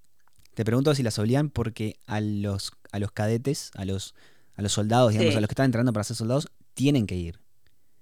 Te 0.53 0.65
pregunto 0.65 0.93
si 0.93 1.03
las 1.03 1.17
obligan 1.19 1.49
porque 1.49 1.97
a 2.05 2.21
los, 2.21 2.73
a 2.91 2.99
los 2.99 3.11
cadetes, 3.11 3.71
a 3.75 3.85
los, 3.85 4.13
a 4.55 4.61
los 4.61 4.73
soldados, 4.73 5.11
digamos, 5.11 5.35
a 5.35 5.41
los 5.41 5.47
que 5.47 5.53
están 5.53 5.65
entrando 5.65 5.93
para 5.93 6.03
ser 6.03 6.15
soldados, 6.15 6.47
tienen 6.73 7.07
que 7.07 7.15
ir. 7.15 7.39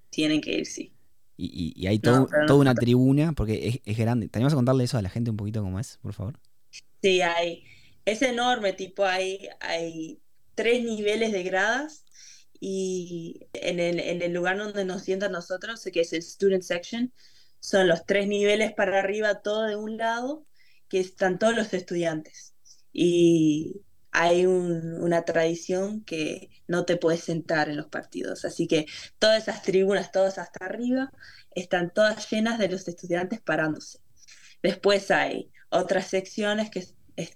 Tienen 0.10 0.42
que 0.42 0.58
ir, 0.58 0.66
sí. 0.66 0.94
Y, 1.36 1.88
hay 1.88 2.00
toda 2.00 2.28
una 2.56 2.76
tribuna, 2.76 3.34
porque 3.34 3.82
es, 3.84 3.98
grande. 3.98 4.30
¿Te 4.30 4.38
animas 4.38 4.54
a 4.54 4.58
contarle 4.58 4.84
eso 4.84 4.98
a 4.98 5.02
la 5.02 5.10
gente 5.10 5.32
un 5.32 5.38
poquito 5.38 5.62
cómo 5.62 5.80
es, 5.80 5.98
por 6.02 6.14
favor? 6.14 6.40
Sí, 7.02 7.22
hay. 7.22 7.64
Es 8.06 8.22
enorme, 8.22 8.74
tipo, 8.74 9.06
hay, 9.06 9.48
hay 9.60 10.20
tres 10.56 10.84
niveles 10.84 11.32
de 11.32 11.44
gradas 11.44 12.06
y 12.60 13.48
en 13.54 13.80
el, 13.80 14.00
en 14.00 14.22
el 14.22 14.34
lugar 14.34 14.58
donde 14.58 14.86
nos 14.86 15.04
sientan 15.04 15.32
nosotros, 15.32 15.88
que 15.92 16.02
es 16.02 16.14
el 16.14 16.22
Student 16.22 16.64
Section, 16.64 17.14
son 17.60 17.88
los 17.88 18.06
tres 18.06 18.28
niveles 18.28 18.74
para 18.74 19.00
arriba, 19.00 19.42
todo 19.42 19.64
de 19.64 19.78
un 19.78 19.98
lado, 19.98 20.46
que 20.90 21.00
están 21.00 21.40
todos 21.40 21.56
los 21.56 21.74
estudiantes. 21.74 22.54
Y 22.92 23.82
hay 24.14 24.46
una 24.46 25.24
tradición 25.24 26.04
que 26.04 26.52
no 26.68 26.86
te 26.86 26.98
puedes 26.98 27.24
sentar 27.24 27.68
en 27.68 27.78
los 27.78 27.88
partidos. 27.88 28.46
Así 28.46 28.68
que 28.68 28.86
todas 29.18 29.42
esas 29.44 29.64
tribunas, 29.64 30.12
todas 30.12 30.38
hasta 30.38 30.66
arriba, 30.66 31.12
están 31.56 31.92
todas 31.92 32.30
llenas 32.30 32.60
de 32.60 32.70
los 32.70 32.88
estudiantes 32.88 33.42
parándose. 33.42 34.00
Después 34.62 35.10
hay 35.10 35.52
otras 35.70 36.08
secciones 36.08 36.70
que, 36.70 36.86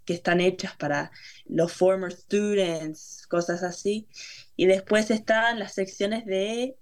que 0.05 0.13
están 0.13 0.39
hechas 0.39 0.75
para 0.77 1.11
los 1.45 1.73
former 1.73 2.11
students, 2.11 3.25
cosas 3.27 3.63
así. 3.63 4.07
Y 4.55 4.67
después 4.67 5.09
están 5.09 5.57
las 5.57 5.73
secciones 5.73 6.25
de 6.25 6.77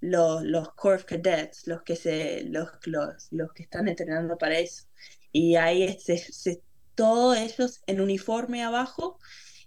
los, 0.00 0.44
los 0.44 0.72
Corps 0.74 1.04
Cadets, 1.04 1.66
los 1.66 1.82
que, 1.82 1.96
se, 1.96 2.44
los, 2.44 2.68
los, 2.86 3.52
que 3.52 3.62
están 3.62 3.86
entrenando 3.88 4.38
para 4.38 4.58
eso. 4.58 4.84
Y 5.30 5.56
ahí 5.56 5.98
se, 6.00 6.16
se 6.16 6.62
todos 6.96 7.38
ellos 7.38 7.82
en 7.88 8.02
uniforme 8.02 8.64
abajo 8.64 9.20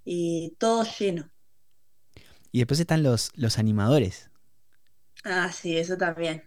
y 0.06 0.56
todo 0.60 0.86
lleno. 1.00 1.32
Y 2.52 2.60
después 2.60 2.80
están 2.80 3.02
los, 3.04 3.32
los 3.36 3.58
animadores, 3.60 4.30
Ah, 5.24 5.50
sí, 5.54 5.78
eso 5.78 5.98
también. 5.98 6.44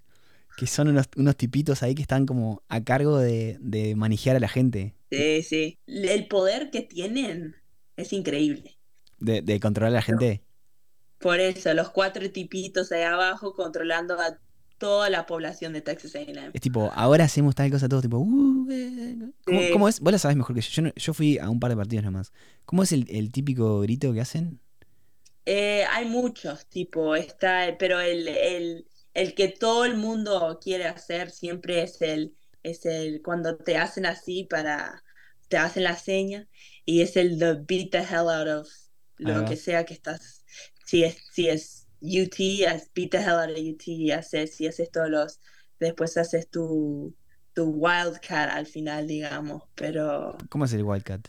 que 0.57 0.67
son 0.67 0.89
unos, 0.89 1.09
unos 1.17 1.37
tipitos 1.37 1.83
ahí 1.83 1.95
que 1.95 2.03
están 2.03 2.27
como 2.27 2.63
a 2.69 2.83
cargo 2.85 3.19
de, 3.19 3.59
de 3.61 3.95
manejar 3.97 4.37
a 4.37 4.41
la 4.41 4.49
gente, 4.49 4.95
Sí, 5.11 5.43
sí. 5.45 5.81
El 5.87 6.27
poder 6.29 6.71
que 6.71 6.83
tienen 6.83 7.55
es 7.97 8.13
increíble. 8.13 8.81
de, 9.19 9.41
de 9.43 9.59
controlar 9.61 9.93
a 9.93 9.95
la 9.97 10.03
gente. 10.03 10.45
Por 11.19 11.41
eso, 11.41 11.73
los 11.75 11.91
cuatro 11.91 12.31
tipitos 12.31 12.93
ahí 12.93 13.03
abajo 13.03 13.55
controlando 13.55 14.21
a 14.21 14.39
toda 14.83 15.11
la 15.11 15.27
población 15.27 15.73
de 15.73 15.81
Texas 15.83 16.15
A&M. 16.17 16.51
Es 16.53 16.61
tipo, 16.61 16.91
ahora 16.95 17.25
hacemos 17.25 17.55
tal 17.55 17.71
cosa, 17.71 17.89
todo 17.89 18.03
tipo, 18.03 18.19
"Uh, 18.19 18.69
eh". 18.71 19.17
¿Cómo, 19.45 19.61
Sí. 19.61 19.71
cómo 19.73 19.89
es? 19.89 20.01
Vos 20.01 20.13
la 20.13 20.19
sabés 20.19 20.37
mejor 20.37 20.55
que 20.57 20.63
yo. 20.63 20.71
Yo, 20.71 20.83
no- 20.83 20.93
yo 20.95 21.15
fui 21.15 21.39
a 21.39 21.49
un 21.51 21.61
par 21.61 21.71
de 21.71 21.77
partidos 21.77 22.05
nomás. 22.05 22.33
¿Cómo 22.65 22.83
es 22.83 22.93
el, 22.93 23.07
el 23.11 23.31
típico 23.33 23.81
grito 23.81 24.13
que 24.13 24.21
hacen? 24.21 24.61
Eh, 25.45 25.85
hay 25.91 26.07
muchos, 26.07 26.67
tipo, 26.69 27.17
está, 27.17 27.77
pero 27.79 28.01
el, 28.01 28.29
el, 28.29 28.87
el 29.15 29.35
que 29.35 29.49
todo 29.49 29.85
el 29.85 29.97
mundo 29.97 30.59
quiere 30.63 30.85
hacer 30.87 31.31
siempre 31.31 31.83
es 31.83 32.01
el, 32.03 32.37
es 32.63 32.87
el 32.87 33.23
cuando 33.23 33.57
te 33.57 33.77
hacen 33.77 34.07
así 34.07 34.45
para, 34.45 35.03
te 35.49 35.57
hacen 35.57 35.83
la 35.85 35.97
seña 35.97 36.49
y 36.85 37.03
es 37.03 37.17
el 37.17 37.39
the 37.39 37.55
beat 37.67 37.91
the 37.91 37.99
hell 37.99 38.29
out 38.31 38.49
of 38.49 38.69
lo 39.19 39.45
que 39.45 39.57
sea 39.57 39.85
que 39.85 39.95
estás, 39.95 40.45
si 40.87 41.05
es, 41.05 41.17
si 41.33 41.49
es 41.49 41.82
UT, 42.03 42.37
beat 42.95 43.11
the 43.13 43.21
hell 43.21 43.39
out 43.39 43.51
of 43.51 43.57
UT 43.57 44.11
haces, 44.13 44.55
si 44.57 44.67
haces 44.67 44.91
todos 44.91 45.09
los, 45.09 45.41
después 45.79 46.17
haces 46.17 46.49
tu, 46.49 47.15
tu 47.55 47.71
wildcat 47.71 48.51
al 48.51 48.67
final, 48.67 49.07
digamos, 49.07 49.63
pero 49.75 50.37
¿Cómo 50.49 50.65
es 50.65 50.73
el 50.73 50.83
Wildcat? 50.83 51.29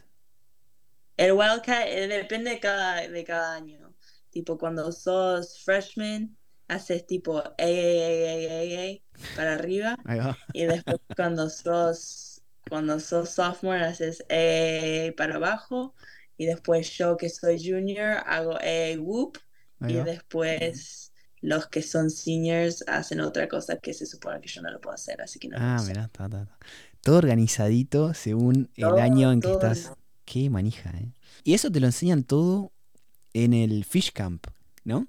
el 1.18 1.34
Wildcat 1.34 1.88
eh, 1.88 2.08
depende 2.08 2.52
de 2.52 2.60
cada, 2.60 3.08
de 3.08 3.24
cada 3.24 3.56
año. 3.56 3.94
Tipo, 4.32 4.58
cuando 4.58 4.92
sos 4.92 5.60
freshman, 5.64 6.36
haces 6.68 7.06
tipo 7.06 7.38
A, 7.38 7.54
para 9.36 9.54
arriba. 9.54 9.96
Y 10.54 10.66
después 10.66 10.98
cuando 11.16 11.50
sos, 11.50 12.42
cuando 12.68 13.00
sos 13.00 13.30
sophomore, 13.30 13.86
haces 13.86 14.24
A 14.30 15.14
para 15.16 15.36
abajo. 15.36 15.94
Y 16.36 16.46
después 16.48 16.90
yo 16.98 17.16
que 17.16 17.30
soy 17.30 17.64
junior, 17.64 18.24
hago 18.26 18.58
A, 18.58 18.98
whoop. 19.00 19.38
Y 19.88 20.02
después 20.02 21.14
los 21.42 21.68
que 21.68 21.82
son 21.82 22.10
seniors 22.10 22.84
hacen 22.88 23.20
otra 23.20 23.48
cosa 23.50 23.78
que 23.78 23.94
se 23.94 24.06
supone 24.06 24.40
que 24.42 24.48
yo 24.48 24.62
no 24.62 24.72
lo 24.72 24.80
puedo 24.80 24.94
hacer, 24.96 25.22
así 25.22 25.40
que 25.40 25.50
no 25.50 25.60
lo 25.60 25.64
Ah, 25.66 25.76
uso. 25.76 25.88
mirá, 25.88 26.06
está, 26.06 26.26
está, 26.26 26.44
está. 26.44 26.58
Todo 27.02 27.18
organizadito 27.18 28.14
según 28.14 28.72
el 28.76 28.98
año 29.00 29.32
en 29.32 29.42
que 29.42 29.52
estás. 29.52 29.92
Qué 30.26 30.50
manija, 30.50 30.90
¿eh? 30.92 31.12
Y 31.44 31.54
eso 31.54 31.70
te 31.72 31.82
lo 31.82 31.88
enseñan 31.88 32.24
todo 32.24 32.72
en 33.34 33.54
el 33.54 33.84
Fish 33.86 34.12
Camp, 34.14 34.48
¿no? 34.86 35.08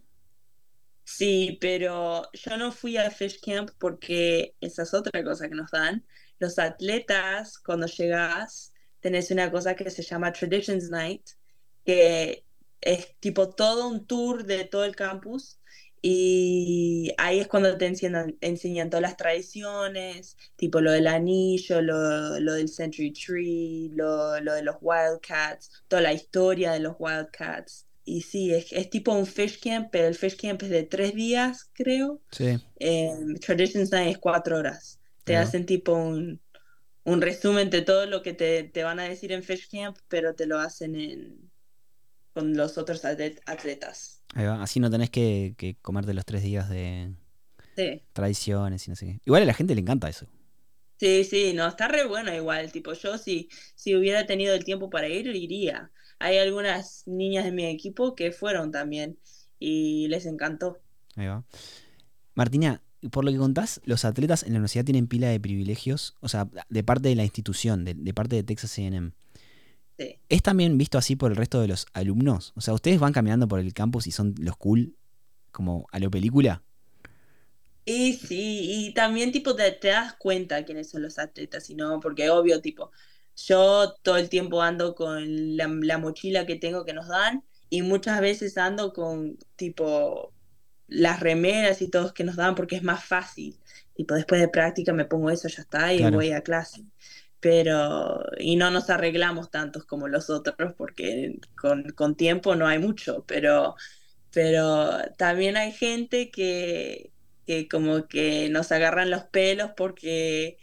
Sí, 1.04 1.58
pero 1.60 2.22
yo 2.32 2.56
no 2.56 2.72
fui 2.72 2.96
a 2.96 3.10
Fish 3.10 3.40
Camp 3.40 3.70
porque 3.78 4.56
esa 4.60 4.82
es 4.82 4.94
otra 4.94 5.22
cosa 5.22 5.48
que 5.48 5.54
nos 5.54 5.70
dan. 5.70 6.04
Los 6.38 6.58
atletas, 6.58 7.58
cuando 7.58 7.86
llegas, 7.86 8.72
tenés 9.00 9.30
una 9.30 9.50
cosa 9.50 9.74
que 9.76 9.90
se 9.90 10.02
llama 10.02 10.32
Traditions 10.32 10.90
Night, 10.90 11.28
que 11.84 12.43
es 12.84 13.16
tipo 13.18 13.48
todo 13.50 13.88
un 13.88 14.06
tour 14.06 14.44
de 14.44 14.64
todo 14.64 14.84
el 14.84 14.94
campus 14.94 15.58
y 16.06 17.12
ahí 17.16 17.40
es 17.40 17.48
cuando 17.48 17.78
te 17.78 17.86
enseñan, 17.86 18.36
enseñan 18.42 18.90
todas 18.90 19.00
las 19.00 19.16
tradiciones, 19.16 20.36
tipo 20.54 20.82
lo 20.82 20.92
del 20.92 21.06
anillo, 21.06 21.80
lo, 21.80 22.38
lo 22.40 22.52
del 22.52 22.68
Century 22.68 23.10
Tree, 23.10 23.88
lo, 23.94 24.38
lo 24.40 24.52
de 24.52 24.62
los 24.62 24.76
Wildcats, 24.82 25.70
toda 25.88 26.02
la 26.02 26.12
historia 26.12 26.72
de 26.72 26.80
los 26.80 26.96
Wildcats. 26.98 27.86
Y 28.04 28.20
sí, 28.20 28.52
es, 28.52 28.70
es 28.72 28.90
tipo 28.90 29.14
un 29.14 29.24
fish 29.24 29.58
camp, 29.58 29.88
pero 29.90 30.06
el 30.06 30.14
fish 30.14 30.36
camp 30.36 30.62
es 30.64 30.68
de 30.68 30.82
tres 30.82 31.14
días, 31.14 31.70
creo. 31.72 32.20
Sí. 32.30 32.58
Eh, 32.80 33.10
Traditions 33.40 33.90
Night 33.90 34.10
es 34.10 34.18
cuatro 34.18 34.58
horas. 34.58 35.00
Te 35.24 35.38
hacen 35.38 35.64
tipo 35.64 35.94
un, 35.94 36.38
un 37.04 37.22
resumen 37.22 37.70
de 37.70 37.80
todo 37.80 38.04
lo 38.04 38.20
que 38.20 38.34
te, 38.34 38.64
te 38.64 38.84
van 38.84 39.00
a 39.00 39.08
decir 39.08 39.32
en 39.32 39.42
fish 39.42 39.70
camp, 39.70 39.96
pero 40.08 40.34
te 40.34 40.44
lo 40.44 40.58
hacen 40.58 40.96
en, 40.96 41.50
con 42.34 42.56
los 42.56 42.76
otros 42.76 43.04
atlet- 43.04 43.40
atletas. 43.46 44.22
Ahí 44.34 44.44
va. 44.44 44.62
Así 44.62 44.80
no 44.80 44.90
tenés 44.90 45.08
que, 45.10 45.54
que 45.56 45.76
comerte 45.80 46.12
los 46.12 46.24
tres 46.26 46.42
días 46.42 46.68
de 46.68 47.12
Sí. 47.76 48.02
tradiciones 48.12 48.86
y 48.86 48.90
no 48.90 48.96
sé 48.96 49.06
qué. 49.06 49.20
Igual 49.24 49.42
a 49.42 49.46
la 49.46 49.54
gente 49.54 49.74
le 49.74 49.80
encanta 49.80 50.08
eso. 50.08 50.26
Sí, 50.98 51.24
sí, 51.24 51.52
no, 51.54 51.66
está 51.66 51.88
re 51.88 52.06
bueno 52.06 52.32
igual, 52.34 52.70
tipo, 52.70 52.92
yo 52.92 53.18
si, 53.18 53.48
si 53.74 53.96
hubiera 53.96 54.26
tenido 54.26 54.54
el 54.54 54.64
tiempo 54.64 54.90
para 54.90 55.08
ir, 55.08 55.26
iría. 55.26 55.90
Hay 56.20 56.38
algunas 56.38 57.02
niñas 57.06 57.44
de 57.44 57.52
mi 57.52 57.64
equipo 57.66 58.14
que 58.14 58.30
fueron 58.32 58.70
también 58.70 59.18
y 59.58 60.06
les 60.08 60.24
encantó. 60.26 60.78
Ahí 61.16 61.26
va. 61.26 61.44
Martina, 62.34 62.80
por 63.10 63.24
lo 63.24 63.32
que 63.32 63.38
contás, 63.38 63.80
los 63.84 64.04
atletas 64.04 64.42
en 64.44 64.50
la 64.52 64.58
universidad 64.58 64.84
tienen 64.84 65.06
pila 65.08 65.28
de 65.28 65.40
privilegios, 65.40 66.16
o 66.20 66.28
sea, 66.28 66.48
de 66.68 66.84
parte 66.84 67.08
de 67.08 67.16
la 67.16 67.24
institución, 67.24 67.84
de, 67.84 67.94
de 67.94 68.14
parte 68.14 68.36
de 68.36 68.42
Texas 68.44 68.78
AM. 68.78 69.12
Sí. 69.98 70.18
¿Es 70.28 70.42
también 70.42 70.78
visto 70.78 70.98
así 70.98 71.16
por 71.16 71.30
el 71.30 71.36
resto 71.36 71.60
de 71.60 71.68
los 71.68 71.86
alumnos? 71.92 72.52
O 72.56 72.60
sea, 72.60 72.74
¿ustedes 72.74 72.98
van 73.00 73.12
caminando 73.12 73.48
por 73.48 73.60
el 73.60 73.72
campus 73.74 74.06
y 74.06 74.10
son 74.10 74.34
los 74.38 74.56
cool, 74.56 74.96
como 75.52 75.86
a 75.92 75.98
lo 76.00 76.10
película? 76.10 76.62
Y 77.86 78.14
sí, 78.14 78.86
y 78.88 78.94
también 78.94 79.30
tipo 79.32 79.54
te, 79.56 79.70
te 79.72 79.88
das 79.88 80.14
cuenta 80.14 80.64
quiénes 80.64 80.88
son 80.90 81.02
los 81.02 81.18
atletas, 81.18 81.68
y 81.68 81.74
no, 81.74 82.00
porque 82.00 82.30
obvio, 82.30 82.60
tipo, 82.62 82.90
yo 83.36 83.94
todo 84.02 84.16
el 84.16 84.28
tiempo 84.30 84.62
ando 84.62 84.94
con 84.94 85.56
la, 85.56 85.68
la 85.68 85.98
mochila 85.98 86.46
que 86.46 86.56
tengo 86.56 86.84
que 86.86 86.94
nos 86.94 87.08
dan 87.08 87.44
y 87.68 87.82
muchas 87.82 88.20
veces 88.20 88.56
ando 88.56 88.92
con 88.94 89.36
tipo 89.56 90.32
las 90.88 91.20
remeras 91.20 91.82
y 91.82 91.90
todos 91.90 92.12
que 92.12 92.24
nos 92.24 92.36
dan 92.36 92.54
porque 92.54 92.76
es 92.76 92.82
más 92.82 93.04
fácil. 93.04 93.58
Tipo, 93.94 94.14
después 94.14 94.40
de 94.40 94.48
práctica 94.48 94.92
me 94.92 95.04
pongo 95.04 95.30
eso, 95.30 95.48
ya 95.48 95.62
está, 95.62 95.92
y 95.94 95.98
Claro. 95.98 96.16
voy 96.16 96.32
a 96.32 96.42
clase. 96.42 96.84
Pero, 97.44 98.24
y 98.38 98.56
no 98.56 98.70
nos 98.70 98.88
arreglamos 98.88 99.50
tantos 99.50 99.84
como 99.84 100.08
los 100.08 100.30
otros 100.30 100.72
porque 100.78 101.38
con, 101.60 101.90
con 101.90 102.16
tiempo 102.16 102.56
no 102.56 102.66
hay 102.66 102.78
mucho, 102.78 103.24
pero, 103.26 103.74
pero 104.32 104.98
también 105.18 105.58
hay 105.58 105.72
gente 105.72 106.30
que, 106.30 107.12
que 107.46 107.68
como 107.68 108.08
que 108.08 108.48
nos 108.48 108.72
agarran 108.72 109.10
los 109.10 109.24
pelos 109.24 109.72
porque 109.76 110.56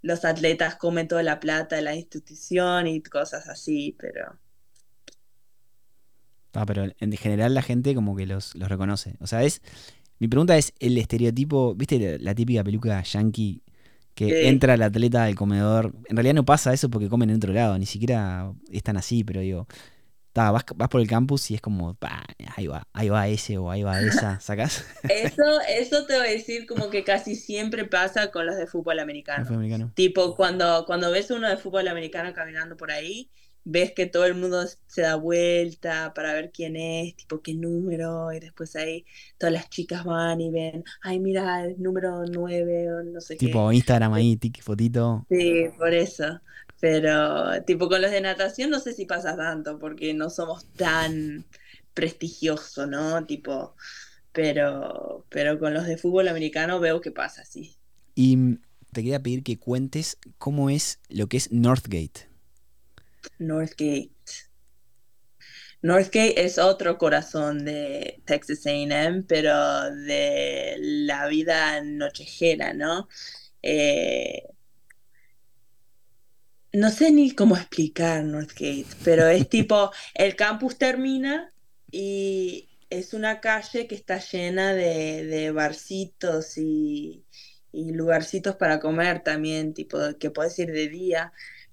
los 0.00 0.24
atletas 0.24 0.76
comen 0.76 1.08
toda 1.08 1.24
la 1.24 1.40
plata 1.40 1.74
de 1.74 1.82
la 1.82 1.96
institución 1.96 2.86
y 2.86 3.02
cosas 3.02 3.48
así, 3.48 3.96
pero 3.98 4.38
Ah, 6.54 6.66
pero 6.66 6.84
en 6.98 7.12
general 7.12 7.54
la 7.54 7.62
gente 7.62 7.94
como 7.94 8.14
que 8.14 8.26
los, 8.26 8.54
los 8.54 8.68
reconoce. 8.68 9.16
O 9.20 9.26
sea, 9.26 9.42
es. 9.42 9.62
Mi 10.18 10.28
pregunta 10.28 10.56
es 10.56 10.72
el 10.78 10.98
estereotipo, 10.98 11.74
¿viste 11.74 12.18
la, 12.20 12.34
típica 12.34 12.62
película 12.62 13.02
yankee 13.02 13.62
que 14.14 14.28
Sí. 14.28 14.46
entra 14.48 14.74
el 14.74 14.82
atleta 14.82 15.24
al 15.24 15.34
comedor? 15.34 15.92
En 16.08 16.16
realidad 16.16 16.34
no 16.34 16.44
pasa 16.44 16.72
eso 16.72 16.90
porque 16.90 17.08
comen 17.08 17.30
en 17.30 17.36
otro 17.36 17.52
lado, 17.52 17.78
ni 17.78 17.86
siquiera 17.86 18.52
están 18.70 18.96
así, 18.96 19.24
pero 19.24 19.40
digo, 19.40 19.66
ta, 20.32 20.50
vas, 20.50 20.64
vas 20.76 20.88
por 20.88 21.00
el 21.00 21.06
campus 21.08 21.50
y 21.50 21.54
es 21.54 21.60
como, 21.60 21.96
ahí 22.56 22.66
va, 22.66 22.86
ahí 22.92 23.08
va 23.10 23.28
ese 23.28 23.58
o 23.58 23.70
ahí 23.70 23.82
va 23.82 24.00
esa, 24.00 24.40
¿sacás? 24.40 24.84
eso, 25.08 25.42
eso 25.68 26.06
te 26.06 26.16
voy 26.18 26.26
a 26.28 26.30
decir 26.30 26.66
como 26.66 26.88
que 26.90 27.04
casi 27.04 27.36
siempre 27.36 27.84
pasa 27.84 28.30
con 28.30 28.46
los 28.46 28.56
de 28.56 28.66
fútbol 28.66 28.98
americano. 29.00 29.44
fútbol 29.44 29.58
americano. 29.58 29.92
Tipo, 29.94 30.34
cuando, 30.34 30.84
cuando 30.86 31.10
ves 31.10 31.30
uno 31.30 31.48
de 31.48 31.56
fútbol 31.56 31.88
americano 31.88 32.32
caminando 32.32 32.76
por 32.76 32.90
ahí, 32.90 33.30
ves 33.64 33.92
que 33.92 34.06
todo 34.06 34.24
el 34.26 34.34
mundo 34.34 34.64
se 34.86 35.02
da 35.02 35.16
vuelta 35.16 36.12
para 36.14 36.32
ver 36.32 36.50
quién 36.52 36.76
es, 36.76 37.14
tipo 37.16 37.40
qué 37.40 37.54
número, 37.54 38.32
y 38.32 38.40
después 38.40 38.74
ahí 38.76 39.04
todas 39.38 39.52
las 39.52 39.70
chicas 39.70 40.04
van 40.04 40.40
y 40.40 40.50
ven, 40.50 40.84
ay, 41.02 41.20
mira, 41.20 41.64
el 41.64 41.80
número 41.80 42.24
9 42.24 42.92
o 42.92 43.02
no 43.04 43.20
sé 43.20 43.36
qué. 43.36 43.46
Tipo 43.46 43.72
Instagram 43.72 44.12
ahí, 44.14 44.36
tic, 44.36 44.62
fotito. 44.62 45.26
Sí, 45.28 45.66
por 45.78 45.94
eso. 45.94 46.40
Pero, 46.80 47.62
tipo, 47.64 47.88
con 47.88 48.02
los 48.02 48.10
de 48.10 48.20
natación 48.20 48.70
no 48.70 48.80
sé 48.80 48.92
si 48.92 49.06
pasa 49.06 49.36
tanto, 49.36 49.78
porque 49.78 50.14
no 50.14 50.30
somos 50.30 50.66
tan 50.72 51.44
prestigiosos, 51.94 52.88
¿no? 52.88 53.24
Tipo, 53.24 53.76
pero, 54.32 55.24
pero 55.28 55.58
con 55.60 55.74
los 55.74 55.86
de 55.86 55.96
fútbol 55.96 56.26
americano 56.26 56.80
veo 56.80 57.00
que 57.00 57.12
pasa, 57.12 57.44
sí. 57.44 57.76
Y 58.14 58.36
mm, 58.36 58.58
te 58.92 59.02
quería 59.02 59.22
pedir 59.22 59.44
que 59.44 59.58
cuentes 59.58 60.18
cómo 60.38 60.70
es 60.70 60.98
lo 61.08 61.28
que 61.28 61.36
es 61.36 61.52
Northgate. 61.52 62.31
Northgate. 63.38 64.10
Northgate 65.82 66.44
es 66.44 66.58
otro 66.58 66.96
corazón 66.96 67.64
de 67.64 68.22
Texas 68.24 68.66
AM, 68.66 69.24
pero 69.26 69.90
de 69.90 70.76
la 70.78 71.26
vida 71.26 71.82
nochejera, 71.82 72.72
¿no? 72.72 73.08
Eh, 73.62 74.44
no 76.72 76.90
sé 76.90 77.10
ni 77.10 77.32
cómo 77.32 77.56
explicar 77.56 78.24
Northgate, 78.24 78.86
pero 79.04 79.26
es 79.26 79.48
tipo, 79.50 79.90
el 80.14 80.36
campus 80.36 80.78
termina 80.78 81.52
y 81.90 82.68
es 82.88 83.14
una 83.14 83.40
calle 83.40 83.86
que 83.86 83.94
está 83.94 84.18
llena 84.18 84.74
de, 84.74 85.24
de 85.24 85.50
barcitos 85.50 86.58
y, 86.58 87.24
y 87.72 87.92
lugarcitos 87.92 88.56
para 88.56 88.78
comer 88.80 89.22
también, 89.22 89.74
tipo, 89.74 89.98
que 90.20 90.30
puedes 90.30 90.58
ir 90.58 90.70
de 90.72 90.88
día, 90.88 91.32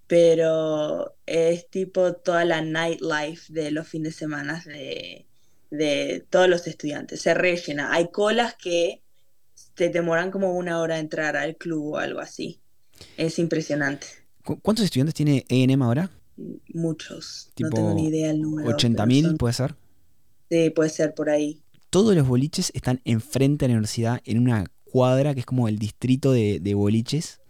pero 0.09 1.15
es 1.27 1.69
tipo 1.69 2.13
toda 2.13 2.43
la 2.43 2.61
nightlife 2.61 3.53
de 3.53 3.69
los 3.69 3.87
fines 3.87 4.13
de 4.15 4.19
semana 4.19 4.63
de, 4.65 5.27
de 5.69 6.25
todos 6.31 6.49
los 6.49 6.65
estudiantes. 6.65 7.21
Se 7.21 7.35
rellena. 7.35 7.93
Hay 7.93 8.09
colas 8.09 8.55
que 8.55 9.03
te 9.75 9.89
demoran 9.89 10.31
como 10.31 10.57
una 10.57 10.81
hora 10.81 10.97
entrar 10.97 11.37
al 11.37 11.57
club 11.57 11.93
o 11.93 11.97
algo 11.97 12.21
así. 12.21 12.59
Es 13.17 13.37
impresionante. 13.37 14.07
¿Cuántos 14.63 14.83
estudiantes 14.83 15.13
tiene 15.13 15.45
ENM 15.47 15.83
ahora? 15.83 16.09
Muchos. 16.73 17.51
no 17.59 17.69
tengo 17.69 17.93
ni 17.93 18.07
idea 18.07 18.31
el 18.31 18.41
número. 18.41 18.67
¿80.000 18.67 19.37
puede 19.37 19.53
ser? 19.53 19.75
Sí, 20.49 20.71
puede 20.71 20.89
ser 20.89 21.13
por 21.13 21.29
ahí. 21.29 21.61
Todos 21.91 22.15
los 22.15 22.27
boliches 22.27 22.71
están 22.73 22.99
enfrente 23.05 23.65
de 23.65 23.69
la 23.69 23.73
universidad 23.75 24.21
en 24.25 24.39
una 24.39 24.65
cuadra 24.85 25.35
que 25.35 25.41
es 25.41 25.45
como 25.45 25.67
el 25.67 25.77
distrito 25.77 26.31
de, 26.31 26.73
boliches. 26.73 27.41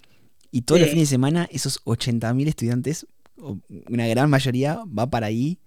Y 0.51 0.63
todos 0.63 0.81
los 0.81 0.89
fines 0.89 1.09
de 1.09 1.15
semana 1.15 1.47
esos 1.51 1.83
80.000 1.85 2.47
estudiantes, 2.47 3.07
una 3.37 4.07
gran 4.07 4.29
mayoría, 4.29 4.79
va 4.85 5.09
para 5.09 5.27
ahí. 5.27 5.59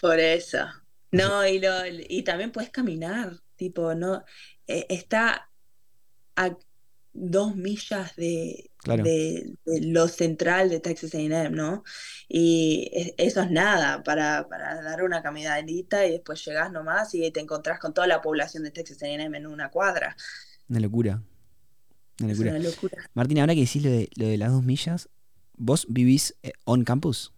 Por 0.00 0.18
eso. 0.18 0.58
No, 1.10 1.46
y, 1.46 1.58
lo, 1.58 1.70
y 1.86 2.22
también 2.22 2.52
puedes 2.52 2.70
caminar, 2.70 3.36
tipo, 3.56 3.94
no, 3.94 4.24
e, 4.66 4.86
está 4.88 5.50
a 6.36 6.56
dos 7.12 7.54
millas 7.54 8.16
de, 8.16 8.70
de, 8.84 9.56
lo 9.82 10.08
central 10.08 10.70
de 10.70 10.80
Texas 10.80 11.14
AM, 11.14 11.52
¿no? 11.52 11.84
Y 12.28 12.90
eso 13.18 13.42
es 13.42 13.50
nada 13.50 14.02
para, 14.02 14.46
dar 14.82 15.02
una 15.02 15.22
caminadita 15.22 16.06
y 16.06 16.12
después 16.12 16.44
llegás 16.44 16.72
nomás 16.72 17.14
y 17.14 17.30
te 17.30 17.40
encontrás 17.40 17.78
con 17.78 17.92
toda 17.92 18.06
la 18.06 18.22
población 18.22 18.62
de 18.62 18.70
Texas 18.70 19.02
AM 19.02 19.34
en 19.34 19.46
una 19.46 19.70
cuadra. 19.70 20.16
Una 20.68 20.80
locura. 20.80 21.22
Una 22.20 22.32
locura. 22.32 22.50
una 22.50 22.58
locura. 22.60 22.98
Martín, 23.14 23.38
ahora 23.38 23.54
que 23.54 23.60
decís 23.60 23.82
lo 23.82 23.90
de, 23.90 24.08
lo 24.16 24.26
de 24.26 24.38
las 24.38 24.52
dos 24.52 24.62
millas, 24.62 25.08
¿vos 25.56 25.86
vivís 25.88 26.36
eh, 26.42 26.52
on 26.64 26.84
campus? 26.84 27.32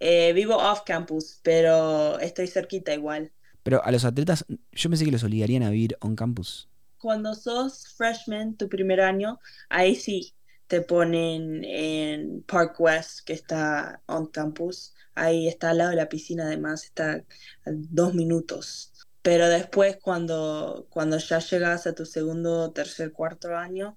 Eh, 0.00 0.32
vivo 0.32 0.56
off 0.56 0.82
campus, 0.84 1.40
pero 1.42 2.18
estoy 2.20 2.46
cerquita 2.46 2.94
igual. 2.94 3.32
Pero 3.62 3.84
a 3.84 3.90
los 3.90 4.04
atletas, 4.04 4.46
yo 4.72 4.88
pensé 4.90 5.04
que 5.04 5.10
los 5.10 5.24
obligarían 5.24 5.62
a 5.62 5.70
vivir 5.70 5.96
on 6.00 6.16
campus. 6.16 6.68
Cuando 6.96 7.34
sos 7.34 7.88
freshman, 7.96 8.56
tu 8.56 8.68
primer 8.68 9.00
año, 9.00 9.38
ahí 9.68 9.94
sí 9.94 10.34
te 10.66 10.80
ponen 10.80 11.64
en 11.64 12.42
Park 12.42 12.80
West, 12.80 13.20
que 13.26 13.32
está 13.32 14.02
on 14.06 14.28
campus. 14.28 14.94
Ahí 15.14 15.48
está 15.48 15.70
al 15.70 15.78
lado 15.78 15.90
de 15.90 15.96
la 15.96 16.08
piscina, 16.08 16.44
además, 16.44 16.84
está 16.84 17.12
a 17.12 17.24
dos 17.66 18.14
minutos. 18.14 18.92
Pero 19.22 19.48
después, 19.48 19.98
cuando, 20.00 20.86
cuando 20.90 21.18
ya 21.18 21.38
llegas 21.40 21.86
a 21.86 21.94
tu 21.94 22.06
segundo, 22.06 22.72
tercer, 22.72 23.12
cuarto 23.12 23.56
año, 23.56 23.96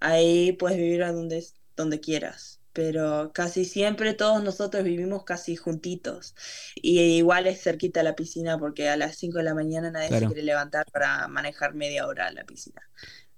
ahí 0.00 0.52
puedes 0.52 0.76
vivir 0.76 1.02
a 1.02 1.12
donde, 1.12 1.44
donde 1.76 2.00
quieras 2.00 2.58
pero 2.78 3.32
casi 3.34 3.64
siempre 3.64 4.14
todos 4.14 4.40
nosotros 4.40 4.84
vivimos 4.84 5.24
casi 5.24 5.56
juntitos. 5.56 6.36
Y 6.76 7.00
igual 7.16 7.48
es 7.48 7.60
cerquita 7.60 7.98
a 7.98 8.02
la 8.04 8.14
piscina 8.14 8.56
porque 8.56 8.88
a 8.88 8.96
las 8.96 9.16
5 9.16 9.38
de 9.38 9.42
la 9.42 9.52
mañana 9.52 9.90
nadie 9.90 10.16
se 10.16 10.26
quiere 10.26 10.44
levantar 10.44 10.86
para 10.92 11.26
manejar 11.26 11.74
media 11.74 12.06
hora 12.06 12.28
a 12.28 12.32
la 12.32 12.44
piscina. 12.44 12.80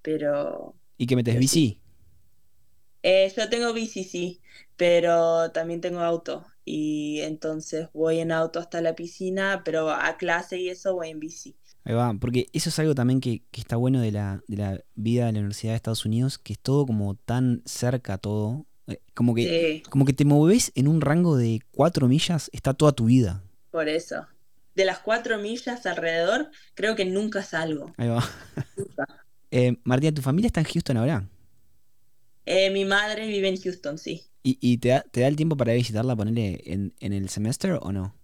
Pero... 0.02 0.74
¿Y 0.98 1.06
qué 1.06 1.16
metes 1.16 1.38
bici? 1.38 1.80
Eh, 3.02 3.32
yo 3.34 3.48
tengo 3.48 3.72
bici, 3.72 4.04
sí, 4.04 4.42
pero 4.76 5.50
también 5.52 5.80
tengo 5.80 6.00
auto. 6.00 6.44
Y 6.72 7.22
entonces 7.22 7.88
voy 7.92 8.20
en 8.20 8.30
auto 8.30 8.60
hasta 8.60 8.80
la 8.80 8.94
piscina, 8.94 9.62
pero 9.64 9.90
a 9.90 10.16
clase 10.16 10.56
y 10.56 10.68
eso 10.68 10.94
voy 10.94 11.08
en 11.08 11.18
bici. 11.18 11.56
Ahí 11.82 11.94
va, 11.94 12.14
porque 12.14 12.46
eso 12.52 12.68
es 12.68 12.78
algo 12.78 12.94
también 12.94 13.20
que, 13.20 13.42
que 13.50 13.60
está 13.60 13.74
bueno 13.74 14.00
de 14.00 14.12
la, 14.12 14.40
de 14.46 14.56
la 14.56 14.80
vida 14.94 15.26
de 15.26 15.32
la 15.32 15.40
Universidad 15.40 15.72
de 15.72 15.76
Estados 15.78 16.04
Unidos, 16.04 16.38
que 16.38 16.52
es 16.52 16.60
todo 16.60 16.86
como 16.86 17.16
tan 17.16 17.60
cerca 17.64 18.18
todo, 18.18 18.66
eh, 18.86 19.00
como 19.14 19.34
que, 19.34 19.82
como 19.90 20.04
que 20.04 20.12
te 20.12 20.24
moves 20.24 20.70
en 20.76 20.86
un 20.86 21.00
rango 21.00 21.36
de 21.36 21.60
cuatro 21.72 22.06
millas, 22.06 22.48
está 22.52 22.72
toda 22.72 22.92
tu 22.92 23.06
vida. 23.06 23.42
Por 23.72 23.88
eso. 23.88 24.28
De 24.76 24.84
las 24.84 25.00
cuatro 25.00 25.38
millas 25.38 25.84
alrededor, 25.86 26.52
creo 26.74 26.94
que 26.94 27.04
nunca 27.04 27.42
salgo. 27.42 27.92
Ahí 27.96 28.06
va. 28.06 28.22
eh, 29.50 29.76
Martina, 29.82 30.14
¿tu 30.14 30.22
familia 30.22 30.46
está 30.46 30.60
en 30.60 30.66
Houston 30.66 30.98
ahora? 30.98 31.28
Eh, 32.46 32.70
mi 32.70 32.84
madre 32.84 33.26
vive 33.26 33.48
en 33.48 33.60
Houston, 33.60 33.98
sí. 33.98 34.29
¿Y, 34.43 34.78
te, 34.78 34.88
da, 34.88 35.03
te, 35.03 35.20
da, 35.20 35.28
el 35.28 35.36
tiempo 35.36 35.57
para 35.57 35.74
visitarla, 35.74 36.16
ponerle 36.16 36.62
en, 36.64 36.95
en 37.01 37.12
el 37.12 37.28
semestre 37.28 37.74
o 37.74 37.93
no? 37.93 38.14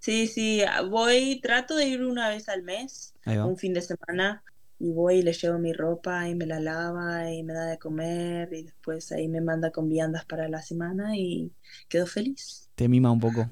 Sí, 0.00 0.26
sí, 0.26 0.62
voy, 0.90 1.40
trato 1.40 1.76
de 1.76 1.86
ir 1.86 2.02
una 2.02 2.28
vez 2.28 2.48
al 2.48 2.62
mes, 2.62 3.14
un 3.26 3.56
fin 3.56 3.74
de 3.74 3.82
semana, 3.82 4.42
y 4.78 4.92
voy 4.92 5.16
y 5.16 5.22
le 5.22 5.32
llevo 5.32 5.58
mi 5.58 5.72
ropa 5.72 6.28
y 6.28 6.34
me 6.34 6.46
la 6.46 6.60
lava 6.60 7.30
y 7.32 7.42
me 7.42 7.52
da 7.52 7.66
de 7.66 7.78
comer 7.78 8.52
y 8.52 8.62
después 8.62 9.10
ahí 9.12 9.28
me 9.28 9.40
manda 9.40 9.72
con 9.72 9.88
viandas 9.88 10.24
para 10.24 10.48
la 10.48 10.62
semana 10.62 11.16
y 11.16 11.52
quedo 11.88 12.06
feliz. 12.06 12.70
Te 12.76 12.88
mima 12.88 13.10
un 13.10 13.18
poco. 13.18 13.50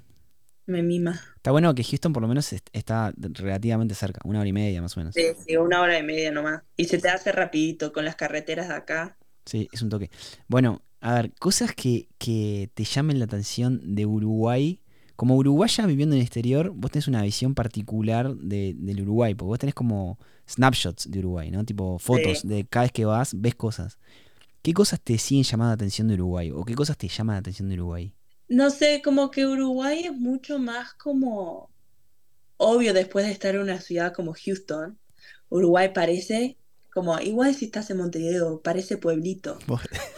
Me 0.67 0.83
mima. 0.83 1.21
Está 1.37 1.51
bueno 1.51 1.75
que 1.75 1.85
Houston 1.85 2.13
por 2.13 2.23
lo 2.23 2.29
menos 2.29 2.53
está 2.73 3.13
relativamente 3.17 3.95
cerca, 3.95 4.21
una 4.25 4.41
hora 4.41 4.49
y 4.49 4.53
media 4.53 4.83
más 4.83 4.97
o 4.97 5.01
menos. 5.01 5.15
Sí, 5.15 5.27
sí, 5.47 5.57
una 5.57 5.81
hora 5.81 5.99
y 5.99 6.03
media 6.03 6.31
nomás. 6.31 6.63
Y 6.77 6.87
se 6.87 6.99
te 6.99 7.09
hace 7.09 7.33
rapidito 7.33 7.93
con 7.93 8.05
las 8.05 8.17
carreteras 8.17 8.69
de 8.69 8.75
acá. 8.75 9.17
Sí, 9.45 9.69
es 9.73 9.83
un 9.83 9.89
toque. 9.89 10.11
Bueno, 10.49 10.83
a 11.07 11.15
ver, 11.15 11.33
cosas 11.39 11.73
que, 11.73 12.09
que 12.19 12.69
te 12.75 12.83
llamen 12.83 13.21
la 13.21 13.27
atención 13.27 13.95
de 13.95 14.07
Uruguay 14.07 14.81
como 15.15 15.37
uruguaya 15.37 15.87
viviendo 15.87 16.17
en 16.17 16.21
el 16.21 16.27
exterior, 16.27 16.73
vos 16.75 16.91
tenés 16.91 17.07
una 17.07 17.23
visión 17.23 17.55
particular 17.55 18.35
del 18.35 19.01
Uruguay, 19.03 19.35
porque 19.37 19.49
vos 19.49 19.59
tenés 19.61 19.75
como 19.77 20.19
snapshots 20.49 21.09
de 21.09 21.21
Uruguay, 21.21 21.53
¿no? 21.53 21.65
Tipo 21.65 22.01
fotos 22.01 22.43
de 22.43 22.67
cada 22.67 22.87
vez 22.87 22.93
que 22.93 23.05
vas, 23.05 23.41
ves 23.41 23.55
cosas. 23.55 23.99
¿Qué 24.63 24.75
cosas 24.75 25.01
te 25.01 25.17
siguen 25.17 25.45
llamando 25.45 25.71
la 25.71 25.75
atención 25.75 26.09
de 26.09 26.15
Uruguay? 26.15 26.51
¿O 26.51 26.65
qué 26.65 26.75
cosas 26.75 26.99
te 26.99 27.07
llaman 27.07 27.37
la 27.37 27.41
atención 27.41 27.69
de 27.69 27.77
Uruguay? 27.77 28.13
No 28.49 28.71
sé, 28.71 29.01
como 29.01 29.31
que 29.31 29.47
Uruguay 29.47 30.07
es 30.07 30.13
mucho 30.13 30.59
más 30.59 30.93
como 30.95 31.71
obvio 32.57 32.93
después 32.93 33.27
de 33.27 33.33
estar 33.33 33.55
en 33.55 33.61
una 33.61 33.81
ciudad 33.81 34.13
como 34.13 34.35
Houston. 34.35 34.99
Uruguay 35.51 35.93
parece 35.95 36.59
como, 36.93 37.17
igual 37.21 37.55
si 37.55 37.67
estás 37.67 37.91
en 37.91 37.99
Montevideo, 37.99 38.61
parece 38.61 38.99
pueblito. 38.99 39.59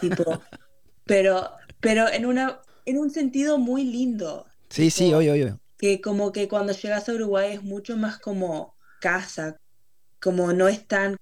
tipo, 0.01 0.41
pero, 1.09 1.49
pero 1.79 2.07
en 2.07 2.27
una, 2.27 2.61
en 2.85 2.99
un 2.99 3.09
sentido 3.09 3.57
muy 3.57 3.83
lindo. 3.83 4.45
Sí, 4.69 4.91
sí, 4.91 5.11
obvio, 5.11 5.33
obvio. 5.33 5.59
Que 5.79 6.01
como 6.01 6.31
que 6.31 6.47
cuando 6.47 6.71
llegas 6.71 7.09
a 7.09 7.13
Uruguay 7.13 7.53
es 7.53 7.63
mucho 7.63 7.97
más 7.97 8.19
como 8.19 8.75
casa, 9.01 9.57
como 10.21 10.53
no 10.53 10.67
es 10.67 10.85
tan, 10.85 11.17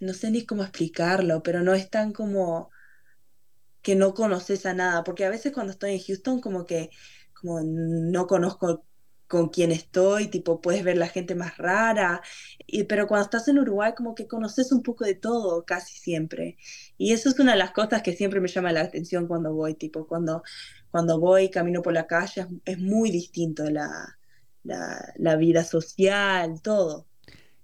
no 0.00 0.12
sé 0.12 0.30
ni 0.30 0.44
cómo 0.44 0.62
explicarlo, 0.64 1.42
pero 1.42 1.62
no 1.62 1.72
es 1.72 1.88
tan 1.88 2.12
como 2.12 2.70
que 3.80 3.96
no 3.96 4.12
conoces 4.12 4.66
a 4.66 4.74
nada, 4.74 5.02
porque 5.02 5.24
a 5.24 5.30
veces 5.30 5.52
cuando 5.52 5.72
estoy 5.72 5.94
en 5.94 6.02
Houston 6.02 6.40
como 6.42 6.66
que 6.66 6.90
como 7.32 7.62
no 7.62 8.26
conozco 8.26 8.84
con 9.32 9.48
quién 9.48 9.72
estoy, 9.72 10.26
tipo 10.26 10.60
puedes 10.60 10.84
ver 10.84 10.98
la 10.98 11.08
gente 11.08 11.34
más 11.34 11.56
rara, 11.56 12.20
y, 12.66 12.84
pero 12.84 13.06
cuando 13.06 13.24
estás 13.24 13.48
en 13.48 13.58
Uruguay 13.58 13.94
como 13.96 14.14
que 14.14 14.26
conoces 14.26 14.72
un 14.72 14.82
poco 14.82 15.06
de 15.06 15.14
todo 15.14 15.64
casi 15.64 15.98
siempre. 15.98 16.58
Y 16.98 17.14
eso 17.14 17.30
es 17.30 17.38
una 17.38 17.52
de 17.52 17.58
las 17.58 17.70
cosas 17.70 18.02
que 18.02 18.12
siempre 18.12 18.42
me 18.42 18.48
llama 18.48 18.72
la 18.72 18.82
atención 18.82 19.26
cuando 19.26 19.54
voy, 19.54 19.72
tipo 19.72 20.06
cuando 20.06 20.42
cuando 20.90 21.18
voy, 21.18 21.48
camino 21.48 21.80
por 21.80 21.94
la 21.94 22.06
calle, 22.06 22.46
es, 22.66 22.78
muy 22.78 23.10
distinto 23.10 23.70
la, 23.70 24.18
la, 24.64 25.36
vida 25.36 25.64
social, 25.64 26.60
todo. 26.60 27.06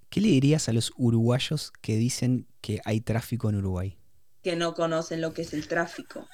¿Qué 0.09 0.23
le 0.23 0.29
dirías 0.29 0.71
a 0.71 0.73
los 0.73 0.95
uruguayos 0.97 1.71
que 1.83 1.99
dicen 1.99 2.47
que 2.63 2.81
hay 2.87 3.03
tráfico 3.03 3.51
en 3.51 3.57
Uruguay? 3.57 3.99
Que 4.43 4.57
no 4.57 4.73
conocen 4.73 5.21
lo 5.21 5.35
que 5.35 5.43
es 5.43 5.53
el 5.53 5.69
tráfico. 5.69 6.27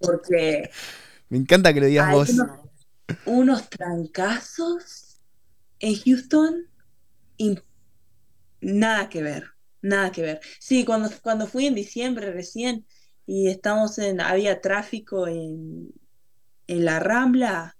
Porque... 0.00 0.70
Me 1.28 1.38
encanta 1.38 1.72
que 1.72 1.80
lo 1.80 1.86
digas 1.86 2.10
vos. 2.12 2.30
Unos, 3.26 3.68
trancazos 3.68 5.20
en 5.80 5.94
Houston 5.96 6.68
y 7.36 7.58
nada 8.60 9.08
que 9.08 9.22
ver, 9.22 9.50
nada 9.82 10.10
que 10.10 10.22
ver. 10.22 10.40
Sí, 10.58 10.84
cuando, 10.84 11.10
cuando 11.22 11.46
fui 11.46 11.66
en 11.66 11.74
diciembre 11.74 12.32
recién, 12.32 12.86
y 13.26 13.48
estamos 13.48 13.98
en, 13.98 14.20
había 14.20 14.60
tráfico 14.60 15.26
en, 15.26 15.92
en 16.66 16.84
la 16.84 17.00
Rambla, 17.00 17.76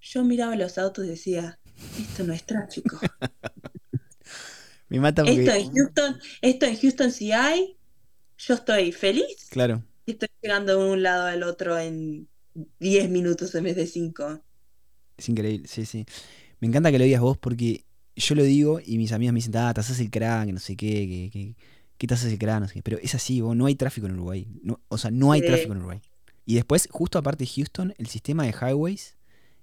yo 0.00 0.24
miraba 0.24 0.54
los 0.56 0.76
autos 0.78 1.04
y 1.06 1.08
decía, 1.08 1.58
esto 1.98 2.24
no 2.24 2.32
es 2.32 2.44
tráfico. 2.44 2.98
Me 4.88 5.00
mata 5.00 5.22
Esto 5.22 5.50
en 5.52 5.72
Houston, 5.72 6.20
esto 6.42 6.66
en 6.66 6.76
Houston 6.76 7.10
sí 7.10 7.32
hay, 7.32 7.78
yo 8.36 8.54
estoy 8.54 8.92
feliz. 8.92 9.48
Claro. 9.50 9.82
Estoy 10.06 10.28
llegando 10.42 10.78
de 10.78 10.92
un 10.92 11.02
lado 11.02 11.26
al 11.26 11.42
otro 11.42 11.78
en 11.78 12.28
10 12.78 13.10
minutos 13.10 13.54
en 13.54 13.64
vez 13.64 13.76
de 13.76 13.86
5. 13.86 14.40
Es 15.16 15.28
increíble, 15.28 15.68
sí, 15.68 15.84
sí. 15.86 16.04
Me 16.60 16.68
encanta 16.68 16.90
que 16.90 16.98
lo 16.98 17.04
digas 17.04 17.20
vos 17.20 17.38
porque 17.38 17.84
yo 18.16 18.34
lo 18.34 18.42
digo 18.42 18.80
y 18.84 18.98
mis 18.98 19.12
amigas 19.12 19.32
me 19.32 19.38
dicen, 19.38 19.56
ah, 19.56 19.72
te 19.74 19.80
haces 19.80 20.00
el 20.00 20.10
crack, 20.10 20.48
no 20.48 20.60
sé 20.60 20.76
qué, 20.76 21.06
que, 21.06 21.30
que, 21.32 21.56
qué 21.98 22.06
tasas 22.06 22.30
de 22.30 22.38
cráneo, 22.38 22.68
pero 22.82 22.98
es 22.98 23.14
así, 23.14 23.40
no 23.40 23.66
hay 23.66 23.74
tráfico 23.74 24.06
en 24.06 24.14
Uruguay. 24.14 24.46
o 24.88 24.98
sea, 24.98 25.10
no 25.10 25.32
hay 25.32 25.42
tráfico 25.42 25.72
en 25.72 25.78
Uruguay. 25.78 26.00
Y 26.46 26.54
después, 26.56 26.88
justo 26.90 27.18
aparte 27.18 27.44
de 27.44 27.50
Houston, 27.50 27.94
el 27.98 28.06
sistema 28.06 28.44
de 28.44 28.50
highways 28.52 29.16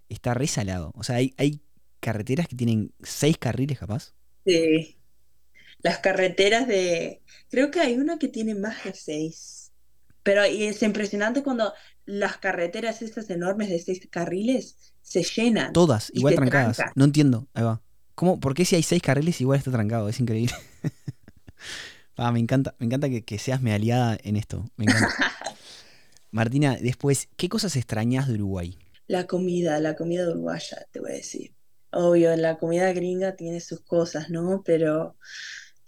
está 0.09 0.33
resalado. 0.33 0.91
O 0.95 1.03
sea, 1.03 1.17
hay, 1.17 1.33
hay 1.37 1.61
carreteras 1.99 2.47
que 2.47 2.55
tienen 2.55 2.91
seis 3.03 3.37
carriles 3.37 3.77
capaz. 3.77 4.13
Sí. 4.45 4.97
Las 5.83 5.99
carreteras 5.99 6.67
de... 6.67 7.21
Creo 7.49 7.69
que 7.71 7.79
hay 7.79 7.95
una 7.97 8.17
que 8.17 8.27
tiene 8.27 8.55
más 8.55 8.83
de 8.83 8.93
seis. 8.93 9.60
Pero 10.23 10.45
y 10.45 10.63
es 10.63 10.81
impresionante 10.83 11.43
cuando 11.43 11.73
las 12.05 12.37
carreteras 12.37 13.01
estas 13.01 13.29
enormes 13.29 13.69
de 13.69 13.79
seis 13.79 14.07
carriles 14.09 14.93
se 15.01 15.23
llenan. 15.23 15.73
Todas, 15.73 16.11
igual 16.13 16.35
trancadas. 16.35 16.77
No 16.95 17.05
entiendo. 17.05 17.47
Ahí 17.53 17.63
va. 17.63 17.81
¿Cómo? 18.15 18.39
¿Por 18.39 18.53
qué 18.53 18.65
si 18.65 18.75
hay 18.75 18.83
seis 18.83 19.01
carriles 19.01 19.41
igual 19.41 19.57
está 19.57 19.71
trancado? 19.71 20.09
Es 20.09 20.19
increíble. 20.19 20.53
Ah, 22.17 22.31
me 22.31 22.39
encanta, 22.39 22.75
me 22.77 22.85
encanta 22.85 23.09
que, 23.09 23.23
que 23.23 23.39
seas 23.39 23.61
mi 23.61 23.71
aliada 23.71 24.17
en 24.23 24.35
esto. 24.35 24.69
Me 24.75 24.85
encanta. 24.85 25.07
Martina, 26.31 26.77
después, 26.79 27.29
¿qué 27.35 27.49
cosas 27.49 27.75
extrañas 27.75 28.27
de 28.27 28.35
Uruguay? 28.35 28.77
La 29.07 29.25
comida, 29.27 29.79
la 29.79 29.95
comida 29.95 30.29
uruguaya, 30.29 30.85
te 30.91 30.99
voy 30.99 31.11
a 31.11 31.15
decir. 31.15 31.55
Obvio, 31.91 32.35
la 32.37 32.57
comida 32.57 32.93
gringa 32.93 33.35
tiene 33.35 33.59
sus 33.59 33.81
cosas, 33.81 34.29
¿no? 34.29 34.61
Pero 34.63 35.17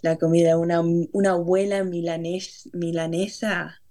la 0.02 0.18
comida, 0.18 0.58
una, 0.58 0.82
una 0.82 1.36
milanes- 1.38 2.70
milanesa, 2.74 3.82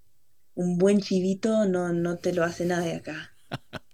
un 0.55 0.79
buen 0.79 1.01
chivito, 1.01 1.67
no, 1.67 1.93
no 1.93 2.19
te 2.19 2.33
lo 2.33 2.45
hace 2.45 2.65
nadie 2.65 2.97
acá. 2.97 3.35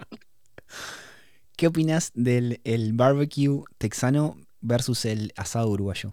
¿Qué 1.56 1.66
opinas 1.66 2.12
del 2.14 2.60
el 2.64 2.92
barbecue 2.92 3.64
texano 3.78 4.36
versus 4.60 5.04
el 5.04 5.32
asado 5.36 5.68
uruguayo? 5.70 6.12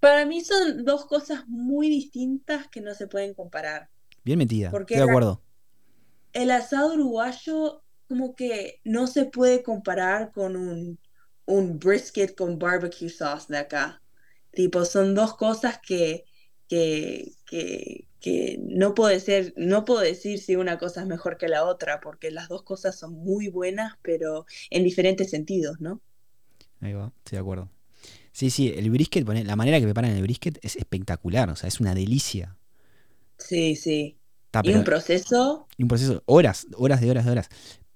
Para 0.00 0.26
mí 0.26 0.42
son 0.42 0.84
dos 0.84 1.06
cosas 1.06 1.46
muy 1.46 1.88
distintas 1.88 2.68
que 2.68 2.80
no 2.80 2.94
se 2.94 3.06
pueden 3.06 3.34
comparar. 3.34 3.88
Bien 4.22 4.38
metida, 4.38 4.70
Porque 4.70 4.94
estoy 4.94 5.06
de 5.06 5.10
acuerdo. 5.10 5.42
El 6.32 6.50
asado 6.50 6.94
uruguayo 6.94 7.82
como 8.08 8.34
que 8.34 8.80
no 8.84 9.06
se 9.06 9.24
puede 9.24 9.62
comparar 9.62 10.32
con 10.32 10.56
un, 10.56 10.98
un 11.46 11.78
brisket 11.78 12.34
con 12.34 12.58
barbecue 12.58 13.08
sauce 13.08 13.46
de 13.52 13.58
acá. 13.58 14.02
Tipo, 14.52 14.84
son 14.84 15.14
dos 15.14 15.36
cosas 15.36 15.80
que, 15.80 16.24
que, 16.68 17.32
que, 17.46 18.06
que 18.24 18.58
no 18.62 18.94
puedo 18.94 19.10
decir, 19.10 19.52
no 19.54 19.84
puedo 19.84 20.00
decir 20.00 20.38
si 20.38 20.56
una 20.56 20.78
cosa 20.78 21.02
es 21.02 21.06
mejor 21.06 21.36
que 21.36 21.46
la 21.46 21.66
otra, 21.66 22.00
porque 22.00 22.30
las 22.30 22.48
dos 22.48 22.62
cosas 22.62 22.98
son 22.98 23.12
muy 23.12 23.48
buenas, 23.48 23.98
pero 24.00 24.46
en 24.70 24.82
diferentes 24.82 25.28
sentidos, 25.28 25.78
¿no? 25.78 26.00
Ahí 26.80 26.94
va, 26.94 27.12
estoy 27.18 27.36
de 27.36 27.40
acuerdo. 27.40 27.68
Sí, 28.32 28.48
sí, 28.48 28.72
el 28.74 28.88
brisket, 28.88 29.28
la 29.28 29.56
manera 29.56 29.78
que 29.78 29.84
preparan 29.84 30.12
el 30.12 30.22
brisket 30.22 30.58
es 30.62 30.76
espectacular, 30.76 31.50
o 31.50 31.56
sea, 31.56 31.68
es 31.68 31.80
una 31.80 31.94
delicia. 31.94 32.56
Sí, 33.36 33.76
sí. 33.76 34.16
Y 34.62 34.72
un 34.72 34.84
proceso, 34.84 35.66
y 35.76 35.82
un 35.82 35.90
proceso, 35.90 36.22
horas, 36.24 36.66
horas 36.78 37.02
de 37.02 37.10
horas 37.10 37.26
de 37.26 37.30
horas. 37.30 37.48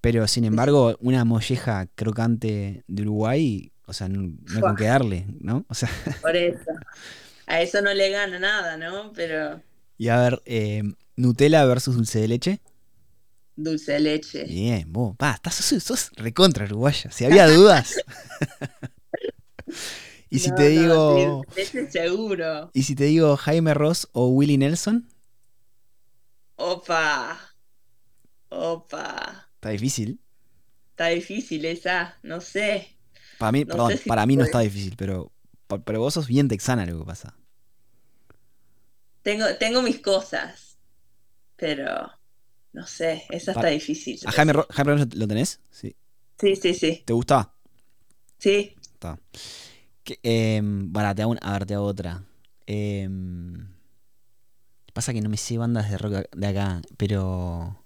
Pero 0.02 0.28
sin 0.28 0.44
embargo, 0.44 0.94
una 1.00 1.24
molleja 1.24 1.86
crocante 1.94 2.84
de 2.86 3.02
Uruguay, 3.02 3.72
o 3.86 3.94
sea, 3.94 4.10
no, 4.10 4.24
no 4.24 4.56
hay 4.56 4.60
con 4.60 4.76
qué 4.76 4.84
darle, 4.84 5.24
¿no? 5.40 5.64
O 5.70 5.74
sea, 5.74 5.88
por 6.20 6.36
eso. 6.36 6.60
A 7.46 7.62
eso 7.62 7.80
no 7.80 7.94
le 7.94 8.10
gana 8.10 8.38
nada, 8.38 8.76
¿no? 8.76 9.10
Pero 9.14 9.62
y 9.98 10.08
a 10.08 10.16
ver, 10.20 10.42
eh, 10.46 10.82
Nutella 11.16 11.64
versus 11.66 11.96
dulce 11.96 12.20
de 12.20 12.28
leche. 12.28 12.60
dulce 13.56 13.92
de 13.92 14.00
leche. 14.00 14.44
Bien, 14.44 14.84
vos, 14.92 15.14
va, 15.22 15.32
estás, 15.32 15.56
sos, 15.56 15.82
sos 15.82 16.10
recontra 16.16 16.64
uruguaya. 16.64 17.10
Si 17.10 17.24
había 17.24 17.46
dudas. 17.48 17.96
y 20.30 20.38
si 20.38 20.50
No, 20.50 20.54
te 20.54 20.68
digo. 20.68 21.42
seguro. 21.90 22.70
Y 22.74 22.82
si 22.84 22.94
te 22.94 23.04
digo 23.04 23.36
Jaime 23.36 23.74
Ross 23.74 24.08
o 24.12 24.28
Willie 24.28 24.58
Nelson, 24.58 25.08
Opa. 26.56 27.38
Opa. 28.50 29.48
está 29.54 29.70
difícil. 29.70 30.20
Está 30.90 31.08
difícil 31.08 31.64
esa, 31.64 32.18
no 32.22 32.40
sé. 32.40 32.96
Para 33.38 33.52
mí, 33.52 33.64
No 33.64 33.66
perdón, 33.68 33.96
si 33.98 34.08
para 34.08 34.26
mí 34.26 34.36
no 34.36 34.44
está 34.44 34.60
difícil, 34.60 34.94
pero, 34.96 35.32
pero 35.84 36.00
vos 36.00 36.14
sos 36.14 36.26
bien 36.26 36.48
texana 36.48 36.84
lo 36.86 36.98
que 37.00 37.04
pasa. 37.04 37.36
Tengo, 39.28 39.44
tengo 39.58 39.82
mis 39.82 40.00
cosas, 40.00 40.78
pero 41.54 42.10
no 42.72 42.86
sé, 42.86 43.26
esa 43.28 43.52
Para- 43.52 43.68
está 43.68 43.74
difícil. 43.74 44.18
¿A 44.24 44.32
Jaime, 44.32 44.54
Jaime 44.70 44.94
Ross 44.94 45.14
lo 45.14 45.28
tenés? 45.28 45.60
Sí. 45.70 45.94
Sí, 46.40 46.56
sí, 46.56 46.72
sí. 46.72 47.02
¿Te 47.04 47.12
gusta? 47.12 47.52
Sí. 48.38 48.74
Está. 48.80 49.18
Que, 50.02 50.18
em, 50.22 50.90
bueno, 50.90 51.14
te 51.14 51.20
hago 51.20 51.32
un- 51.32 51.38
a 51.42 51.52
ver, 51.52 51.66
te 51.66 51.74
hago 51.74 51.84
otra. 51.84 52.22
Em, 52.66 53.68
pasa 54.94 55.12
que 55.12 55.20
no 55.20 55.28
me 55.28 55.36
sé 55.36 55.58
bandas 55.58 55.90
de 55.90 55.98
rock 55.98 56.24
de 56.34 56.46
acá, 56.46 56.80
pero. 56.96 57.84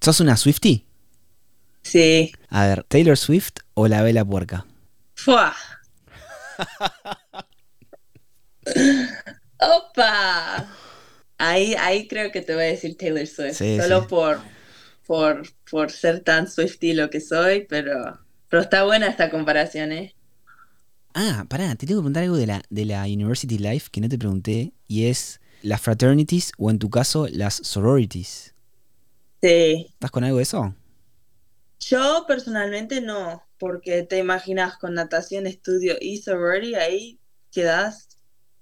¿Sos 0.00 0.20
una 0.20 0.38
Swifty? 0.38 0.86
Sí. 1.82 2.32
A 2.48 2.66
ver, 2.66 2.84
¿Taylor 2.84 3.18
Swift 3.18 3.56
o 3.74 3.88
la 3.88 4.00
Vela 4.02 4.24
Puerca? 4.24 4.64
¡Fua! 5.16 5.54
¡Opa! 9.68 10.68
Ahí, 11.38 11.74
ahí 11.78 12.08
creo 12.08 12.30
que 12.32 12.42
te 12.42 12.54
voy 12.54 12.64
a 12.64 12.66
decir 12.68 12.96
Taylor 12.96 13.26
Swift. 13.26 13.56
Sí, 13.58 13.78
Solo 13.80 14.02
sí. 14.02 14.06
por, 14.08 14.40
por, 15.06 15.42
por 15.70 15.90
ser 15.90 16.20
tan 16.20 16.48
Swifty 16.50 16.92
lo 16.94 17.10
que 17.10 17.20
soy, 17.20 17.66
pero, 17.68 18.20
pero 18.48 18.62
está 18.62 18.84
buena 18.84 19.08
esta 19.08 19.30
comparación, 19.30 19.92
¿eh? 19.92 20.14
Ah, 21.14 21.46
pará, 21.48 21.74
te 21.76 21.86
tengo 21.86 22.00
que 22.00 22.04
preguntar 22.04 22.24
algo 22.24 22.36
de 22.36 22.46
la, 22.46 22.62
de 22.70 22.84
la 22.84 23.04
University 23.04 23.58
Life 23.58 23.88
que 23.92 24.00
no 24.00 24.08
te 24.08 24.18
pregunté, 24.18 24.72
y 24.88 25.06
es 25.06 25.40
las 25.62 25.80
fraternities 25.80 26.52
o 26.58 26.70
en 26.70 26.78
tu 26.78 26.90
caso 26.90 27.28
las 27.30 27.54
sororities. 27.54 28.54
Sí. 29.42 29.86
¿Estás 29.92 30.10
con 30.10 30.24
algo 30.24 30.38
de 30.38 30.42
eso? 30.42 30.74
Yo 31.80 32.24
personalmente 32.26 33.00
no, 33.00 33.44
porque 33.58 34.02
te 34.02 34.18
imaginas 34.18 34.76
con 34.78 34.94
natación, 34.94 35.46
estudio 35.46 35.96
y 36.00 36.18
sorority, 36.18 36.74
ahí 36.74 37.20
quedas 37.52 38.13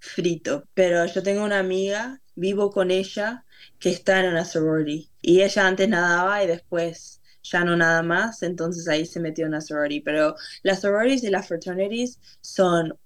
frito. 0.02 0.68
Pero 0.74 1.06
yo 1.06 1.22
tengo 1.22 1.44
una 1.44 1.60
amiga, 1.60 2.20
vivo 2.34 2.70
con 2.70 2.90
ella, 2.90 3.44
que 3.78 3.90
está 3.90 4.20
en 4.20 4.30
una 4.30 4.44
sorority. 4.44 5.10
Y 5.22 5.42
ella 5.42 5.66
antes 5.66 5.88
nadaba 5.88 6.42
y 6.42 6.48
después 6.48 7.20
ya 7.42 7.64
no 7.64 7.76
nada 7.76 8.02
más, 8.02 8.42
entonces 8.42 8.86
ahí 8.88 9.06
se 9.06 9.20
metió 9.20 9.44
en 9.44 9.50
una 9.50 9.60
sorority. 9.60 10.00
Pero 10.00 10.34
las 10.62 10.80
sororities 10.80 11.24
y 11.24 11.30
las 11.30 11.46
fraternities 11.48 12.18
son 12.40 12.98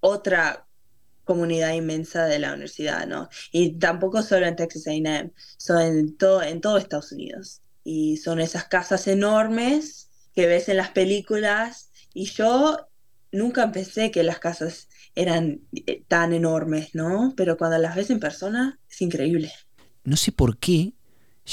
otra 0.00 0.66
comunidad 1.24 1.74
inmensa 1.74 2.26
de 2.26 2.38
la 2.38 2.52
universidad, 2.52 3.06
¿no? 3.06 3.28
Y 3.52 3.78
tampoco 3.78 4.22
solo 4.22 4.46
en 4.46 4.56
Texas 4.56 4.86
A&M, 4.86 5.32
son 5.56 5.82
en 5.82 6.16
todo, 6.16 6.42
en 6.42 6.60
todo 6.60 6.78
Estados 6.78 7.12
Unidos. 7.12 7.60
Y 7.84 8.16
son 8.16 8.40
esas 8.40 8.64
casas 8.64 9.06
enormes 9.06 10.08
que 10.34 10.46
ves 10.46 10.68
en 10.68 10.78
las 10.78 10.90
películas. 10.90 11.90
Y 12.14 12.24
yo 12.26 12.88
nunca 13.32 13.70
pensé 13.70 14.10
que 14.10 14.22
las 14.22 14.38
casas 14.38 14.88
eran 15.14 15.60
eh, 15.86 16.02
tan 16.08 16.32
enormes, 16.32 16.94
¿no? 16.94 17.34
Pero 17.36 17.56
cuando 17.56 17.78
las 17.78 17.96
ves 17.96 18.10
en 18.10 18.20
persona, 18.20 18.78
es 18.90 19.00
increíble. 19.02 19.52
No 20.04 20.16
sé 20.16 20.32
por 20.32 20.58
qué 20.58 20.94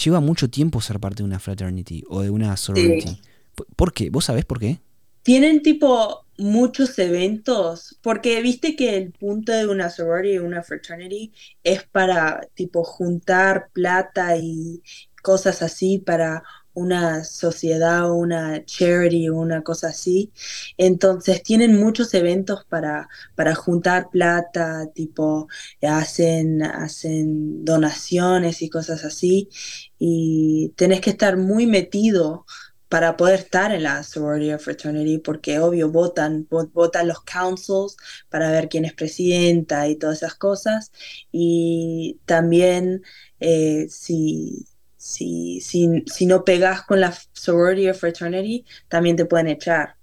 lleva 0.03 0.19
mucho 0.19 0.49
tiempo 0.49 0.81
ser 0.81 0.99
parte 0.99 1.23
de 1.23 1.27
una 1.27 1.39
fraternity 1.39 2.03
o 2.09 2.21
de 2.21 2.29
una 2.29 2.55
sorority. 2.57 3.21
¿Por- 3.55 3.67
¿Por 3.75 3.93
qué? 3.93 4.09
¿Vos 4.09 4.25
sabés 4.25 4.45
por 4.45 4.59
qué? 4.59 4.79
Tienen 5.23 5.61
tipo 5.61 6.25
muchos 6.37 6.97
eventos, 6.99 7.97
porque 8.01 8.41
viste 8.41 8.75
que 8.75 8.95
el 8.97 9.11
punto 9.11 9.51
de 9.51 9.67
una 9.67 9.89
sorority 9.89 10.35
y 10.35 10.39
una 10.39 10.63
fraternity 10.63 11.33
es 11.63 11.83
para 11.83 12.41
tipo 12.53 12.83
juntar 12.83 13.69
plata 13.73 14.37
y 14.37 14.81
cosas 15.21 15.61
así 15.61 15.99
para 15.99 16.43
una 16.79 17.23
sociedad 17.23 18.09
o 18.11 18.15
una 18.15 18.63
charity 18.65 19.29
o 19.29 19.35
una 19.37 19.63
cosa 19.63 19.89
así. 19.89 20.31
Entonces 20.77 21.43
tienen 21.43 21.77
muchos 21.79 22.13
eventos 22.13 22.65
para, 22.65 23.09
para 23.35 23.55
juntar 23.55 24.09
plata, 24.11 24.87
tipo 24.93 25.47
hacen, 25.81 26.63
hacen 26.63 27.63
donaciones 27.65 28.61
y 28.61 28.69
cosas 28.69 29.03
así. 29.05 29.49
Y 29.97 30.73
tenés 30.75 31.01
que 31.01 31.09
estar 31.11 31.37
muy 31.37 31.65
metido 31.67 32.45
para 32.87 33.17
poder 33.17 33.39
estar 33.41 33.71
en 33.71 33.83
la 33.83 34.03
sorority 34.03 34.53
o 34.53 34.59
fraternity, 34.59 35.19
porque 35.19 35.59
obvio 35.59 35.89
votan, 35.91 36.47
vo- 36.49 36.71
votan 36.73 37.07
los 37.07 37.21
councils 37.23 37.95
para 38.29 38.49
ver 38.51 38.67
quién 38.69 38.85
es 38.85 38.93
presidenta 38.93 39.87
y 39.87 39.95
todas 39.95 40.17
esas 40.17 40.35
cosas. 40.35 40.91
Y 41.31 42.19
también 42.25 43.03
eh, 43.39 43.87
si, 43.89 44.65
si, 45.09 45.61
si, 45.61 46.03
si 46.07 46.25
no 46.25 46.43
pegas 46.45 46.83
con 46.83 47.01
la 47.01 47.13
sorority 47.33 47.89
o 47.89 47.93
fraternity, 47.93 48.65
también 48.87 49.15
te 49.15 49.25
pueden 49.25 49.47
echar. 49.47 49.95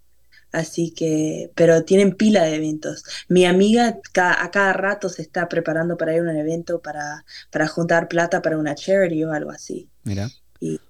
Así 0.53 0.93
que, 0.93 1.51
pero 1.55 1.85
tienen 1.85 2.15
pila 2.15 2.45
de 2.45 2.57
eventos. 2.57 3.05
Mi 3.29 3.45
amiga 3.45 3.99
ca- 4.13 4.43
a 4.43 4.51
cada 4.51 4.73
rato 4.73 5.09
se 5.09 5.23
está 5.23 5.49
preparando 5.49 5.97
para 5.97 6.15
ir 6.15 6.21
a 6.21 6.23
un 6.23 6.37
evento 6.37 6.81
para, 6.81 7.25
para 7.51 7.69
juntar 7.69 8.09
plata 8.09 8.41
para 8.43 8.59
una 8.59 8.75
charity 8.75 9.25
o 9.25 9.33
algo 9.33 9.51
así. 9.51 9.89
Mira. 10.05 10.29
Y- 10.61 10.81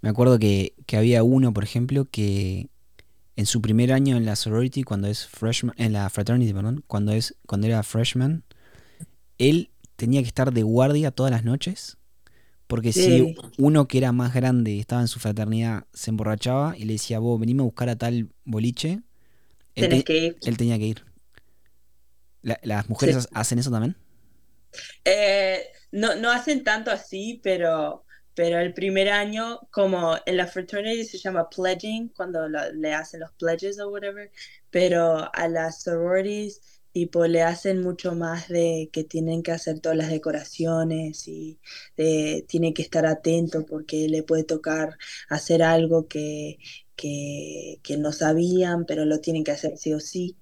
Me 0.00 0.10
acuerdo 0.10 0.38
que, 0.38 0.74
que 0.86 0.96
había 0.96 1.22
uno, 1.22 1.52
por 1.52 1.64
ejemplo, 1.64 2.06
que 2.10 2.68
en 3.36 3.46
su 3.46 3.62
primer 3.62 3.92
año 3.92 4.16
en 4.16 4.26
la 4.26 4.36
sorority, 4.36 4.82
cuando 4.84 5.08
es 5.08 5.26
freshman, 5.26 5.74
en 5.78 5.92
la 5.92 6.08
fraternity, 6.10 6.52
perdón, 6.52 6.84
cuando 6.86 7.12
es, 7.12 7.36
cuando 7.46 7.66
era 7.66 7.82
freshman, 7.82 8.44
él 9.38 9.70
tenía 9.96 10.22
que 10.22 10.28
estar 10.28 10.52
de 10.52 10.62
guardia 10.62 11.10
todas 11.12 11.32
las 11.32 11.44
noches. 11.44 11.98
Porque 12.72 12.90
Sí. 12.94 13.02
si 13.04 13.36
uno 13.58 13.86
que 13.86 13.98
era 13.98 14.12
más 14.12 14.32
grande 14.32 14.70
y 14.70 14.80
estaba 14.80 15.02
en 15.02 15.08
su 15.08 15.20
fraternidad 15.20 15.84
se 15.92 16.08
emborrachaba 16.08 16.74
y 16.78 16.84
le 16.86 16.94
decía, 16.94 17.18
vos 17.18 17.38
venime 17.38 17.60
a 17.60 17.64
buscar 17.64 17.90
a 17.90 17.96
tal 17.96 18.30
boliche, 18.46 19.02
él, 19.74 19.88
Tenés 19.88 19.98
te- 19.98 20.04
que 20.04 20.18
ir. 20.18 20.36
él 20.42 20.56
tenía 20.56 20.78
que 20.78 20.86
ir. 20.86 21.04
La- 22.40 22.58
¿Las 22.62 22.88
mujeres 22.88 23.24
Sí. 23.24 23.28
hacen 23.34 23.58
eso 23.58 23.70
también? 23.70 23.94
Eh, 25.04 25.64
no, 25.90 26.14
no 26.16 26.30
hacen 26.30 26.64
tanto 26.64 26.90
así, 26.90 27.40
pero, 27.42 28.06
pero 28.34 28.58
el 28.58 28.72
primer 28.72 29.10
año, 29.10 29.60
como 29.70 30.16
en 30.24 30.38
la 30.38 30.46
fraternity 30.46 31.04
se 31.04 31.18
llama 31.18 31.50
pledging, 31.50 32.08
cuando 32.08 32.48
le 32.48 32.94
hacen 32.94 33.20
los 33.20 33.32
pledges 33.32 33.78
o 33.80 33.90
whatever, 33.90 34.32
pero 34.70 35.30
a 35.34 35.46
las 35.48 35.82
sororities 35.82 36.80
tipo 36.92 37.26
le 37.26 37.42
hacen 37.42 37.82
mucho 37.82 38.14
más 38.14 38.48
de 38.48 38.90
que 38.92 39.04
tienen 39.04 39.42
que 39.42 39.52
hacer 39.52 39.80
todas 39.80 39.96
las 39.98 40.10
decoraciones 40.10 41.26
y 41.28 41.58
de, 41.96 42.44
tiene 42.48 42.74
que 42.74 42.82
estar 42.82 43.06
atento 43.06 43.64
porque 43.66 44.08
le 44.08 44.22
puede 44.22 44.44
tocar 44.44 44.98
hacer 45.28 45.62
algo 45.62 46.06
que, 46.08 46.58
que, 46.96 47.80
que 47.82 47.96
no 47.96 48.12
sabían, 48.12 48.84
pero 48.86 49.04
lo 49.04 49.20
tienen 49.20 49.44
que 49.44 49.52
hacer 49.52 49.76
sí 49.78 49.92
o 49.94 50.00
sí. 50.00 50.36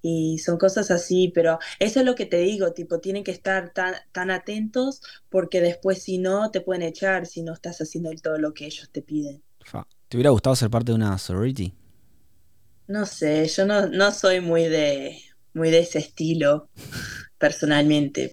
Y 0.00 0.38
son 0.38 0.58
cosas 0.58 0.90
así, 0.90 1.32
pero 1.34 1.58
eso 1.80 2.00
es 2.00 2.06
lo 2.06 2.14
que 2.14 2.26
te 2.26 2.38
digo, 2.38 2.72
tipo, 2.72 3.00
tienen 3.00 3.24
que 3.24 3.32
estar 3.32 3.72
tan, 3.72 3.94
tan 4.12 4.30
atentos 4.30 5.02
porque 5.28 5.60
después 5.60 6.02
si 6.02 6.18
no 6.18 6.50
te 6.50 6.60
pueden 6.60 6.82
echar 6.82 7.26
si 7.26 7.42
no 7.42 7.52
estás 7.52 7.80
haciendo 7.80 8.10
todo 8.22 8.38
lo 8.38 8.54
que 8.54 8.66
ellos 8.66 8.88
te 8.92 9.02
piden. 9.02 9.42
¿Te 10.08 10.16
hubiera 10.16 10.30
gustado 10.30 10.56
ser 10.56 10.70
parte 10.70 10.92
de 10.92 10.96
una 10.96 11.18
sorority? 11.18 11.74
No 12.86 13.04
sé, 13.04 13.46
yo 13.48 13.66
no, 13.66 13.86
no 13.88 14.12
soy 14.12 14.40
muy 14.40 14.64
de, 14.64 15.18
muy 15.58 15.70
de 15.70 15.80
ese 15.80 15.98
estilo, 15.98 16.68
personalmente. 17.36 18.32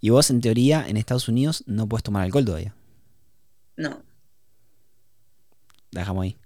Y 0.00 0.10
vos, 0.10 0.30
en 0.30 0.40
teoría, 0.40 0.84
en 0.88 0.96
Estados 0.96 1.28
Unidos 1.28 1.62
no 1.66 1.88
puedes 1.88 2.02
tomar 2.02 2.24
alcohol 2.24 2.44
todavía. 2.44 2.74
No. 3.76 4.02
La 5.90 6.00
dejamos 6.00 6.24
ahí. 6.24 6.36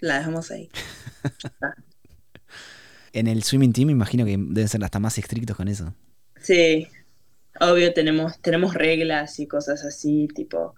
La 0.00 0.18
dejamos 0.18 0.50
ahí. 0.50 0.70
en 3.12 3.26
el 3.26 3.42
swimming 3.42 3.72
team 3.72 3.86
me 3.86 3.92
imagino 3.92 4.24
que 4.24 4.36
deben 4.38 4.68
ser 4.68 4.82
hasta 4.82 4.98
más 4.98 5.18
estrictos 5.18 5.56
con 5.56 5.68
eso. 5.68 5.94
Sí, 6.40 6.88
obvio 7.60 7.92
tenemos, 7.92 8.40
tenemos 8.40 8.74
reglas 8.74 9.38
y 9.40 9.46
cosas 9.46 9.84
así, 9.84 10.28
tipo, 10.34 10.74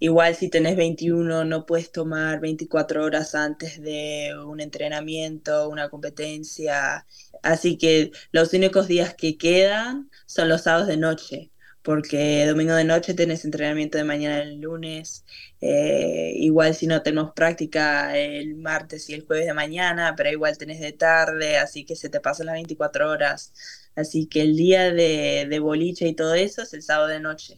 igual 0.00 0.34
si 0.34 0.50
tenés 0.50 0.76
21 0.76 1.44
no 1.44 1.66
puedes 1.66 1.92
tomar 1.92 2.40
24 2.40 3.04
horas 3.04 3.34
antes 3.36 3.80
de 3.80 4.32
un 4.44 4.60
entrenamiento, 4.60 5.68
una 5.68 5.88
competencia, 5.90 7.06
así 7.42 7.78
que 7.78 8.10
los 8.32 8.52
únicos 8.54 8.88
días 8.88 9.14
que 9.14 9.38
quedan 9.38 10.10
son 10.26 10.48
los 10.48 10.62
sábados 10.62 10.88
de 10.88 10.96
noche 10.96 11.52
porque 11.82 12.46
domingo 12.46 12.74
de 12.74 12.84
noche 12.84 13.14
tenés 13.14 13.44
entrenamiento 13.44 13.96
de 13.98 14.04
mañana 14.04 14.42
el 14.42 14.60
lunes, 14.60 15.24
eh, 15.60 16.32
igual 16.36 16.74
si 16.74 16.86
no 16.86 17.02
tenemos 17.02 17.32
práctica 17.32 18.16
el 18.18 18.56
martes 18.56 19.08
y 19.08 19.14
el 19.14 19.24
jueves 19.26 19.46
de 19.46 19.54
mañana, 19.54 20.14
pero 20.16 20.30
igual 20.30 20.58
tenés 20.58 20.80
de 20.80 20.92
tarde, 20.92 21.56
así 21.58 21.84
que 21.84 21.96
se 21.96 22.10
te 22.10 22.20
pasan 22.20 22.46
las 22.46 22.54
24 22.54 23.10
horas. 23.10 23.52
Así 23.96 24.26
que 24.26 24.42
el 24.42 24.56
día 24.56 24.92
de, 24.92 25.46
de 25.48 25.58
boliche 25.58 26.06
y 26.08 26.14
todo 26.14 26.34
eso 26.34 26.62
es 26.62 26.74
el 26.74 26.82
sábado 26.82 27.08
de 27.08 27.20
noche, 27.20 27.56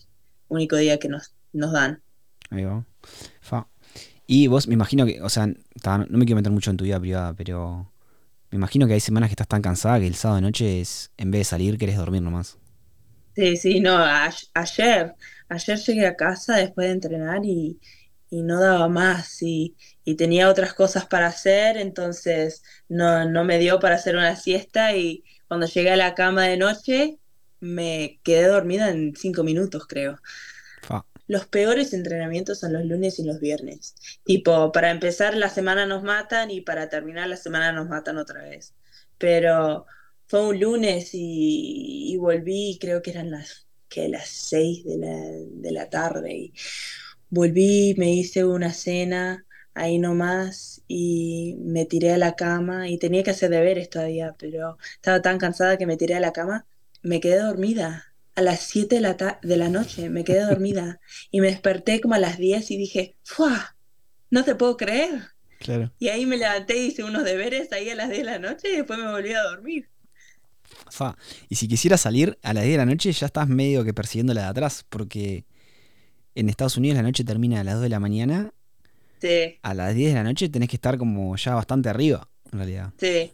único 0.49 0.77
día 0.77 0.99
que 0.99 1.09
nos, 1.09 1.35
nos 1.53 1.73
dan. 1.73 2.03
Y 4.27 4.47
vos, 4.47 4.67
me 4.67 4.75
imagino 4.75 5.05
que, 5.05 5.21
o 5.21 5.29
sea, 5.29 5.47
no 5.47 6.19
me 6.19 6.25
quiero 6.25 6.37
meter 6.37 6.53
mucho 6.53 6.71
en 6.71 6.77
tu 6.77 6.85
vida 6.85 6.99
privada, 6.99 7.35
pero 7.35 7.93
me 8.51 8.57
imagino 8.57 8.87
que 8.87 8.95
hay 8.95 9.01
semanas 9.01 9.29
que 9.29 9.35
estás 9.35 9.49
tan 9.49 9.63
cansada 9.63 10.01
que 10.01 10.07
el 10.07 10.15
sábado 10.15 10.37
de 10.37 10.43
noche 10.43 10.81
es, 10.81 11.11
en 11.17 11.31
vez 11.31 11.41
de 11.41 11.45
salir, 11.45 11.79
querés 11.79 11.97
dormir 11.97 12.23
nomás. 12.23 12.57
Sí, 13.35 13.57
sí, 13.57 13.81
no, 13.81 13.97
ayer, 13.97 15.15
ayer 15.49 15.79
llegué 15.79 16.07
a 16.07 16.17
casa 16.17 16.57
después 16.57 16.87
de 16.87 16.93
entrenar 16.93 17.45
y, 17.45 17.79
no 18.31 18.61
daba 18.61 18.89
más 18.89 19.43
y, 19.43 19.77
tenía 20.17 20.49
otras 20.49 20.73
cosas 20.73 21.05
para 21.07 21.27
hacer, 21.27 21.77
entonces 21.77 22.63
no, 22.89 23.29
no 23.29 23.45
me 23.45 23.59
dio 23.59 23.81
para 23.81 23.97
hacer 23.97 24.17
una 24.17 24.37
siesta 24.37 24.97
y 24.97 25.25
cuando 25.49 25.67
llegué 25.67 25.91
a 25.91 25.97
la 25.97 26.15
cama 26.15 26.45
de 26.45 26.57
noche 26.57 27.19
me 27.61 28.21
quedé 28.23 28.47
dormida 28.47 28.91
en 28.91 29.15
cinco 29.15 29.45
minutos, 29.45 29.87
creo. 29.87 30.19
Los 31.27 31.47
peores 31.47 31.93
entrenamientos 31.93 32.61
son 32.61 32.73
los 32.73 32.85
lunes 32.85 33.19
y 33.19 33.25
los 33.25 33.41
viernes. 33.41 33.95
Tipo, 34.25 34.73
para 34.73 34.91
empezar 34.91 35.35
la 35.37 35.49
semana 35.49 35.87
nos 35.87 36.03
matan 36.03 36.51
y 36.51 36.61
para 36.61 36.89
terminar 36.89 37.29
la 37.29 37.37
semana 37.37 37.73
nos 37.73 37.89
matan 37.89 38.19
otra 38.19 38.43
vez. 38.43 38.75
Pero 39.19 39.87
fue 40.27 40.47
un 40.49 40.61
lunes 40.61 41.11
y, 41.13 42.17
volví, 42.19 42.79
creo 42.81 43.03
que 43.03 43.11
eran 43.11 43.31
las, 43.31 43.67
que 43.89 44.09
las 44.09 44.29
seis 44.29 44.85
de 44.85 44.99
la, 44.99 45.17
de 45.17 45.73
la 45.73 45.91
tarde. 45.91 46.35
Y 46.35 46.55
volví, 47.31 47.95
me 47.99 48.13
hice 48.13 48.45
una 48.45 48.73
cena 48.73 49.47
ahí 49.75 49.99
nomás 49.99 50.83
y 50.89 51.57
me 51.61 51.87
tiré 51.87 52.13
a 52.13 52.19
la 52.19 52.37
cama 52.37 52.89
y 52.89 52.99
tenía 52.99 53.23
que 53.23 53.31
hacer 53.31 53.51
deberes 53.51 53.89
todavía, 53.91 54.37
pero 54.39 54.79
estaba 54.95 55.23
tan 55.23 55.39
cansada 55.39 55.79
que 55.79 55.87
me 55.87 55.97
tiré 55.97 56.15
a 56.15 56.21
la 56.21 56.33
cama, 56.33 56.67
me 57.03 57.21
quedé 57.21 57.39
dormida. 57.39 58.12
A 58.35 58.43
las 58.43 58.61
7 58.61 58.95
de 58.95 59.01
la, 59.01 59.39
de 59.43 59.57
la 59.57 59.69
noche 59.69 60.09
me 60.09 60.25
quedé 60.25 60.41
dormida 60.41 61.01
y 61.31 61.41
me 61.41 61.49
desperté 61.49 62.01
como 62.01 62.15
a 62.15 62.19
las 62.19 62.39
10 62.39 62.71
y 62.71 62.77
dije, 62.79 63.17
¡fua! 63.23 63.77
No 64.31 64.45
te 64.45 64.55
puedo 64.55 64.77
creer. 64.77 65.23
Claro. 65.59 65.93
Y 65.99 66.09
ahí 66.09 66.27
me 66.27 66.37
levanté 66.37 66.77
y 66.79 66.87
hice 66.87 67.05
unos 67.05 67.25
deberes 67.25 67.71
ahí 67.73 67.91
a 67.91 67.95
las 67.95 68.09
10 68.09 68.19
de 68.21 68.25
la 68.25 68.39
noche 68.39 68.73
y 68.73 68.77
después 68.77 68.99
me 68.99 69.11
volví 69.11 69.33
a 69.33 69.43
dormir. 69.43 69.93
Y 71.49 71.57
si 71.57 71.69
quisieras 71.69 72.01
salir 72.01 72.39
a 72.43 72.53
las 72.53 72.65
10 72.65 72.75
de 72.75 72.79
la 72.79 72.87
noche, 72.87 73.13
ya 73.13 73.27
estás 73.27 73.49
medio 73.49 73.85
que 73.85 73.95
persiguiendo 73.95 74.35
la 74.35 74.43
de 74.43 74.49
atrás, 74.49 74.85
porque 74.89 75.45
en 76.35 76.49
Estados 76.49 76.77
Unidos 76.77 76.97
la 76.97 77.03
noche 77.03 77.25
termina 77.25 77.61
a 77.61 77.65
las 77.65 77.75
2 77.75 77.83
de 77.85 77.89
la 77.89 78.01
mañana. 78.01 78.53
Sí. 79.21 79.59
A 79.63 79.75
las 79.75 79.95
10 79.95 80.11
de 80.11 80.15
la 80.15 80.25
noche 80.25 80.49
tenés 80.49 80.69
que 80.69 80.77
estar 80.77 80.99
como 80.99 81.37
ya 81.37 81.55
bastante 81.55 81.89
arriba, 81.89 82.29
en 82.51 82.59
realidad. 82.59 82.93
Sí. 82.99 83.33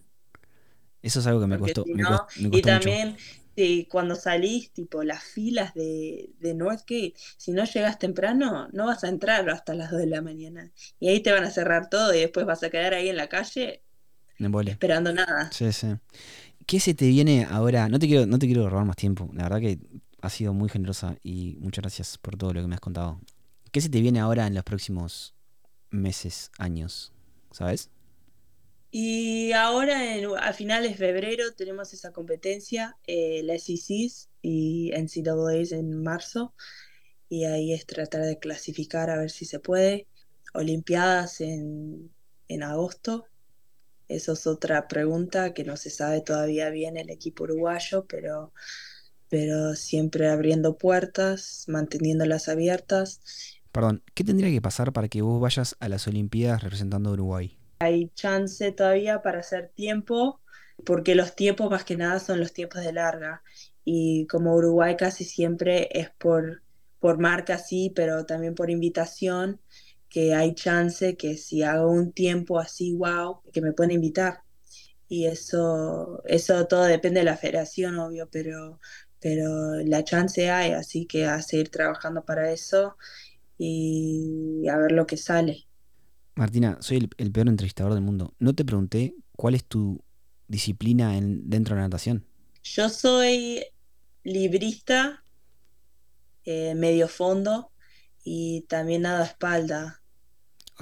Eso 1.03 1.21
es 1.21 1.27
algo 1.27 1.41
que 1.41 1.47
me 1.47 1.59
costó, 1.59 1.85
Y 2.37 2.63
también 2.63 3.17
cuando 3.89 4.15
salís, 4.15 4.73
tipo 4.73 5.03
las 5.03 5.23
filas 5.23 5.75
de, 5.75 6.31
de 6.39 6.55
Northgate, 6.55 7.15
si 7.37 7.53
no 7.53 7.65
llegas 7.65 7.99
temprano, 7.99 8.69
no 8.73 8.87
vas 8.87 9.05
a 9.05 9.09
entrar 9.09 9.49
hasta 9.51 9.75
las 9.75 9.91
2 9.91 10.01
de 10.01 10.07
la 10.07 10.23
mañana. 10.23 10.71
Y 11.01 11.09
ahí 11.09 11.21
te 11.21 11.33
van 11.33 11.45
a 11.45 11.51
cerrar 11.51 11.89
todo 11.91 12.15
y 12.15 12.21
después 12.21 12.47
vas 12.47 12.63
a 12.63 12.71
quedar 12.71 12.95
ahí 12.95 13.09
en 13.09 13.17
la 13.17 13.29
calle 13.29 13.83
esperando 14.67 15.13
nada. 15.13 15.51
Sí, 15.53 15.73
sí. 15.73 15.89
¿Qué 16.67 16.81
se 16.81 16.95
te 16.95 17.09
viene 17.09 17.47
ahora? 17.51 17.89
No 17.89 17.99
te 17.99 18.07
quiero, 18.07 18.27
no 18.27 18.39
te 18.39 18.47
quiero 18.47 18.69
robar 18.69 18.85
más 18.85 18.97
tiempo. 18.97 19.31
La 19.33 19.45
verdad 19.45 19.61
que 19.61 19.79
has 20.21 20.33
sido 20.33 20.53
muy 20.53 20.69
generosa 20.69 21.17
y 21.23 21.57
muchas 21.61 21.83
gracias 21.83 22.19
por 22.19 22.37
todo 22.37 22.53
lo 22.53 22.61
que 22.61 22.69
me 22.69 22.75
has 22.75 22.81
contado. 22.81 23.21
¿Qué 23.73 23.81
se 23.81 23.89
te 23.89 24.01
viene 24.01 24.21
ahora 24.21 24.47
en 24.47 24.55
los 24.55 24.65
próximos 24.65 25.35
meses, 25.91 26.51
años? 26.59 27.13
¿Sabes? 27.51 27.91
Y 28.91 29.53
ahora, 29.53 30.01
a 30.41 30.53
finales 30.53 30.93
de 30.93 30.97
febrero, 30.97 31.53
tenemos 31.55 31.93
esa 31.93 32.13
competencia, 32.13 32.97
eh, 33.07 33.43
la 33.45 33.55
SECs 33.55 34.31
y 34.41 34.91
NCAAs 34.93 35.73
en 35.73 36.03
marzo. 36.03 36.55
Y 37.29 37.45
ahí 37.45 37.75
es 37.75 37.87
tratar 37.87 38.23
de 38.23 38.39
clasificar 38.39 39.11
a 39.11 39.19
ver 39.19 39.31
si 39.31 39.45
se 39.45 39.61
puede. 39.61 40.07
Olimpiadas 40.55 41.41
en, 41.43 42.11
en 42.49 42.63
agosto 42.63 43.27
eso 44.09 44.33
es 44.33 44.47
otra 44.47 44.89
pregunta 44.89 45.53
que 45.53 45.65
no 45.65 45.77
se 45.77 45.91
sabe 45.91 46.23
todavía 46.23 46.71
bien 46.71 46.97
el 46.97 47.11
equipo 47.11 47.45
uruguayo, 47.45 48.07
pero, 48.07 48.53
pero 49.29 49.75
siempre 49.75 50.31
abriendo 50.31 50.79
puertas, 50.79 51.65
manteniéndolas 51.69 52.49
abiertas. 52.49 53.21
Perdón, 53.71 54.03
¿qué 54.15 54.25
tendría 54.25 54.51
que 54.51 54.63
pasar 54.63 54.95
para 54.95 55.09
que 55.09 55.21
vos 55.21 55.41
vayas 55.41 55.77
a 55.79 55.91
las 55.91 56.09
Olimpiadas 56.09 56.63
representando 56.63 57.11
a 57.11 57.13
Uruguay? 57.13 57.58
Hay 57.81 58.11
chance 58.15 58.73
todavía 58.73 59.23
para 59.23 59.41
hacer 59.41 59.71
tiempo, 59.75 60.41
porque 60.85 61.15
los 61.15 61.37
tiempos 61.37 61.71
más 61.71 61.85
que 61.85 61.97
nada 61.97 62.21
son 62.21 62.41
los 62.41 62.53
tiempos 62.53 62.83
de 62.85 62.93
larga. 62.93 63.43
Y 63.85 64.27
como 64.27 64.55
Uruguay 64.55 64.97
casi 64.97 65.25
siempre 65.25 65.89
es 65.93 66.11
por, 66.11 66.63
por 67.01 67.19
marca, 67.19 67.59
sí, 67.59 67.93
pero 67.95 68.27
también 68.27 68.55
por 68.55 68.71
invitación 68.71 69.61
que 70.09 70.35
hay 70.35 70.55
chance 70.55 71.17
que 71.17 71.37
si 71.37 71.63
hago 71.63 71.91
un 71.91 72.13
tiempo 72.13 72.59
así, 72.59 72.95
wow, 72.95 73.43
que 73.53 73.61
me 73.63 73.73
pueden 73.73 73.93
invitar. 73.93 74.43
Y 75.09 75.27
eso, 75.27 76.23
eso 76.27 76.67
todo 76.67 76.85
depende 76.85 77.21
de 77.21 77.27
la 77.27 77.37
federación, 77.37 77.99
obvio, 77.99 78.29
pero, 78.31 78.81
pero 79.21 79.77
la 79.85 80.05
chance 80.05 80.51
hay, 80.51 80.73
así 80.73 81.07
que 81.07 81.27
a 81.27 81.43
seguir 81.43 81.71
trabajando 81.71 82.25
para 82.25 82.53
eso 82.53 82.97
y 83.59 84.69
a 84.71 84.79
ver 84.79 84.93
lo 84.93 85.07
que 85.07 85.19
sale. 85.19 85.68
Martina, 86.39 86.79
soy 86.81 87.11
el, 87.17 87.33
peor 87.33 87.49
entrevistador 87.49 87.95
del 87.95 88.03
mundo. 88.03 88.33
No 88.39 88.55
te 88.55 88.65
pregunté 88.65 89.17
cuál 89.37 89.57
es 89.57 89.65
tu 89.65 90.05
disciplina 90.47 91.17
en, 91.19 91.51
dentro 91.51 91.75
de 91.75 91.81
la 91.81 91.89
natación. 91.89 92.25
Yo 92.63 92.89
soy 92.89 93.65
librista, 94.23 95.25
eh, 96.45 96.77
medio 96.77 97.09
fondo, 97.09 97.73
y 98.23 98.61
también 98.69 99.03
nada 99.03 99.25
espalda. 99.25 100.01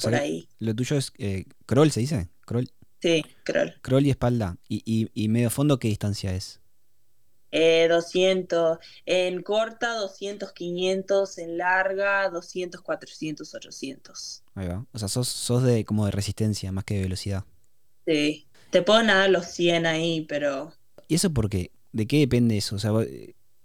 por 0.03 0.15
ahí. 0.15 0.47
Lo 0.59 0.75
tuyo 0.75 0.99
es 0.99 1.13
eh, 1.17 1.47
crawl, 1.65 1.91
¿se 1.91 2.01
dice? 2.01 2.29
Crawl. 2.43 2.71
Sí, 3.01 3.25
crawl. 3.43 3.81
Crawl 3.81 4.05
y 4.05 4.11
espalda. 4.11 4.59
¿Y, 4.69 5.09
y, 5.15 5.29
medio 5.29 5.49
fondo 5.49 5.79
qué 5.79 5.89
distancia 5.89 6.35
es? 6.35 6.61
Eh, 7.51 7.87
200. 7.89 8.79
En 9.07 9.43
corta, 9.43 9.95
200, 9.95 10.53
500. 10.53 11.39
En 11.39 11.57
larga, 11.57 12.29
200, 12.29 12.83
400, 12.83 13.55
800. 13.55 14.43
Ahí 14.57 14.67
va. 14.67 14.85
O 14.93 14.99
sea, 14.99 15.07
sos, 15.07 15.29
sos 15.29 15.63
de, 15.63 15.85
como 15.85 16.07
de 16.07 16.11
resistencia 16.11 16.73
más 16.73 16.83
que 16.83 16.95
de 16.97 17.03
velocidad. 17.03 17.45
Sí. 18.07 18.49
Te 18.71 18.83
puedo 18.83 19.01
nadar 19.05 19.31
los 19.31 19.47
100 19.47 19.87
ahí, 19.87 20.27
pero... 20.29 20.73
¿Y 21.07 21.15
eso 21.15 21.33
por 21.33 21.49
qué? 21.49 21.71
¿De 21.93 22.09
qué 22.09 22.19
depende 22.19 22.57
eso? 22.57 22.75
O 22.75 22.79
sea, 22.81 22.91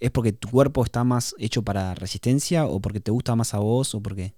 ¿Es 0.01 0.09
porque 0.09 0.33
tu 0.33 0.49
cuerpo 0.49 0.83
está 0.83 1.03
más 1.03 1.35
hecho 1.37 1.61
para 1.61 1.93
resistencia 1.93 2.65
o 2.65 2.81
porque 2.81 2.99
te 2.99 3.11
gusta 3.11 3.35
más 3.35 3.53
a 3.53 3.59
vos 3.59 3.93
o 3.93 4.01
por 4.01 4.15
qué? 4.15 4.33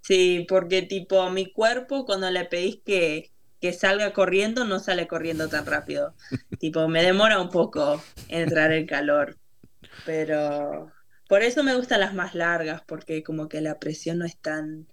Sí, 0.00 0.46
porque 0.48 0.80
tipo 0.80 1.28
mi 1.30 1.52
cuerpo 1.52 2.06
cuando 2.06 2.30
le 2.30 2.46
pedís 2.46 2.80
que, 2.82 3.30
que 3.60 3.74
salga 3.74 4.14
corriendo 4.14 4.64
no 4.64 4.78
sale 4.78 5.06
corriendo 5.06 5.48
tan 5.48 5.66
rápido. 5.66 6.14
tipo, 6.58 6.88
me 6.88 7.02
demora 7.02 7.38
un 7.38 7.50
poco 7.50 8.02
entrar 8.28 8.72
el 8.72 8.86
calor. 8.86 9.36
Pero 10.06 10.90
por 11.32 11.42
eso 11.42 11.62
me 11.62 11.74
gustan 11.74 12.00
las 12.00 12.12
más 12.12 12.34
largas, 12.34 12.82
porque 12.86 13.22
como 13.22 13.48
que 13.48 13.62
la 13.62 13.78
presión 13.78 14.18
no 14.18 14.26
es 14.26 14.36
tan, 14.36 14.86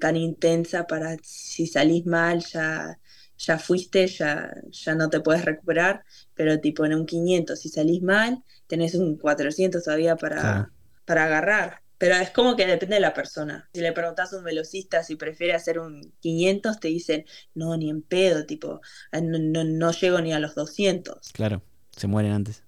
tan 0.00 0.16
intensa 0.16 0.88
para 0.88 1.16
si 1.22 1.68
salís 1.68 2.04
mal 2.04 2.40
ya, 2.40 2.98
ya 3.38 3.60
fuiste, 3.60 4.08
ya, 4.08 4.52
ya 4.70 4.96
no 4.96 5.08
te 5.08 5.20
puedes 5.20 5.44
recuperar, 5.44 6.04
pero 6.34 6.58
tipo 6.58 6.84
en 6.84 6.94
un 6.94 7.06
500 7.06 7.60
si 7.60 7.68
salís 7.68 8.02
mal, 8.02 8.42
tenés 8.66 8.96
un 8.96 9.16
400 9.16 9.84
todavía 9.84 10.16
para, 10.16 10.72
para 11.04 11.26
agarrar. 11.26 11.82
Pero 11.96 12.16
es 12.16 12.30
como 12.30 12.56
que 12.56 12.66
depende 12.66 12.96
de 12.96 13.00
la 13.00 13.14
persona. 13.14 13.70
Si 13.72 13.80
le 13.80 13.92
preguntas 13.92 14.32
a 14.32 14.38
un 14.38 14.42
velocista 14.42 15.04
si 15.04 15.14
prefiere 15.14 15.52
hacer 15.52 15.78
un 15.78 16.12
500, 16.18 16.80
te 16.80 16.88
dicen, 16.88 17.24
no, 17.54 17.76
ni 17.76 17.88
en 17.88 18.02
pedo, 18.02 18.46
tipo, 18.46 18.80
ah, 19.12 19.20
no, 19.20 19.62
no, 19.62 19.92
llego 19.92 20.20
ni 20.20 20.32
a 20.32 20.40
los 20.40 20.56
200. 20.56 21.30
Claro, 21.30 21.62
se 21.96 22.08
mueren 22.08 22.32
antes. 22.32 22.64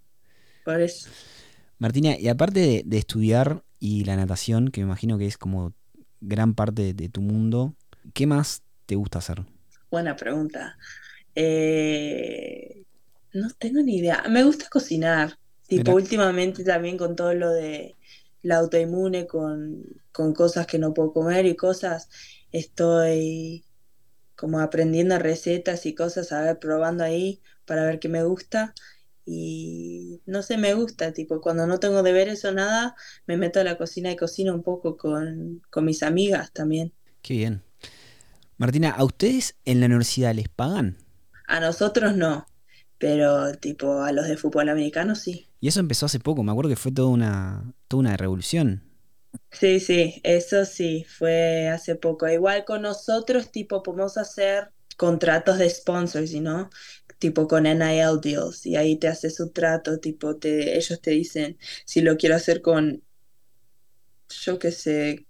Por 0.64 0.80
eso. 0.80 1.08
Martina, 1.78 2.18
y 2.18 2.28
aparte 2.28 2.82
de, 2.84 2.98
estudiar 2.98 3.62
y 3.78 4.04
la 4.04 4.16
natación, 4.16 4.70
que 4.70 4.80
me 4.80 4.86
imagino 4.86 5.18
que 5.18 5.26
es 5.26 5.36
como 5.38 5.72
gran 6.20 6.54
parte 6.54 6.94
de, 6.94 7.08
tu 7.08 7.20
mundo, 7.20 7.74
¿qué 8.14 8.26
más 8.26 8.62
te 8.86 8.94
gusta 8.94 9.18
hacer? 9.18 9.44
Buena 9.90 10.16
pregunta. 10.16 10.76
Eh, 11.34 12.84
no 13.32 13.48
tengo 13.58 13.82
ni 13.82 13.98
idea. 13.98 14.24
Me 14.30 14.42
gusta 14.42 14.66
cocinar. 14.70 15.38
Tipo, 15.68 15.92
últimamente 15.92 16.62
también 16.64 16.96
con 16.96 17.16
todo 17.16 17.34
lo 17.34 17.50
de 17.50 17.96
la 18.42 18.58
autoinmune 18.58 19.26
con, 19.26 19.84
con 20.12 20.32
cosas 20.32 20.66
que 20.66 20.78
no 20.78 20.94
puedo 20.94 21.12
comer 21.12 21.46
y 21.46 21.56
cosas, 21.56 22.08
estoy 22.52 23.64
como 24.36 24.60
aprendiendo 24.60 25.18
recetas 25.18 25.84
y 25.86 25.94
cosas, 25.94 26.30
a 26.30 26.42
ver, 26.42 26.58
probando 26.58 27.02
ahí 27.02 27.40
para 27.64 27.84
ver 27.84 27.98
qué 27.98 28.08
me 28.08 28.22
gusta. 28.22 28.74
Y 29.26 30.22
no 30.26 30.42
sé, 30.42 30.56
me 30.58 30.74
gusta, 30.74 31.12
tipo, 31.12 31.40
cuando 31.40 31.66
no 31.66 31.80
tengo 31.80 32.02
deberes 32.02 32.44
o 32.44 32.52
nada, 32.52 32.96
me 33.26 33.36
meto 33.36 33.60
a 33.60 33.64
la 33.64 33.76
cocina 33.78 34.10
y 34.12 34.16
cocino 34.16 34.54
un 34.54 34.62
poco 34.62 34.96
con, 34.96 35.62
con 35.70 35.84
mis 35.84 36.02
amigas 36.02 36.52
también. 36.52 36.94
Qué 37.22 37.34
bien. 37.34 37.62
Martina, 38.58 38.90
¿a 38.90 39.04
ustedes 39.04 39.56
en 39.64 39.80
la 39.80 39.86
universidad 39.86 40.34
les 40.34 40.48
pagan? 40.48 40.96
A 41.48 41.60
nosotros 41.60 42.16
no, 42.16 42.46
pero 42.98 43.52
tipo 43.58 44.02
a 44.02 44.12
los 44.12 44.28
de 44.28 44.36
fútbol 44.36 44.68
americano 44.68 45.14
sí. 45.14 45.48
Y 45.60 45.68
eso 45.68 45.80
empezó 45.80 46.06
hace 46.06 46.20
poco, 46.20 46.42
me 46.42 46.52
acuerdo 46.52 46.70
que 46.70 46.76
fue 46.76 46.92
toda 46.92 47.08
una, 47.08 47.74
toda 47.88 48.00
una 48.00 48.16
revolución. 48.16 48.82
Sí, 49.50 49.80
sí, 49.80 50.20
eso 50.24 50.64
sí, 50.64 51.04
fue 51.04 51.68
hace 51.68 51.94
poco. 51.96 52.28
Igual 52.28 52.64
con 52.64 52.82
nosotros, 52.82 53.50
tipo, 53.50 53.82
podemos 53.82 54.18
hacer 54.18 54.70
contratos 54.96 55.58
de 55.58 55.70
sponsors, 55.70 56.32
¿no? 56.34 56.70
Tipo 57.18 57.48
con 57.48 57.64
NIL 57.64 58.20
deals, 58.22 58.66
y 58.66 58.76
ahí 58.76 58.96
te 58.98 59.08
hace 59.08 59.30
su 59.30 59.50
trato, 59.50 59.98
tipo, 60.00 60.36
te, 60.36 60.76
ellos 60.76 61.00
te 61.00 61.12
dicen 61.12 61.58
si 61.84 62.02
lo 62.02 62.16
quiero 62.16 62.36
hacer 62.36 62.60
con, 62.62 63.02
yo 64.28 64.58
qué 64.58 64.70
sé, 64.70 65.26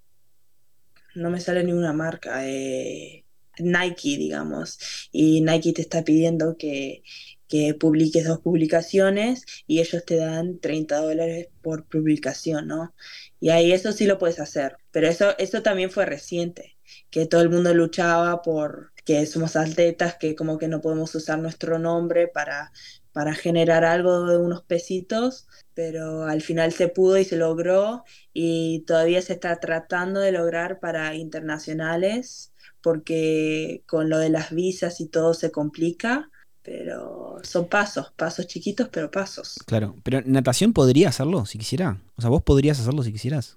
no 1.15 1.31
me 1.31 1.41
sale 1.41 1.65
ninguna 1.65 1.93
marca, 1.93 2.47
eh, 2.47 3.25
Nike, 3.59 4.19
digamos, 4.19 4.79
y 5.13 5.41
Nike 5.41 5.73
te 5.73 5.83
está 5.83 6.05
pidiendo 6.05 6.57
que, 6.59 7.03
que 7.49 7.75
publiques 7.75 8.27
dos 8.27 8.41
publicaciones 8.41 9.45
y 9.67 9.81
ellos 9.81 10.05
te 10.05 10.17
dan 10.17 10.59
30 10.59 10.99
dólares 10.99 11.49
por 11.63 11.87
publicación, 11.87 12.67
¿no? 12.67 12.95
Y 13.41 13.51
ahí 13.51 13.73
eso 13.73 13.93
sí 13.93 14.07
lo 14.07 14.19
puedes 14.19 14.41
hacer, 14.41 14.77
pero 14.91 15.09
eso, 15.09 15.37
eso 15.39 15.63
también 15.63 15.91
fue 15.91 16.07
reciente, 16.07 16.77
que 17.11 17.27
todo 17.27 17.41
el 17.43 17.51
mundo 17.51 17.73
luchaba 17.75 18.43
por 18.43 18.93
que 19.07 19.25
somos 19.25 19.57
atletas, 19.57 20.17
que 20.17 20.35
como 20.35 20.59
que 20.59 20.69
no 20.69 20.83
podemos 20.83 21.15
usar 21.15 21.39
nuestro 21.39 21.79
nombre 21.79 22.27
para, 22.27 22.73
para 23.13 23.35
generar 23.35 23.85
algo 23.85 24.27
de 24.27 24.37
unos 24.37 24.63
pesitos, 24.65 25.47
pero 25.75 26.25
al 26.25 26.43
final 26.43 26.73
se 26.73 26.89
pudo 26.89 27.17
y 27.17 27.25
se 27.25 27.37
logró 27.37 28.03
y 28.35 28.81
todavía 28.81 29.23
se 29.23 29.35
está 29.35 29.59
tratando 29.61 30.21
de 30.21 30.33
lograr 30.33 30.81
para 30.81 31.15
internacionales 31.15 32.53
porque 32.83 33.85
con 33.87 34.11
lo 34.11 34.19
de 34.19 34.29
las 34.29 34.51
visas 34.51 35.01
y 35.01 35.07
todo 35.07 35.35
se 35.35 35.51
complica, 35.53 36.31
pero 36.63 37.39
son 37.43 37.69
pasos, 37.69 38.13
pasos 38.17 38.49
chiquitos, 38.49 38.89
pero 38.91 39.11
pasos. 39.11 39.55
Claro, 39.67 39.95
pero 40.03 40.21
natación 40.25 40.73
podría 40.73 41.11
hacerlo 41.11 41.47
si 41.47 41.59
quisiera. 41.59 42.03
O 42.17 42.21
sea, 42.21 42.31
vos 42.31 42.43
podrías 42.43 42.81
hacerlo 42.81 43.05
si 43.05 43.13
quisieras. 43.13 43.57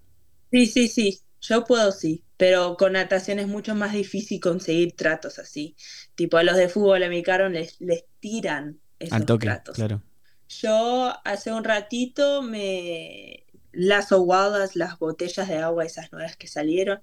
Sí, 0.51 0.67
sí, 0.67 0.87
sí, 0.87 1.19
yo 1.41 1.63
puedo 1.65 1.91
sí, 1.91 2.23
pero 2.37 2.77
con 2.77 2.93
natación 2.93 3.39
es 3.39 3.47
mucho 3.47 3.75
más 3.75 3.93
difícil 3.93 4.39
conseguir 4.39 4.95
tratos 4.95 5.39
así. 5.39 5.75
Tipo 6.15 6.37
a 6.37 6.43
los 6.43 6.57
de 6.57 6.69
fútbol 6.69 7.03
americano 7.03 7.49
les, 7.49 7.79
les 7.79 8.05
tiran 8.19 8.79
esos 8.99 9.13
Al 9.13 9.25
toque, 9.25 9.45
tratos. 9.45 9.75
Claro. 9.75 10.01
Yo 10.49 11.13
hace 11.23 11.51
un 11.51 11.63
ratito 11.63 12.41
me 12.41 13.45
las 13.71 14.11
aguadas, 14.11 14.75
las 14.75 14.97
botellas 14.97 15.47
de 15.47 15.57
agua, 15.57 15.85
esas 15.85 16.11
nuevas 16.11 16.35
que 16.35 16.47
salieron, 16.47 17.01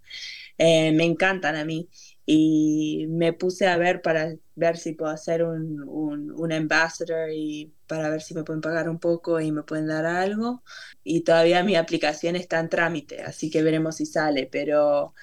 eh, 0.58 0.92
me 0.92 1.04
encantan 1.04 1.56
a 1.56 1.64
mí 1.64 1.88
y 2.26 3.06
me 3.08 3.32
puse 3.32 3.68
a 3.68 3.76
ver 3.76 4.02
para 4.02 4.34
ver 4.56 4.76
si 4.76 4.92
puedo 4.92 5.12
hacer 5.12 5.44
un, 5.44 5.80
un, 5.88 6.52
ambassador 6.52 7.30
y 7.30 7.72
para 7.86 8.10
ver 8.10 8.20
si 8.20 8.34
me 8.34 8.42
pueden 8.42 8.60
pagar 8.60 8.88
un 8.88 8.98
poco 8.98 9.40
y 9.40 9.52
me 9.52 9.62
pueden 9.62 9.86
dar 9.86 10.06
algo. 10.06 10.64
Y 11.04 11.20
todavía 11.20 11.62
mi 11.62 11.76
aplicación 11.76 12.34
está 12.34 12.58
en 12.58 12.68
trámite, 12.68 13.22
así 13.22 13.48
que 13.48 13.62
veremos 13.62 13.96
si 13.96 14.06
sale, 14.06 14.48
pero, 14.50 15.14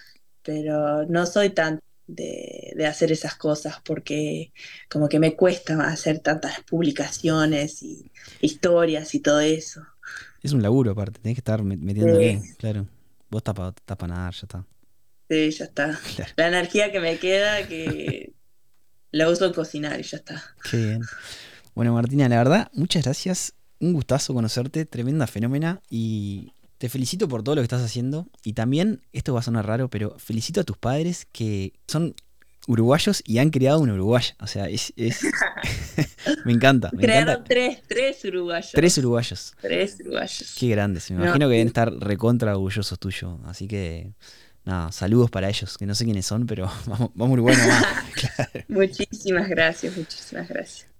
pero 0.44 1.06
no 1.06 1.26
soy 1.26 1.50
tan 1.50 1.82
de, 2.08 2.74
de 2.76 2.86
hacer 2.86 3.12
esas 3.12 3.36
cosas 3.36 3.82
porque 3.84 4.54
como 4.90 5.10
que 5.10 5.20
me 5.20 5.36
cuesta 5.36 5.82
hacer 5.88 6.20
tantas 6.20 6.62
publicaciones 6.62 7.84
y 7.84 8.12
historias 8.40 9.14
y 9.14 9.20
todo 9.20 9.42
eso. 9.42 9.86
Es 10.42 10.54
un 10.54 10.62
laburo 10.62 10.92
aparte, 10.92 11.20
tenés 11.20 11.36
que 11.36 11.42
estar 11.42 11.64
metiendo 11.64 12.18
bien, 12.18 12.44
claro. 12.58 12.88
Vos 13.30 13.42
estás 13.46 13.98
para 13.98 14.14
nada, 14.14 14.32
ya 14.32 14.40
está. 14.44 14.66
Sí, 15.34 15.50
ya 15.50 15.66
está. 15.66 16.00
La 16.36 16.48
energía 16.48 16.92
que 16.92 17.00
me 17.00 17.18
queda, 17.18 17.68
que 17.68 18.34
la 19.10 19.30
uso 19.30 19.46
en 19.48 19.54
cocinar 19.54 20.00
y 20.00 20.04
ya 20.04 20.18
está. 20.18 20.44
Qué 20.70 20.78
bien. 20.78 21.02
Bueno, 21.74 21.92
Martina, 21.94 22.30
la 22.30 22.38
verdad, 22.38 22.72
muchas 22.74 23.04
gracias. 23.04 23.56
Un 23.80 23.94
gustazo 23.94 24.36
conocerte, 24.36 24.86
tremenda 24.86 25.26
fenómena 25.26 25.82
y 25.90 26.54
te 26.78 26.88
felicito 26.88 27.28
por 27.28 27.42
todo 27.42 27.56
lo 27.56 27.62
que 27.62 27.66
estás 27.66 27.82
haciendo. 27.82 28.28
Y 28.44 28.54
también, 28.54 29.02
esto 29.12 29.34
va 29.34 29.40
a 29.40 29.44
sonar 29.44 29.66
raro, 29.66 29.90
pero 29.90 30.20
felicito 30.20 30.62
a 30.62 30.66
tus 30.66 30.78
padres 30.78 31.26
que 31.32 31.74
son 31.88 32.14
uruguayos 32.68 33.24
y 33.26 33.40
han 33.40 33.50
creado 33.50 33.80
un 33.80 33.90
uruguayo. 33.90 34.36
O 34.40 34.46
sea, 34.46 34.70
es. 34.70 34.94
me 36.46 36.52
encanta. 36.52 36.92
Crearon 36.92 37.44
tres, 37.44 37.82
tres 37.88 38.24
uruguayos. 38.26 38.72
Tres 38.72 38.98
uruguayos. 39.00 39.56
Tres 39.60 39.98
uruguayos. 40.00 40.56
Qué 40.60 40.68
grandes. 40.68 41.10
Me 41.10 41.24
imagino 41.24 41.48
que 41.48 41.54
deben 41.54 41.68
estar 41.68 41.92
recontra 41.92 42.52
orgullosos 42.52 43.00
tuyos. 43.00 43.40
Así 43.46 43.68
que 43.68 44.14
nada, 44.66 44.92
saludos 44.92 45.30
para 45.30 45.50
ellos, 45.50 45.78
que 45.78 45.86
no 45.86 45.96
sé 45.96 46.06
quiénes 46.06 46.26
son, 46.26 46.46
pero 46.46 46.70
vamos, 46.86 47.12
vamos 47.14 47.34
Uruguay 47.34 47.56
Muchísimas 48.68 49.48
gracias, 49.50 49.96
muchísimas 49.96 50.48
gracias. 50.48 50.93